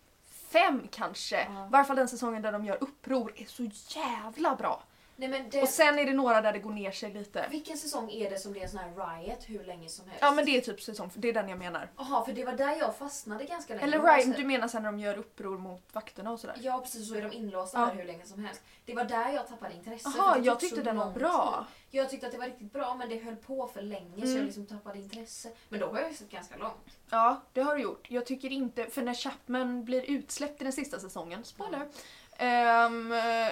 fem 0.50 0.88
kanske, 0.92 1.48
Ja. 1.50 1.66
i 1.68 1.70
varje 1.70 1.86
fall 1.86 1.96
den 1.96 2.08
säsongen 2.08 2.42
där 2.42 2.52
de 2.52 2.66
gör 2.66 2.78
uppror, 2.84 3.34
är 3.36 3.46
så 3.46 3.70
jävla 4.00 4.56
bra. 4.56 4.84
Nej 5.30 5.40
men 5.40 5.50
det... 5.50 5.62
Och 5.62 5.70
sen 5.70 6.00
är 6.00 6.06
det 6.06 6.14
några 6.14 6.42
där 6.42 6.54
det 6.54 6.60
går 6.60 6.72
ner 6.72 6.92
sig 6.92 7.14
lite. 7.14 7.46
Vilken 7.52 7.78
säsong 7.78 8.12
är 8.12 8.30
det 8.30 8.38
som 8.40 8.54
det 8.54 8.64
är 8.64 8.68
sån 8.68 8.80
här 8.80 9.18
riot 9.24 9.40
hur 9.46 9.64
länge 9.66 9.90
som 9.90 10.06
helst? 10.08 10.22
Ja 10.22 10.32
men 10.32 10.46
det 10.46 10.58
är 10.58 10.62
typ 10.62 10.82
säsong, 10.82 11.12
det 11.16 11.30
är 11.30 11.34
den 11.34 11.50
jag 11.50 11.60
menar. 11.60 11.90
Jaha, 11.98 12.26
för 12.26 12.34
det 12.34 12.46
var 12.46 12.54
där 12.54 12.76
jag 12.76 12.96
fastnade 12.96 13.44
ganska 13.46 13.74
länge. 13.74 13.84
Eller 13.86 14.22
sett- 14.22 14.38
du 14.38 14.44
menar 14.46 14.68
sen 14.68 14.84
när 14.84 14.92
de 14.92 15.00
gör 15.00 15.18
uppror 15.18 15.58
mot 15.58 15.90
vakterna 15.94 16.32
och 16.32 16.40
sådär? 16.40 16.56
Ja 16.62 16.80
precis, 16.80 17.10
så 17.10 17.16
är 17.16 17.22
de 17.22 17.32
inlåsta 17.32 17.80
Ja. 17.80 17.86
där 17.86 17.94
hur 17.96 18.04
länge 18.04 18.26
som 18.26 18.46
helst. 18.46 18.62
Det 18.86 18.94
var 18.96 19.04
där 19.06 19.30
jag 19.30 19.48
tappade 19.48 19.74
intresse. 19.74 20.10
för 20.12 20.20
Jaha, 20.20 20.38
jag 20.44 20.60
tyckte 20.60 20.76
så 20.76 20.82
den 20.84 20.98
var 20.98 21.12
bra. 21.12 21.66
tid. 21.90 22.00
Jag 22.00 22.10
tyckte 22.10 22.26
att 22.26 22.32
det 22.32 22.38
var 22.40 22.46
riktigt 22.46 22.74
bra 22.74 22.96
men 22.96 23.10
det 23.10 23.18
höll 23.18 23.36
på 23.36 23.68
för 23.68 23.82
länge 23.82 24.16
så 24.22 24.24
Mm. 24.28 24.36
jag 24.38 24.46
liksom 24.46 24.66
tappade 24.66 25.00
intresse. 25.00 25.50
Men 25.70 25.80
då 25.80 25.88
har 25.88 26.00
jag 26.00 26.10
ju 26.10 26.16
sett 26.16 26.30
ganska 26.30 26.58
långt. 26.58 26.98
Ja, 27.10 27.42
det 27.54 27.62
har 27.62 27.76
du 27.76 27.82
gjort. 27.82 28.08
Jag 28.12 28.26
tycker 28.26 28.52
inte, 28.52 28.86
för 28.86 29.02
när 29.02 29.14
Chapman 29.14 29.84
blir 29.86 30.02
utsläppt 30.10 30.62
i 30.62 30.64
den 30.64 30.74
sista 30.74 31.00
säsongen, 31.00 31.44
spoiler. 31.44 31.88
ehm, 32.38 33.12
eh, 33.12 33.50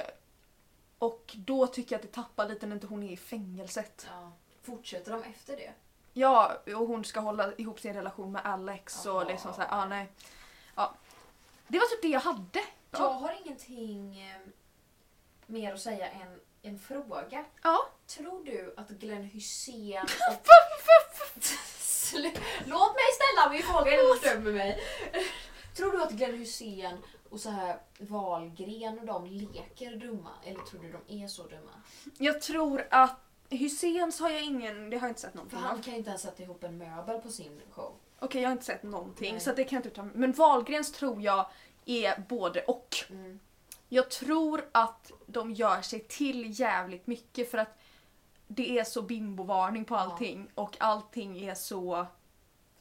och 1.01 1.33
då 1.37 1.67
tycker 1.67 1.95
jag 1.95 1.99
att 1.99 2.11
det 2.11 2.13
tappar 2.21 2.47
lite 2.49 2.65
när 2.65 2.75
inte 2.75 2.87
hon 2.87 3.03
är 3.03 3.11
i 3.11 3.17
fängelset. 3.17 4.07
Ja. 4.09 4.31
Fortsätter 4.61 5.11
de 5.11 5.23
efter 5.23 5.55
det? 5.57 5.71
Ja, 6.13 6.57
och 6.65 6.87
hon 6.87 7.05
ska 7.05 7.19
hålla 7.19 7.53
ihop 7.55 7.79
sin 7.79 7.93
relation 7.93 8.31
med 8.31 8.45
Alex 8.45 9.05
och 9.05 9.15
Jaha. 9.15 9.23
liksom 9.23 9.53
såhär, 9.53 9.67
ah, 9.71 9.85
nej. 9.85 10.07
Ja. 10.75 10.93
Det 11.67 11.77
var 11.79 11.85
typ 11.85 12.01
det 12.01 12.07
jag 12.07 12.19
hade. 12.19 12.59
Jag 12.91 13.01
Ja. 13.01 13.07
har 13.11 13.37
ingenting 13.45 14.21
eh, 14.29 14.37
mer 15.45 15.73
att 15.73 15.81
säga 15.81 16.09
än 16.09 16.39
en 16.61 16.79
fråga. 16.79 17.45
Ja. 17.63 17.77
Tror 18.07 18.43
du 18.45 18.73
att 18.77 18.89
Glenn 18.89 19.23
Hysén 19.23 20.03
och... 20.31 20.47
Låt 22.65 22.93
mig 22.93 23.03
ställa 23.15 23.49
min 23.51 23.63
fråga 23.63 23.93
innan 23.93 24.05
du 24.21 24.29
dömer 24.29 24.51
mig. 24.51 24.79
Tror 25.75 25.91
du 25.91 26.03
att 26.03 26.11
Glenn 26.11 26.37
Hysén 26.37 26.97
och 27.31 27.39
så 27.39 27.49
här 27.49 27.79
Wahlgren 27.99 28.99
och 28.99 29.05
de 29.05 29.25
leker 29.25 29.95
dumma? 29.95 30.29
Eller 30.45 30.59
tror 30.59 30.81
du 30.81 30.91
de 31.07 31.23
är 31.23 31.27
så 31.27 31.43
dumma? 31.43 31.71
Jag 32.17 32.41
tror 32.41 32.87
att 32.91 33.19
Hyséns 33.49 34.19
har 34.19 34.29
jag 34.29 34.43
ingen, 34.43 34.89
det 34.89 34.97
har 34.97 35.07
jag 35.07 35.11
inte 35.11 35.21
sett 35.21 35.31
För 35.31 35.37
någonting 35.37 35.59
han 35.59 35.77
av. 35.77 35.83
kan 35.83 35.93
ju 35.93 35.97
inte 35.97 36.09
ens 36.09 36.21
sätta 36.21 36.43
ihop 36.43 36.63
en 36.63 36.77
möbel 36.77 37.21
på 37.21 37.29
sin 37.29 37.61
show. 37.71 37.93
Okej, 38.19 38.41
jag 38.41 38.49
har 38.49 38.51
inte 38.51 38.65
sett 38.65 38.83
någonting 38.83 39.31
Nej. 39.31 39.41
så 39.41 39.49
att 39.49 39.55
det 39.55 39.63
kan 39.63 39.75
jag 39.75 39.85
inte 39.85 40.03
mig 40.03 40.11
Men 40.15 40.31
Wahlgrens 40.31 40.91
tror 40.91 41.21
jag 41.21 41.45
är 41.85 42.19
både 42.29 42.61
och. 42.61 42.95
Mm. 43.09 43.39
Jag 43.89 44.09
tror 44.09 44.69
att 44.71 45.11
de 45.25 45.53
gör 45.53 45.81
sig 45.81 45.99
till 45.99 46.59
jävligt 46.59 47.07
mycket 47.07 47.51
för 47.51 47.57
att 47.57 47.79
det 48.47 48.79
är 48.79 48.83
så 48.83 49.01
bimbovarning 49.01 49.85
på 49.85 49.95
allting 49.95 50.47
och 50.55 50.77
allting 50.79 51.43
är 51.43 51.55
så... 51.55 52.07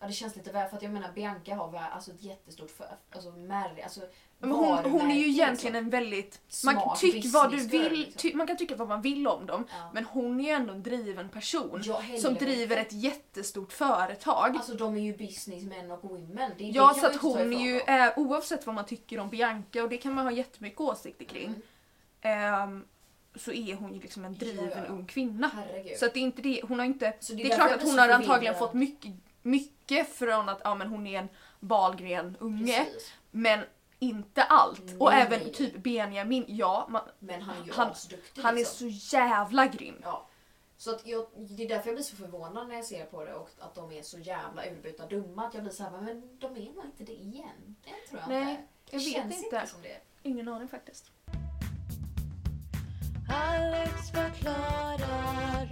Ja 0.00 0.06
det 0.06 0.12
känns 0.12 0.36
lite 0.36 0.52
väl 0.52 0.68
för 0.68 0.76
att 0.76 0.82
jag 0.82 0.92
menar 0.92 1.12
Bianca 1.12 1.54
har 1.54 1.70
väl 1.70 1.82
alltså 1.92 2.10
ett 2.10 2.22
jättestort 2.22 2.70
för, 2.70 2.86
alltså 3.10 3.30
märke, 3.30 3.82
alltså 3.84 4.00
Men 4.38 4.50
hon, 4.50 4.78
hon 4.90 5.10
är 5.10 5.14
ju 5.14 5.28
egentligen 5.28 5.52
liksom. 5.72 5.74
en 5.76 5.90
väldigt... 5.90 6.40
Man, 6.64 6.74
Smart 6.74 7.00
tyck 7.00 7.32
vad 7.32 7.50
du 7.50 7.56
vill, 7.66 7.92
liksom. 7.92 8.14
ty, 8.16 8.34
man 8.34 8.46
kan 8.46 8.56
tycka 8.56 8.76
vad 8.76 8.88
man 8.88 9.02
vill 9.02 9.28
om 9.28 9.46
dem 9.46 9.64
Ja. 9.70 9.90
men 9.94 10.04
hon 10.04 10.40
är 10.40 10.44
ju 10.44 10.50
ändå 10.50 10.72
en 10.72 10.82
driven 10.82 11.28
person 11.28 11.82
Ja, 11.84 12.02
som 12.22 12.34
driver 12.34 12.76
ett 12.76 12.92
jättestort 12.92 13.72
företag. 13.72 14.57
Alltså 14.57 14.74
de 14.74 14.96
är 14.96 15.01
ju 15.01 15.16
businessmen 15.16 15.90
och 15.90 16.05
women. 16.11 16.51
Det, 16.59 16.64
ja, 16.64 16.88
det 16.88 16.94
så 16.94 17.01
kan 17.01 17.11
att 17.11 17.16
hon 17.22 17.53
är 17.53 17.61
ju, 17.61 17.78
dem. 17.78 17.94
eh, 18.01 18.12
oavsett 18.18 18.66
vad 18.66 18.74
man 18.74 18.86
tycker 18.86 19.18
om 19.18 19.28
Bianca 19.28 19.82
och 19.82 19.88
det 19.88 19.96
kan 19.96 20.12
man 20.14 20.24
ha 20.26 20.32
jättemycket 20.32 20.80
åsikter 20.80 21.24
kring, 21.24 21.55
Mm. 22.22 22.55
ehm, 22.55 22.84
så 23.36 23.53
är 23.53 23.74
hon 23.74 23.94
ju 23.94 24.01
liksom 24.01 24.24
en 24.24 24.34
driven 24.34 24.70
Ja, 24.76 24.84
ung 24.88 25.07
kvinna. 25.07 25.51
Herregud. 25.55 25.98
Så 25.98 26.07
att 26.07 26.14
det 26.14 26.20
är 26.20 26.22
inte 26.22 26.42
det, 26.42 26.61
hon 26.68 26.78
har 26.78 26.86
inte... 26.86 27.12
Så 27.20 27.32
Det 27.32 27.42
det 27.42 27.48
är, 27.48 27.53
är 27.53 27.57
klart 27.57 27.72
att 27.72 27.82
hon 27.82 27.98
har 27.98 28.09
antagligen 28.09 28.55
fått 28.55 28.74
mycket, 28.74 29.12
mycket 29.43 30.09
från 30.14 30.49
att 30.49 30.61
ja, 30.64 30.74
men 30.74 30.88
hon 30.88 31.07
är 31.07 31.18
en 31.18 31.28
Wahlgren 31.61 32.36
unge. 32.41 32.84
Precis. 32.84 33.12
Men 33.30 33.61
inte 33.99 34.43
allt. 34.43 34.84
Nej, 34.84 34.97
och 34.99 35.12
även 35.12 35.53
typ 35.53 35.76
Benjamin, 35.82 36.45
ja, 36.49 36.86
man, 36.91 37.03
Men 37.18 37.43
han 37.43 37.62
är 37.62 37.66
ju 37.66 37.72
Han- 37.72 37.91
asduktig 37.91 38.43
han 38.43 38.55
är 38.55 38.59
liksom. 38.59 38.91
så 38.91 39.16
jävla 39.16 39.66
grym. 39.66 40.01
Ja. 40.03 40.26
Så 40.76 40.91
att 40.91 41.07
jag, 41.07 41.26
det 41.36 41.64
är 41.64 41.68
därför 41.68 41.88
jag 41.88 41.95
blir 41.97 42.05
så 42.05 42.16
förvånad 42.16 42.68
när 42.68 42.74
jag 42.74 42.84
ser 42.84 43.05
på 43.05 43.24
det 43.24 43.34
och 43.34 43.51
att 43.59 43.74
de 43.74 43.93
är 43.93 44.03
så 44.03 44.18
jävla 44.18 44.66
urbytta 44.66 45.07
dumma. 45.07 45.47
Att 45.47 45.55
jag 45.55 45.62
blir 45.62 45.72
så 45.72 45.82
här, 45.82 45.91
men 45.91 46.38
de 46.38 46.47
är 46.57 46.61
nog 46.74 46.84
inte 46.84 47.05
det 47.05 47.12
igen. 47.12 47.76
Det 47.84 48.09
tror 48.11 48.20
jag 48.20 48.28
Nej, 48.28 48.51
inte. 48.51 48.62
Det 48.91 48.97
jag 48.97 48.99
vet 49.01 49.12
känns 49.12 49.45
inte. 49.45 49.57
inte 49.57 49.66
som 49.70 49.82
det. 49.82 50.01
Ingen 50.22 50.49
aning 50.49 50.68
faktiskt. 50.68 51.11
Alex 53.32 54.11
förklarar 54.11 55.68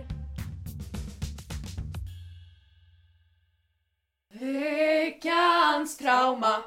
Veckans 4.41 5.97
trauma. 5.97 6.63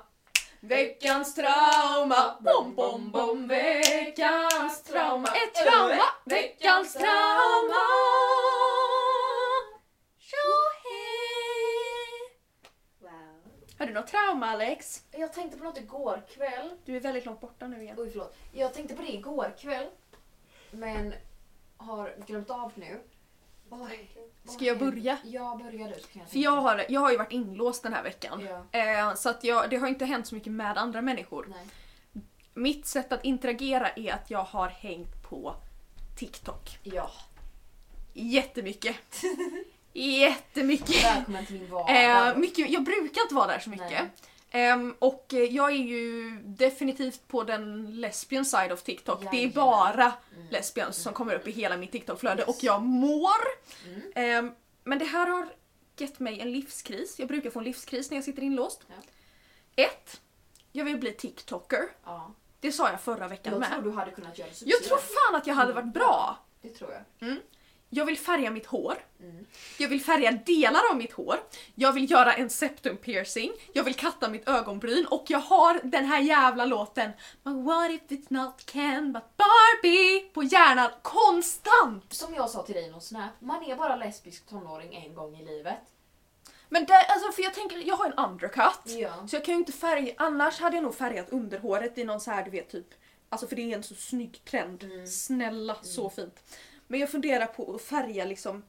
Veckans 0.60 1.36
trauma. 1.36 2.38
Bom, 2.40 2.76
bom, 2.76 3.12
bom. 3.12 3.48
Veckans 3.48 4.84
trauma. 4.84 5.28
Ett 5.28 5.54
trauma. 5.54 6.04
Veckans 6.26 6.94
trauma. 6.94 7.82
Wow. 13.00 13.12
Har 13.80 13.86
du 13.86 13.94
något 13.94 14.08
trauma 14.08 14.48
Alex? 14.48 15.04
Jag 15.12 15.34
tänkte 15.34 15.58
på 15.58 15.64
något 15.64 15.78
igår 15.78 16.24
kväll. 16.30 16.70
Du 16.86 16.96
är 16.96 17.00
väldigt 17.00 17.26
långt 17.26 17.42
borta 17.42 17.68
nu 17.68 17.82
igen. 17.82 17.96
Oj, 18.00 18.10
förlåt. 18.12 18.36
Jag 18.52 18.74
tänkte 18.74 18.96
på 18.96 19.02
det 19.02 19.14
igår 19.14 19.54
kväll. 19.60 19.88
Men 20.72 21.14
har 21.78 22.16
glömt 22.28 22.50
av 22.50 22.72
nu. 22.76 23.02
Oj, 23.74 24.10
Ska 24.46 24.66
jag 24.66 24.80
börja? 24.80 25.18
Ja, 25.24 25.60
börja 25.64 25.88
du 25.88 25.94
jag 26.14 26.30
För 26.30 26.40
jag 26.40 26.62
har, 26.62 26.86
jag 26.90 27.02
har 27.02 27.12
ju 27.12 27.18
varit 27.18 27.32
inlåst 27.32 27.84
den 27.84 27.94
här 27.94 28.04
veckan. 28.04 28.48
Ja. 28.72 28.80
Eh, 28.80 29.16
så 29.16 29.30
att 29.30 29.44
jag, 29.44 29.70
det 29.70 29.78
har 29.78 29.88
inte 29.88 30.06
hänt 30.06 30.28
så 30.28 30.36
mycket 30.36 30.54
med 30.54 30.78
andra 30.78 31.02
människor. 31.02 31.48
Nej. 31.50 31.68
Mitt 32.54 32.86
sätt 32.86 33.12
att 33.12 33.26
interagera 33.26 33.90
är 33.90 34.14
att 34.14 34.32
jag 34.32 34.44
har 34.44 34.68
hängt 34.68 35.30
på 35.30 35.56
TikTok. 36.20 36.80
Ja. 36.84 37.12
Jättemycket. 38.14 38.96
Jättemycket. 39.94 41.04
Välkommen 41.04 41.46
till 41.46 41.60
min 41.60 41.72
vardag. 41.72 42.30
Eh, 42.30 42.38
mycket. 42.38 42.70
Jag 42.70 42.84
brukar 42.84 43.22
inte 43.22 43.36
vara 43.36 43.48
där 43.48 43.60
så 43.60 43.70
mycket. 43.70 43.92
Nej. 43.92 44.10
Ehm, 44.54 44.96
och 45.00 45.34
eh, 45.34 45.40
jag 45.44 45.72
är 45.72 45.76
ju 45.76 46.30
definitivt 46.44 47.28
på 47.28 47.44
den 47.44 47.96
lesbian 48.02 48.46
side 48.46 48.72
of 48.72 48.84
TikTok. 48.84 49.24
Det 49.32 49.44
är 49.44 49.48
bara 49.50 50.14
Mm. 50.36 50.48
lesbians 50.50 50.98
som 50.98 51.14
kommer 51.14 51.36
upp 51.36 51.48
i 51.48 51.52
hela 51.52 51.78
mitt 51.78 51.92
TikTok-flöde 51.92 52.44
och 52.44 52.58
jag 52.62 52.82
mår. 52.82 53.30
Mm. 53.88 54.02
Ehm, 54.16 54.52
men 54.84 55.00
det 55.00 55.06
här 55.06 55.28
har 55.28 55.48
gett 55.98 56.20
mig 56.20 56.40
en 56.40 56.52
livskris. 56.52 57.20
Jag 57.20 57.28
brukar 57.28 57.50
få 57.50 57.60
en 57.60 57.66
livskris 57.66 58.10
när 58.10 58.18
jag 58.18 58.24
sitter 58.24 58.42
inlåst. 58.44 58.82
Ja. 58.88 58.96
Ett, 59.84 60.22
jag 60.72 60.86
vill 60.86 60.98
bli 60.98 61.12
TikToker. 61.14 61.84
Ja. 62.06 62.34
Det 62.60 62.72
sa 62.72 62.90
jag 62.90 63.02
förra 63.02 63.28
veckan 63.28 63.54
Jag 63.54 63.64
tror 63.70 63.76
med. 63.82 63.84
du 63.84 63.92
hade 63.92 64.12
kunnat 64.12 64.38
göra 64.40 64.50
succé. 64.50 64.66
Jag 64.70 64.84
tror 64.84 64.98
fan 64.98 65.36
att 65.42 65.48
jag 65.48 65.56
hade 65.56 65.74
varit 65.74 65.94
bra. 65.94 66.40
Det 66.62 66.70
tror 66.70 66.92
jag. 67.20 67.38
Jag 67.94 68.06
vill 68.06 68.18
färga 68.18 68.52
mitt 68.52 68.66
hår. 68.66 68.98
Mm. 69.20 69.46
Jag 69.78 69.90
vill 69.90 70.02
färga 70.02 70.32
delar 70.32 70.82
av 70.92 70.98
mitt 70.98 71.12
hår. 71.12 71.36
Jag 71.76 71.94
vill 71.94 72.12
göra 72.12 72.34
en 72.34 72.50
septum 72.50 72.98
piercing. 72.98 73.52
Jag 73.74 73.84
vill 73.84 73.96
katta 73.96 74.30
mitt 74.30 74.48
ögonbryn 74.48 75.06
och 75.06 75.26
jag 75.28 75.40
har 75.40 75.80
den 75.84 76.06
här 76.06 76.20
jävla 76.20 76.66
låten 76.66 77.12
But 77.44 77.54
what 77.54 77.92
if 77.92 78.02
it's 78.02 78.26
not 78.30 78.72
Ken 78.72 79.14
but 79.14 79.24
Barbie 79.38 80.30
på 80.34 80.44
hjärnan 80.44 80.92
konstant. 81.02 82.14
Som 82.14 82.34
jag 82.34 82.50
sa 82.50 82.64
till 82.64 82.76
dig 82.76 82.86
i 82.86 82.92
någon 82.92 83.02
snap, 83.02 83.32
man 83.40 83.64
är 83.64 83.76
bara 83.76 83.96
lesbisk 83.96 84.48
tonåring 84.50 84.96
en 84.96 85.16
gång 85.16 85.36
i 85.36 85.46
livet. 85.46 85.80
Men 86.70 86.86
det, 86.86 87.06
alltså 87.10 87.32
för 87.32 87.44
jag 87.44 87.54
tänker, 87.54 87.78
jag 87.78 87.96
har 87.96 88.06
en 88.06 88.30
undercut. 88.30 88.82
Ja. 88.86 89.28
Så 89.28 89.36
jag 89.36 89.46
kan 89.46 89.54
ju 89.54 89.60
inte 89.60 89.72
färga, 89.72 90.14
annars 90.18 90.60
hade 90.60 90.76
jag 90.76 90.84
nog 90.84 90.96
färgat 90.96 91.30
underhåret 91.30 91.98
i 91.98 92.04
någon 92.04 92.20
så 92.20 92.32
här 92.32 92.46
du 92.46 92.52
vet 92.52 92.70
typ, 92.70 92.88
alltså 93.30 93.48
för 93.48 93.56
det 93.56 93.62
är 93.72 93.76
en 93.76 93.84
så 93.84 93.96
snygg 93.96 94.42
trend. 94.46 94.84
Mm. 94.84 95.08
Snälla, 95.08 95.78
så 95.82 96.10
fint. 96.10 96.40
Men 96.92 97.00
jag 97.00 97.10
funderar 97.10 97.46
på 97.46 97.76
att 97.76 97.82
färga 97.82 98.26
liksom 98.26 98.64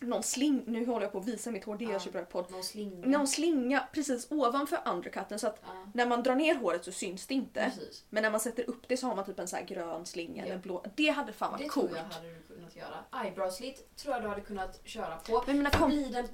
någon 0.00 0.22
sling, 0.22 0.62
nu 0.66 0.86
håller 0.86 1.06
jag 1.06 1.12
på 1.12 1.18
att 1.18 1.28
visa 1.28 1.50
mitt 1.50 1.64
hår, 1.64 1.76
det 1.76 1.84
Ja. 1.84 2.00
så 2.00 2.10
bra 2.10 2.24
på. 2.24 2.46
Någon 2.50 2.64
slinga. 2.64 3.06
Någon 3.06 3.26
slinga 3.28 3.88
precis 3.92 4.26
ovanför 4.30 4.78
undercutten 4.86 5.38
så 5.38 5.46
att 5.46 5.60
Ja. 5.66 5.86
när 5.94 6.06
man 6.06 6.22
drar 6.22 6.34
ner 6.34 6.54
håret 6.54 6.84
så 6.84 6.92
syns 6.92 7.26
det 7.26 7.34
inte. 7.34 7.64
Precis. 7.74 8.04
Men 8.10 8.22
när 8.22 8.30
man 8.30 8.40
sätter 8.40 8.70
upp 8.70 8.88
det 8.88 8.96
så 8.96 9.06
har 9.06 9.16
man 9.16 9.24
typ 9.24 9.38
en 9.38 9.48
så 9.48 9.56
här 9.56 9.64
grön 9.64 10.06
slinga 10.06 10.42
Ja. 10.46 10.52
eller 10.52 10.62
blå. 10.62 10.84
Det 10.96 11.08
hade 11.08 11.32
fan 11.32 11.52
Det 11.52 11.64
varit 11.64 11.72
tror 11.72 11.82
coolt. 11.82 11.96
jag 11.96 12.14
hade 12.14 12.28
du 12.34 12.42
kunnat 12.54 12.76
göra. 12.76 13.24
Eyebrow 13.24 13.50
slit 13.50 13.96
tror 13.96 14.14
jag 14.14 14.22
du 14.24 14.28
hade 14.28 14.40
kunnat 14.40 14.80
köra 14.84 15.16
på. 15.16 15.44
Men 15.46 15.56
mina 15.56 15.70
kom- 15.70 15.90
Blir 15.90 16.12
den 16.12 16.28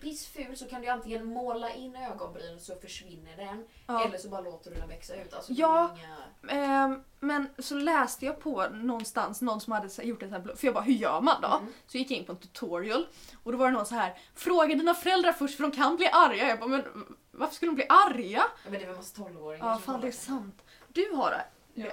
pissful 0.00 0.56
så 0.56 0.64
kan 0.66 0.80
du 0.82 0.88
antingen 0.88 1.24
måla 1.26 1.74
in 1.74 1.96
ögonbrynen 1.96 2.60
så 2.60 2.76
försvinner 2.76 3.36
den. 3.36 3.64
Ja. 3.86 4.04
Eller 4.06 4.18
så 4.18 4.28
bara 4.28 4.40
låter 4.40 4.70
du 4.70 4.76
den 4.76 4.88
växa 4.88 5.14
ut. 5.22 5.34
Alltså, 5.34 5.52
Ja. 5.52 5.96
det 6.42 6.52
Inga... 6.54 6.84
Ehm, 6.84 7.04
men 7.20 7.48
så 7.58 7.74
läste 7.74 8.26
jag 8.26 8.40
på 8.40 8.68
någonstans, 8.68 9.40
någon 9.42 9.60
som 9.60 9.72
hade 9.72 10.04
gjort 10.04 10.22
en 10.22 10.30
sån 10.30 10.42
här 10.42 10.54
för 10.54 10.66
jag 10.66 10.74
bara 10.74 10.84
hur 10.84 10.92
gör 10.92 11.20
man 11.20 11.40
då? 11.40 11.48
Mm. 11.48 11.72
Så 11.86 11.98
gick 11.98 12.10
jag 12.10 12.18
in 12.18 12.24
på 12.24 12.32
en 12.32 12.38
tutorial 12.38 13.06
och 13.42 13.52
då 13.52 13.58
var 13.58 13.66
det 13.66 13.72
någon 13.72 13.86
så 13.86 13.94
här 13.94 14.18
fråga 14.34 14.74
dina 14.74 14.94
föräldrar 14.94 15.32
först 15.32 15.56
för 15.56 15.62
de 15.62 15.72
kan 15.72 15.96
bli 15.96 16.06
arga. 16.06 16.48
Jag 16.48 16.58
bara 16.58 16.68
men 16.68 16.82
varför 17.30 17.54
skulle 17.54 17.70
de 17.70 17.74
bli 17.74 17.86
arga? 17.88 18.42
Ja, 18.64 18.70
men 18.70 18.72
det 18.72 18.82
är 18.82 18.86
väl 18.86 18.96
massa 18.96 19.22
12-åringar 19.22 19.66
Ja 19.66 19.78
fan 19.78 20.00
det 20.00 20.08
är 20.08 20.12
sant. 20.12 20.62
Du 20.88 21.12
har 21.14 21.30
det? 21.30 21.44
Ja. 21.74 21.90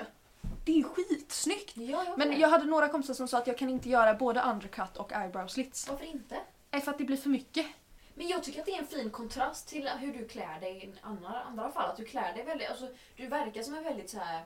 Det 0.65 0.79
är 0.79 0.83
skitsnyggt. 0.83 1.77
Ja, 1.77 2.03
jag 2.05 2.17
Men 2.17 2.39
jag 2.39 2.49
hade 2.49 2.65
några 2.65 2.89
kompisar 2.89 3.13
som 3.13 3.27
sa 3.27 3.37
att 3.37 3.47
jag 3.47 3.57
kan 3.57 3.69
inte 3.69 3.89
göra 3.89 4.13
både 4.13 4.41
undercut 4.41 4.97
och 4.97 5.11
eyebrow 5.11 5.47
slits. 5.47 5.89
Varför 5.89 6.05
inte? 6.05 6.35
Nej, 6.71 6.81
för 6.81 6.91
att 6.91 6.97
det 6.97 7.03
blir 7.03 7.17
för 7.17 7.29
mycket. 7.29 7.65
Men 8.15 8.27
jag 8.27 8.43
tycker 8.43 8.59
att 8.59 8.65
det 8.65 8.71
är 8.71 8.79
en 8.79 8.87
fin 8.87 9.09
kontrast 9.09 9.67
till 9.67 9.89
hur 9.89 10.13
du 10.13 10.27
klär 10.27 10.59
dig 10.59 10.85
i 10.85 10.93
andra, 11.01 11.41
andra 11.41 11.71
fall. 11.71 11.89
Att 11.89 11.97
du 11.97 12.05
klär 12.05 12.33
dig 12.33 12.43
väldigt, 12.43 12.69
alltså, 12.69 12.87
du 13.15 13.27
verkar 13.27 13.63
som 13.63 13.73
en 13.73 13.83
väldigt 13.83 14.09
så 14.09 14.19
här 14.19 14.43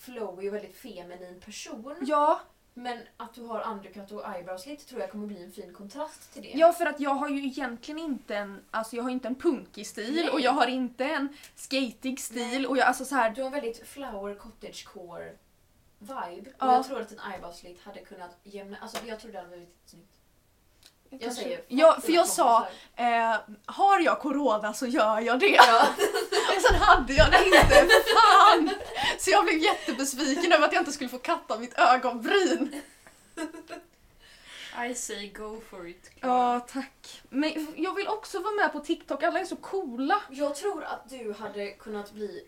flowy 0.00 0.48
och 0.48 0.54
väldigt 0.54 0.76
feminin 0.76 1.40
person. 1.44 1.96
Ja, 2.00 2.40
Men 2.74 2.98
att 3.16 3.34
du 3.34 3.42
har 3.42 3.66
undercut 3.72 4.10
och 4.12 4.34
eyebrow 4.34 4.58
slit 4.58 4.86
tror 4.88 5.00
jag 5.00 5.10
kommer 5.10 5.26
bli 5.26 5.42
en 5.42 5.52
fin 5.52 5.72
kontrast 5.74 6.32
till 6.32 6.42
det. 6.42 6.48
ja, 6.54 6.72
för 6.72 6.86
att 6.86 7.00
jag 7.00 7.10
har 7.14 7.28
ju 7.28 7.46
egentligen 7.46 7.98
inte 7.98 8.36
en, 8.36 8.60
alltså 8.70 8.96
jag 8.96 9.02
har 9.02 9.10
inte 9.10 9.28
en 9.28 9.34
punkig 9.34 9.86
stil 9.86 10.14
Nej. 10.14 10.30
och 10.30 10.40
jag 10.40 10.52
har 10.52 10.66
inte 10.66 11.04
en 11.04 11.28
skatig 11.56 12.20
stil 12.20 12.48
Nej. 12.58 12.66
och 12.66 12.76
jag, 12.76 12.86
alltså 12.86 13.04
så 13.04 13.14
här, 13.14 13.30
Du 13.30 13.40
har 13.42 13.46
en 13.46 13.52
väldigt 13.52 13.86
flower 13.86 14.34
cottagecore 14.34 15.32
vibe. 15.98 16.50
Och 16.50 16.56
Ja. 16.58 16.74
jag 16.74 16.86
tror 16.86 17.00
att 17.00 17.12
en 17.12 17.32
eyebrow 17.32 17.52
slit 17.52 17.80
hade 17.80 18.00
kunnat 18.00 18.38
jämna... 18.42 18.76
Alltså 18.80 19.06
jag 19.06 19.20
tror 19.20 19.32
det 19.32 19.38
hade 19.38 19.50
blivit 19.50 19.76
snyggt. 19.86 20.19
Jag 21.18 21.32
säger 21.32 21.60
Ja, 21.68 21.98
för 22.02 22.12
jag 22.12 22.28
sa, 22.28 22.68
eh, 22.96 23.36
har 23.66 24.00
jag 24.00 24.20
corona 24.20 24.74
så 24.74 24.86
gör 24.86 25.20
jag 25.20 25.40
det. 25.40 25.46
Ja. 25.46 25.88
Men 26.52 26.60
sen 26.62 26.74
hade 26.74 27.12
jag 27.12 27.30
det 27.30 27.44
inte, 27.46 27.88
fan! 28.14 28.70
Så 29.18 29.30
jag 29.30 29.44
blev 29.44 29.58
jättebesviken 29.58 30.52
över 30.52 30.66
att 30.66 30.72
jag 30.72 30.80
inte 30.80 30.92
skulle 30.92 31.10
få 31.10 31.18
katta 31.18 31.58
mitt 31.58 31.78
ögonbryn. 31.78 32.82
I 34.90 34.94
say 34.94 35.28
go 35.28 35.60
for 35.70 35.88
it. 35.88 36.10
Ja, 36.20 36.60
tack. 36.60 37.22
Men 37.28 37.74
jag 37.76 37.94
vill 37.94 38.08
också 38.08 38.38
vara 38.40 38.54
med 38.54 38.72
på 38.72 38.80
TikTok, 38.80 39.22
alla 39.22 39.40
är 39.40 39.44
så 39.44 39.56
coola. 39.56 40.20
Jag 40.30 40.54
tror 40.54 40.84
att 40.84 41.10
du 41.10 41.34
hade 41.38 41.70
kunnat 41.70 42.12
bli 42.12 42.44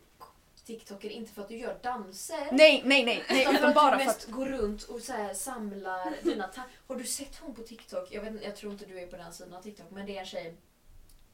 TikToker, 0.64 1.10
inte 1.10 1.32
för 1.32 1.42
att 1.42 1.48
du 1.48 1.56
gör 1.56 1.78
danser. 1.82 2.48
Nej, 2.52 2.82
nej, 2.84 3.04
nej, 3.04 3.24
nej 3.28 3.40
utan 3.42 3.52
för 3.52 3.58
utan 3.58 3.68
att 3.68 3.74
bara 3.74 3.90
du 3.90 3.98
för 3.98 4.06
mest 4.06 4.24
att... 4.24 4.30
går 4.30 4.46
runt 4.46 4.82
och 4.82 5.00
så 5.00 5.12
här 5.12 5.34
samlar 5.34 6.12
dina 6.22 6.48
ta- 6.48 6.62
Har 6.86 6.96
du 6.96 7.04
sett 7.04 7.36
hon 7.36 7.54
på 7.54 7.62
TikTok? 7.62 8.08
Jag, 8.12 8.22
vet, 8.22 8.42
jag 8.44 8.56
tror 8.56 8.72
inte 8.72 8.86
du 8.86 9.00
är 9.00 9.06
på 9.06 9.16
den 9.16 9.32
sidan 9.32 9.54
av 9.54 9.62
TikTok, 9.62 9.90
men 9.90 10.06
det 10.06 10.16
är 10.16 10.20
en 10.20 10.26
tjej 10.26 10.54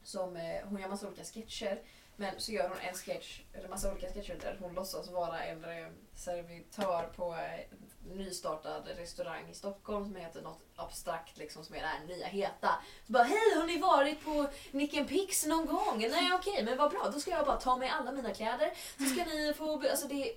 som 0.03 0.35
eh, 0.37 0.41
hon 0.63 0.81
gör 0.81 0.89
massa 0.89 1.07
olika 1.07 1.23
sketcher. 1.23 1.81
Men 2.15 2.33
så 2.37 2.51
gör 2.51 2.69
hon 2.69 2.77
en 2.77 2.93
sketch, 2.95 3.41
eller 3.53 3.69
massa 3.69 3.91
olika 3.91 4.13
sketcher 4.13 4.37
där 4.41 4.57
hon 4.59 4.73
låtsas 4.73 5.09
vara 5.09 5.43
en 5.43 5.63
eh, 5.63 5.87
servitör 6.15 7.09
på 7.15 7.33
eh, 7.33 7.77
nystartad 8.15 8.87
restaurang 8.97 9.49
i 9.51 9.53
Stockholm 9.53 10.05
som 10.05 10.15
heter 10.15 10.41
något 10.41 10.61
abstrakt 10.75 11.37
liksom 11.37 11.63
som 11.63 11.75
är 11.75 11.79
det 11.79 11.87
här 11.87 12.05
nya 12.05 12.27
heta. 12.27 12.69
Så 13.07 13.13
bara 13.13 13.23
hej 13.23 13.55
har 13.55 13.67
ni 13.67 13.79
varit 13.79 14.25
på 14.25 14.47
Nick 14.71 15.07
Pix 15.09 15.45
någon 15.45 15.65
gång? 15.65 16.07
Nej 16.11 16.33
okej 16.33 16.63
men 16.63 16.77
vad 16.77 16.91
bra 16.91 17.09
då 17.13 17.19
ska 17.19 17.31
jag 17.31 17.45
bara 17.45 17.57
ta 17.57 17.77
med 17.77 17.93
alla 17.95 18.11
mina 18.11 18.33
kläder 18.33 18.71
så 18.97 19.03
ska 19.03 19.25
ni 19.25 19.53
få, 19.57 19.73
alltså 19.89 20.07
det 20.07 20.29
är 20.29 20.35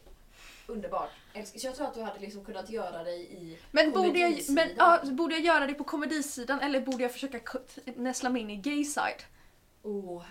underbart. 0.66 1.10
Så 1.44 1.66
jag 1.66 1.74
tror 1.76 1.86
att 1.86 1.94
du 1.94 2.02
hade 2.02 2.18
liksom 2.20 2.44
kunnat 2.44 2.70
göra 2.70 3.04
dig 3.04 3.20
i 3.22 3.58
Men 3.70 3.90
borde 3.92 4.18
jag, 4.18 4.40
men, 4.48 4.68
ja, 4.76 5.00
borde 5.04 5.34
jag 5.34 5.44
göra 5.44 5.66
det 5.66 5.74
på 5.74 5.84
komedisidan 5.84 6.60
eller 6.60 6.80
borde 6.80 7.02
jag 7.02 7.12
försöka 7.12 7.58
näsla 7.96 8.30
mig 8.30 8.42
in 8.42 8.50
i 8.50 8.56
gay 8.56 8.84
side? 8.84 9.22
Oh, 9.82 10.22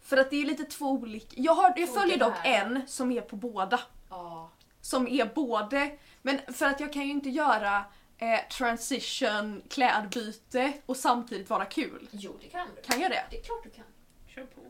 För 0.00 0.16
att 0.16 0.30
det 0.30 0.36
är 0.36 0.44
lite 0.46 0.64
två 0.64 0.86
olika. 0.86 1.26
Jag, 1.36 1.54
har, 1.54 1.74
jag 1.76 1.94
följer 1.94 2.18
dock 2.18 2.34
en 2.44 2.82
som 2.88 3.12
är 3.12 3.20
på 3.20 3.36
båda. 3.36 3.80
ja. 4.10 4.50
Som 4.82 5.08
är 5.08 5.24
både, 5.24 5.90
men 6.22 6.40
för 6.52 6.66
att 6.66 6.80
jag 6.80 6.92
kan 6.92 7.02
ju 7.02 7.10
inte 7.10 7.30
göra 7.30 7.84
eh, 8.18 8.48
transition, 8.58 9.62
klädbyte 9.68 10.72
och 10.86 10.96
samtidigt 10.96 11.50
vara 11.50 11.64
kul. 11.64 12.08
Jo 12.10 12.38
det 12.40 12.48
kan 12.48 12.68
du. 12.76 12.82
Kan 12.82 13.00
jag 13.00 13.10
det? 13.10 13.24
Det 13.30 13.38
är 13.38 13.42
klart 13.42 13.62
du 13.64 13.70
kan. 13.70 13.84
Kör 14.26 14.42
på. 14.44 14.60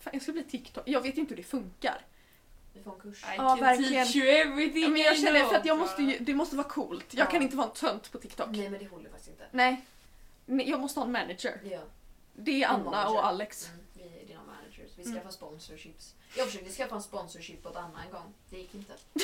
Fan, 0.00 0.10
jag 0.12 0.22
ska 0.22 0.32
bli 0.32 0.42
TikTok. 0.44 0.84
Jag 0.86 1.00
vet 1.00 1.16
ju 1.16 1.20
inte 1.20 1.34
hur 1.34 1.42
det 1.42 1.48
funkar. 1.48 2.00
Du 2.74 2.82
får 2.82 2.94
en 2.94 3.00
kurs. 3.00 3.22
I 3.24 3.26
Ja, 3.36 3.48
can 3.48 3.58
verkligen. 3.60 3.92
teach 4.06 4.16
you 4.16 4.28
everything 4.28 4.82
Ja, 4.82 4.88
men 4.88 5.00
jag 5.02 5.16
I 5.16 5.20
känner 5.22 5.40
know, 5.40 5.48
för 5.50 5.56
att 5.56 5.64
jag 5.66 5.78
måste 5.78 6.02
ju, 6.02 6.18
det 6.18 6.34
måste 6.34 6.56
vara 6.56 6.68
coolt. 6.68 7.14
Jag 7.14 7.26
Ja. 7.26 7.30
kan 7.30 7.42
inte 7.42 7.56
vara 7.56 7.66
en 7.68 7.72
tönt 7.74 8.12
på 8.12 8.18
TikTok. 8.18 8.48
Nej 8.50 8.70
men 8.70 8.78
det 8.80 8.86
håller 8.88 9.10
faktiskt 9.10 9.30
inte. 9.30 9.44
Nej. 9.50 9.80
Jag 10.46 10.80
måste 10.80 11.00
ha 11.00 11.06
en 11.06 11.12
manager. 11.12 11.60
Ja. 11.64 11.80
Det 12.36 12.62
är 12.62 12.68
En 12.68 12.74
Anna 12.74 12.84
manager. 12.90 13.18
och 13.18 13.26
Alex. 13.26 13.68
Vi. 14.98 15.04
Vi 15.04 15.18
Mm. 15.18 15.32
sponsorships. 15.32 16.14
Jag 16.36 16.46
försökte 16.46 16.70
skaffa 16.70 16.94
en 16.94 17.02
sponsorship 17.02 17.66
åt 17.66 17.76
Anna 17.76 18.04
en 18.04 18.10
gång. 18.10 18.34
Det 18.50 18.58
gick 18.58 18.74
inte. 18.74 18.92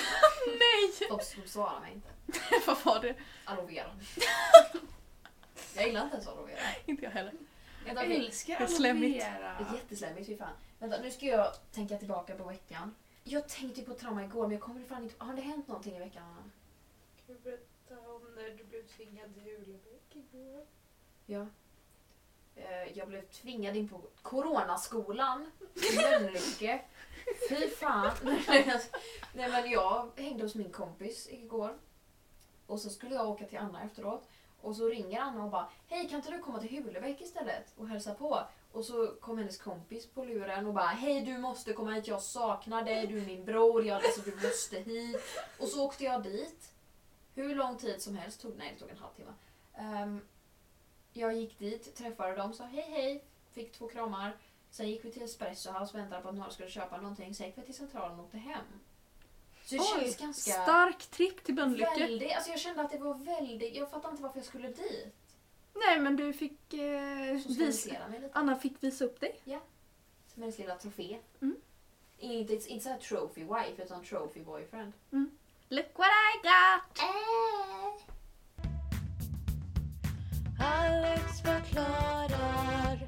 Nej! 0.46 1.08
De, 1.08 1.20
de 1.42 1.48
svarade 1.48 1.80
mig 1.80 1.92
inte. 1.92 2.08
Vad 2.66 2.84
var 2.84 3.00
det? 3.02 3.14
Aloe 3.44 3.66
vera. 3.66 3.90
Jag 5.76 5.86
gillar 5.86 6.02
inte 6.04 6.14
ens 6.16 6.28
aloe 6.28 6.46
vera. 6.46 6.58
Inte 6.86 7.04
jag 7.04 7.10
heller. 7.10 7.32
Vänta, 7.86 8.04
Jag 8.06 8.12
älskar 8.14 8.58
Det 8.58 8.64
är 8.64 8.68
slemmigt. 8.68 9.18
Det 9.20 9.24
är 9.24 9.74
jätteslemmigt, 9.74 10.26
fy 10.26 10.36
fan. 10.36 10.52
Vänta, 10.78 11.00
nu 11.02 11.10
ska 11.10 11.26
jag 11.26 11.54
tänka 11.72 11.98
tillbaka 11.98 12.34
på 12.34 12.44
veckan. 12.44 12.94
Jag 13.24 13.48
tänkte 13.48 13.82
på 13.82 13.94
trauma 13.94 14.24
igår 14.24 14.42
men 14.42 14.50
jag 14.52 14.60
kommer 14.60 14.84
fan 14.84 15.02
inte 15.02 15.24
Har 15.24 15.34
det 15.34 15.42
hänt 15.42 15.68
någonting 15.68 15.96
i 15.96 15.98
veckan 15.98 16.22
Anna? 16.22 16.50
Kan 17.26 17.36
du 17.36 17.40
berätta 17.42 18.10
om 18.10 18.34
när 18.34 18.50
du 18.58 18.64
blev 18.64 18.86
tvingad 18.86 19.34
till 19.34 19.42
Hulebäck 19.42 20.16
igår? 20.32 20.66
Ja. 21.26 21.46
Eh, 22.56 22.98
jag 22.98 23.08
blev 23.08 23.22
tvingad 23.22 23.76
in 23.76 23.88
på 23.88 24.00
Coronaskolan 24.22 25.50
i 25.74 25.96
Mölnlycke. 25.96 26.80
Fy 27.48 27.68
fan. 27.68 28.12
Nej 29.32 29.50
men 29.50 29.70
jag 29.70 30.10
hängde 30.16 30.42
hos 30.42 30.54
min 30.54 30.72
kompis 30.72 31.28
igår. 31.30 31.78
Och 32.66 32.80
så 32.80 32.90
skulle 32.90 33.14
jag 33.14 33.28
åka 33.28 33.44
till 33.44 33.58
Anna 33.58 33.82
efteråt. 33.82 34.28
Och 34.60 34.76
så 34.76 34.88
ringer 34.88 35.20
Anna 35.20 35.44
och 35.44 35.50
bara 35.50 35.68
Hej 35.88 36.08
kan 36.08 36.16
inte 36.16 36.30
du 36.30 36.38
komma 36.38 36.60
till 36.60 36.84
Hulebäck 36.84 37.20
istället 37.20 37.74
och 37.76 37.88
hälsa 37.88 38.14
på? 38.14 38.40
Och 38.72 38.84
så 38.84 39.06
kom 39.06 39.38
hennes 39.38 39.58
kompis 39.58 40.06
på 40.06 40.24
luren 40.24 40.66
och 40.66 40.74
bara 40.74 40.86
Hej 40.86 41.20
du 41.20 41.38
måste 41.38 41.72
komma 41.72 41.90
hit, 41.90 42.08
jag 42.08 42.22
saknar 42.22 42.84
dig, 42.84 43.06
du 43.06 43.18
är 43.18 43.26
min 43.26 43.44
bror, 43.44 43.84
jag, 43.84 43.96
alltså, 43.96 44.20
du 44.20 44.46
måste 44.46 44.78
hit. 44.78 45.20
Och 45.58 45.68
så 45.68 45.86
åkte 45.86 46.04
jag 46.04 46.22
dit. 46.22 46.72
Hur 47.34 47.54
lång 47.54 47.76
tid 47.76 48.02
som 48.02 48.16
helst 48.16 48.42
tog 48.42 48.56
nej 48.56 48.70
det 48.74 48.80
tog 48.80 48.90
en 48.90 48.98
halvtimme. 48.98 49.32
Um, 50.02 50.20
jag 51.16 51.34
gick 51.34 51.58
dit, 51.58 51.94
träffade 51.94 52.36
dem, 52.36 52.52
sa 52.52 52.64
hej 52.64 52.86
hej, 52.90 53.24
fick 53.52 53.72
två 53.72 53.88
kramar. 53.88 54.36
Sen 54.70 54.88
gick 54.88 55.04
vi 55.04 55.10
till 55.10 55.22
Espresso 55.22 55.70
House, 55.70 55.96
väntade 55.96 56.22
på 56.22 56.28
att 56.28 56.34
några 56.34 56.50
skulle 56.50 56.70
köpa 56.70 57.00
någonting. 57.00 57.34
Sen 57.34 57.46
gick 57.46 57.58
vi 57.58 57.62
till 57.62 57.74
Centralen 57.74 58.18
och 58.18 58.24
åkte 58.24 58.38
hem. 58.38 58.64
Så 59.64 59.74
det 59.74 59.80
Oj, 59.80 60.00
känns 60.00 60.16
ganska... 60.16 60.52
stark 60.52 61.06
tripp 61.06 61.44
till 61.44 61.54
Mölnlycke. 61.54 61.98
Väldigt, 61.98 62.32
alltså 62.32 62.50
jag 62.50 62.60
kände 62.60 62.82
att 62.82 62.90
det 62.90 62.98
var 62.98 63.14
väldigt... 63.14 63.76
Jag 63.76 63.90
fattar 63.90 64.10
inte 64.10 64.22
varför 64.22 64.38
jag 64.38 64.46
skulle 64.46 64.68
dit. 64.68 65.14
Nej 65.74 66.00
men 66.00 66.16
du 66.16 66.32
fick 66.32 66.74
eh, 66.74 67.40
visa... 67.48 67.96
Anna 68.32 68.56
fick 68.56 68.82
visa 68.82 69.04
upp 69.04 69.20
dig. 69.20 69.40
Som 70.34 70.42
hennes 70.42 70.58
lilla 70.58 70.76
trofé. 70.76 71.18
Mm. 71.40 71.56
Inte, 72.18 72.52
inte 72.54 72.84
såhär 72.84 72.98
trophy 72.98 73.44
wife 73.44 73.82
utan 73.82 74.04
trophy 74.04 74.40
boyfriend. 74.40 74.92
Look 75.68 75.98
what 75.98 76.08
I 76.08 76.38
got! 76.42 76.98
Alex 80.64 81.40
förklarar. 81.42 82.98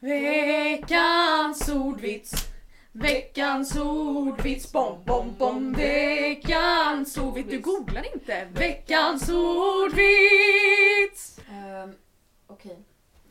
Veckans 0.00 1.68
ordvits. 1.68 2.48
Veckans 2.92 3.76
ordvits. 3.76 4.72
Bom, 4.72 4.98
bom, 5.04 5.34
bom. 5.38 5.72
Veckans 5.72 7.18
ordvits. 7.18 7.50
Du 7.50 7.60
googlar 7.60 8.14
inte. 8.14 8.48
Veckans 8.52 9.28
ordvits. 9.28 10.60
Um, 11.50 11.94
Okej, 12.46 12.78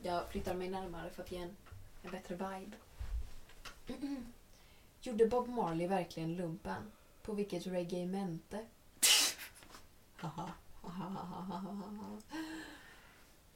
jag 0.01 0.29
flyttar 0.29 0.53
mig 0.53 0.69
närmare 0.69 1.09
för 1.09 1.23
att 1.23 1.31
ge 1.31 1.37
en, 1.37 1.55
en 2.03 2.11
bättre 2.11 2.35
vibe. 2.35 2.77
Gjorde 5.01 5.25
Bob 5.25 5.49
Marley 5.49 5.87
verkligen 5.87 6.35
lumpen? 6.35 6.91
På 7.21 7.33
vilket 7.33 7.67
reggemente? 7.67 8.59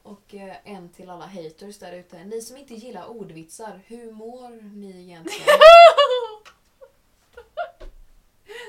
Och 0.03 0.35
eh, 0.35 0.55
en 0.63 0.89
till 0.89 1.09
alla 1.09 1.25
haters 1.25 1.79
där 1.79 1.93
ute. 1.93 2.23
Ni 2.23 2.41
som 2.41 2.57
inte 2.57 2.73
gillar 2.73 3.07
ordvitsar, 3.07 3.81
hur 3.85 4.11
mår 4.11 4.49
ni 4.49 5.01
egentligen? 5.01 5.47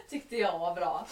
Tyckte 0.08 0.36
jag 0.36 0.58
var 0.58 0.74
bra. 0.74 1.06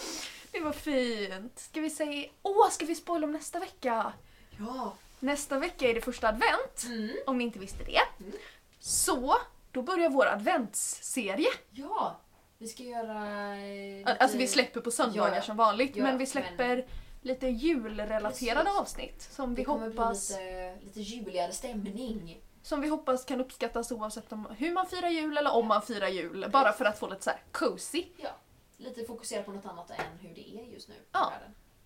Det 0.51 0.59
var 0.59 0.71
fint. 0.71 1.59
Ska 1.59 1.81
vi 1.81 1.89
säga... 1.89 2.29
Åh, 2.41 2.69
ska 2.69 2.85
vi 2.85 2.95
spoila 2.95 3.27
om 3.27 3.31
nästa 3.31 3.59
vecka? 3.59 4.13
Ja. 4.59 4.93
Nästa 5.19 5.59
vecka 5.59 5.89
är 5.89 5.93
det 5.93 6.01
första 6.01 6.27
advent. 6.27 6.83
Mm. 6.85 7.11
Om 7.25 7.37
ni 7.37 7.43
inte 7.43 7.59
visste 7.59 7.83
det. 7.83 8.01
Mm. 8.19 8.31
Så, 8.79 9.37
då 9.71 9.81
börjar 9.81 10.09
vår 10.09 10.25
adventsserie. 10.25 11.49
Ja. 11.71 12.17
Vi 12.57 12.67
ska 12.67 12.83
göra... 12.83 13.55
eh, 13.57 13.97
lite- 13.97 14.13
Alltså 14.19 14.37
vi 14.37 14.47
släpper 14.47 14.81
på 14.81 14.91
söndagar 14.91 15.35
Ja, 15.35 15.41
som 15.41 15.57
vanligt 15.57 15.95
ja, 15.95 16.03
men 16.03 16.17
vi 16.17 16.25
släpper 16.25 16.75
men- 16.75 16.85
lite 17.21 17.47
julrelaterade 17.47 18.29
Precis. 18.29 18.79
avsnitt 18.79 19.21
som 19.21 19.55
vi, 19.55 19.63
hoppas, 19.63 20.29
lite, 20.29 20.75
lite 20.81 21.01
juligare 21.01 21.51
stämning. 21.51 22.41
som 22.61 22.81
vi 22.81 22.87
hoppas 22.87 23.25
kan 23.25 23.41
uppskattas 23.41 23.91
oavsett 23.91 24.31
om, 24.31 24.47
hur 24.57 24.73
man 24.73 24.85
firar 24.87 25.09
jul 25.09 25.37
eller 25.37 25.53
om 25.55 25.67
man 25.67 25.81
firar 25.81 26.07
jul. 26.07 26.49
Bara 26.51 26.73
för 26.73 26.85
att 26.85 26.99
få 26.99 27.07
lite 27.07 27.23
så 27.23 27.29
här 27.29 27.39
cozy. 27.51 28.05
Ja. 28.17 28.29
Lite 28.77 29.03
fokusera 29.05 29.43
på 29.43 29.51
något 29.51 29.65
annat 29.65 29.89
än 29.89 30.17
hur 30.21 30.35
det 30.35 30.49
är 30.59 30.73
just 30.73 30.89
nu 30.89 30.95
Ja. 31.11 31.33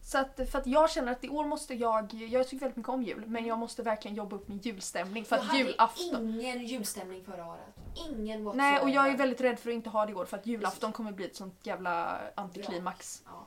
Så 0.03 0.17
att, 0.17 0.35
för 0.51 0.59
att 0.59 0.67
jag 0.67 0.91
känner 0.91 1.11
att 1.11 1.23
i 1.23 1.29
år 1.29 1.45
måste 1.45 1.73
jag, 1.73 2.13
jag 2.13 2.47
tycker 2.47 2.59
väldigt 2.59 2.77
mycket 2.77 2.89
om 2.89 3.03
jul, 3.03 3.23
men 3.27 3.45
jag 3.45 3.57
måste 3.59 3.83
verkligen 3.83 4.17
jobba 4.17 4.35
upp 4.35 4.47
min 4.47 4.57
julstämning 4.57 5.25
för 5.25 5.35
jag 5.35 5.41
att 5.43 5.47
hade 5.51 5.59
julafton... 5.59 6.39
ingen 6.39 6.65
julstämning 6.65 7.23
förra 7.23 7.45
året. 7.47 7.75
Ingen 7.95 8.43
whatsoever. 8.43 8.71
Nej, 8.71 8.81
och 8.81 8.89
jag 8.89 9.07
är 9.09 9.17
väldigt 9.17 9.41
rädd 9.41 9.59
för 9.59 9.69
att 9.69 9.73
inte 9.73 9.89
ha 9.89 10.05
det 10.05 10.11
i 10.11 10.15
år 10.15 10.25
för 10.25 10.37
att 10.37 10.45
julafton 10.47 10.91
kommer 10.93 11.11
bli 11.11 11.25
ett 11.25 11.35
sånt 11.35 11.59
jävla 11.65 12.21
antiklimax. 12.35 13.21
Ja. 13.25 13.45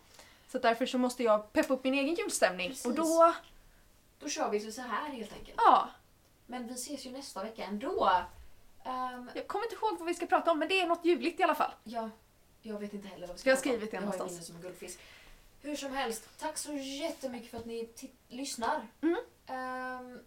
Så 0.49 0.59
därför 0.59 0.86
så 0.86 0.99
måste 0.99 1.22
jag 1.22 1.53
peppa 1.53 1.74
upp 1.74 1.84
min 1.84 1.95
egen 1.95 2.14
julstämning. 2.14 2.68
Precis. 2.68 2.86
Och 2.86 2.95
då, 2.95 3.34
Då 4.18 4.28
kör 4.28 4.51
vi 4.51 4.72
så 4.72 4.80
här 4.80 5.09
helt 5.09 5.32
enkelt. 5.32 5.55
ja. 5.57 5.88
Men 6.47 6.66
vi 6.66 6.74
ses 6.74 7.07
ju 7.07 7.11
nästa 7.11 7.42
vecka 7.42 7.64
ändå. 7.64 8.11
Ehm, 8.84 9.30
Jag 9.34 9.47
kommer 9.49 9.64
inte 9.64 9.74
ihåg 9.76 9.99
vad 9.99 10.07
vi 10.09 10.14
ska 10.14 10.26
prata 10.26 10.51
om 10.53 10.59
men 10.59 10.68
det 10.68 10.80
är 10.80 10.86
något 10.86 11.05
juligt 11.05 11.40
i 11.40 11.42
alla 11.42 11.55
fall. 11.55 11.70
ja, 11.84 12.11
jag 12.62 12.78
vet 12.78 12.95
inte 12.95 13.09
heller 13.09 13.26
vad 13.26 13.36
vi 13.36 13.40
ska 13.40 13.51
prata 13.51 13.59
om. 13.59 13.61
skrivit 13.61 13.90
det 13.90 13.97
Jag 13.97 14.03
har 14.03 14.12
ju 14.12 14.18
någonstans. 14.18 14.32
minne 14.32 14.45
som 14.45 14.57
en 14.57 14.62
guldfisk. 14.62 14.99
Hur 15.62 15.76
som 15.76 15.92
helst, 15.92 16.28
tack 16.38 16.59
så 16.59 16.72
jättemycket 16.72 17.51
för 17.51 17.59
att 17.59 17.66
ni 17.66 17.88
lyssnar. 18.28 18.80
Mm. 19.03 19.16
Ehm, 19.47 20.20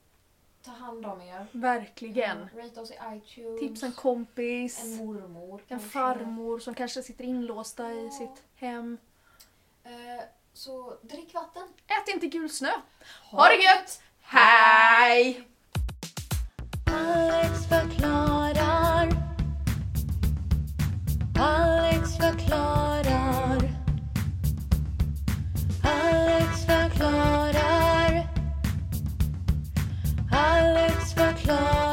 Ta 0.66 0.72
hand 0.72 1.06
om 1.06 1.22
er. 1.22 1.48
Verkligen. 1.52 2.50
Ja, 2.56 2.64
rate 2.64 2.82
oss 2.82 2.92
i 2.92 2.98
iTunes. 3.16 3.60
Tipsa 3.60 3.86
en 3.86 3.94
kompis. 3.94 4.84
En 4.84 5.06
mormor. 5.06 5.62
En 5.62 5.68
kanske. 5.68 5.90
farmor 5.90 6.60
som 6.60 6.74
kanske 6.74 7.04
sitter 7.04 7.24
inlåsta 7.24 7.94
ja. 7.94 8.08
i 8.08 8.12
sitt 8.12 8.44
hem. 8.56 8.98
Eh, 9.84 10.24
så 10.54 10.98
drick 11.02 11.34
vatten. 11.34 11.68
Ät 11.88 12.14
inte 12.14 12.28
gul 12.28 12.50
snö. 12.50 12.72
Ha, 13.32 13.38
ha 13.38 13.50
det 13.50 13.56
gött! 13.56 14.02
Hej! 14.22 15.48
Alex 16.86 17.68
förklarar. 17.70 19.10
Alex 21.40 22.18
förklarar. 22.18 23.58
Alex 25.84 26.66
förklarar. 26.66 27.47
go. 31.48 31.87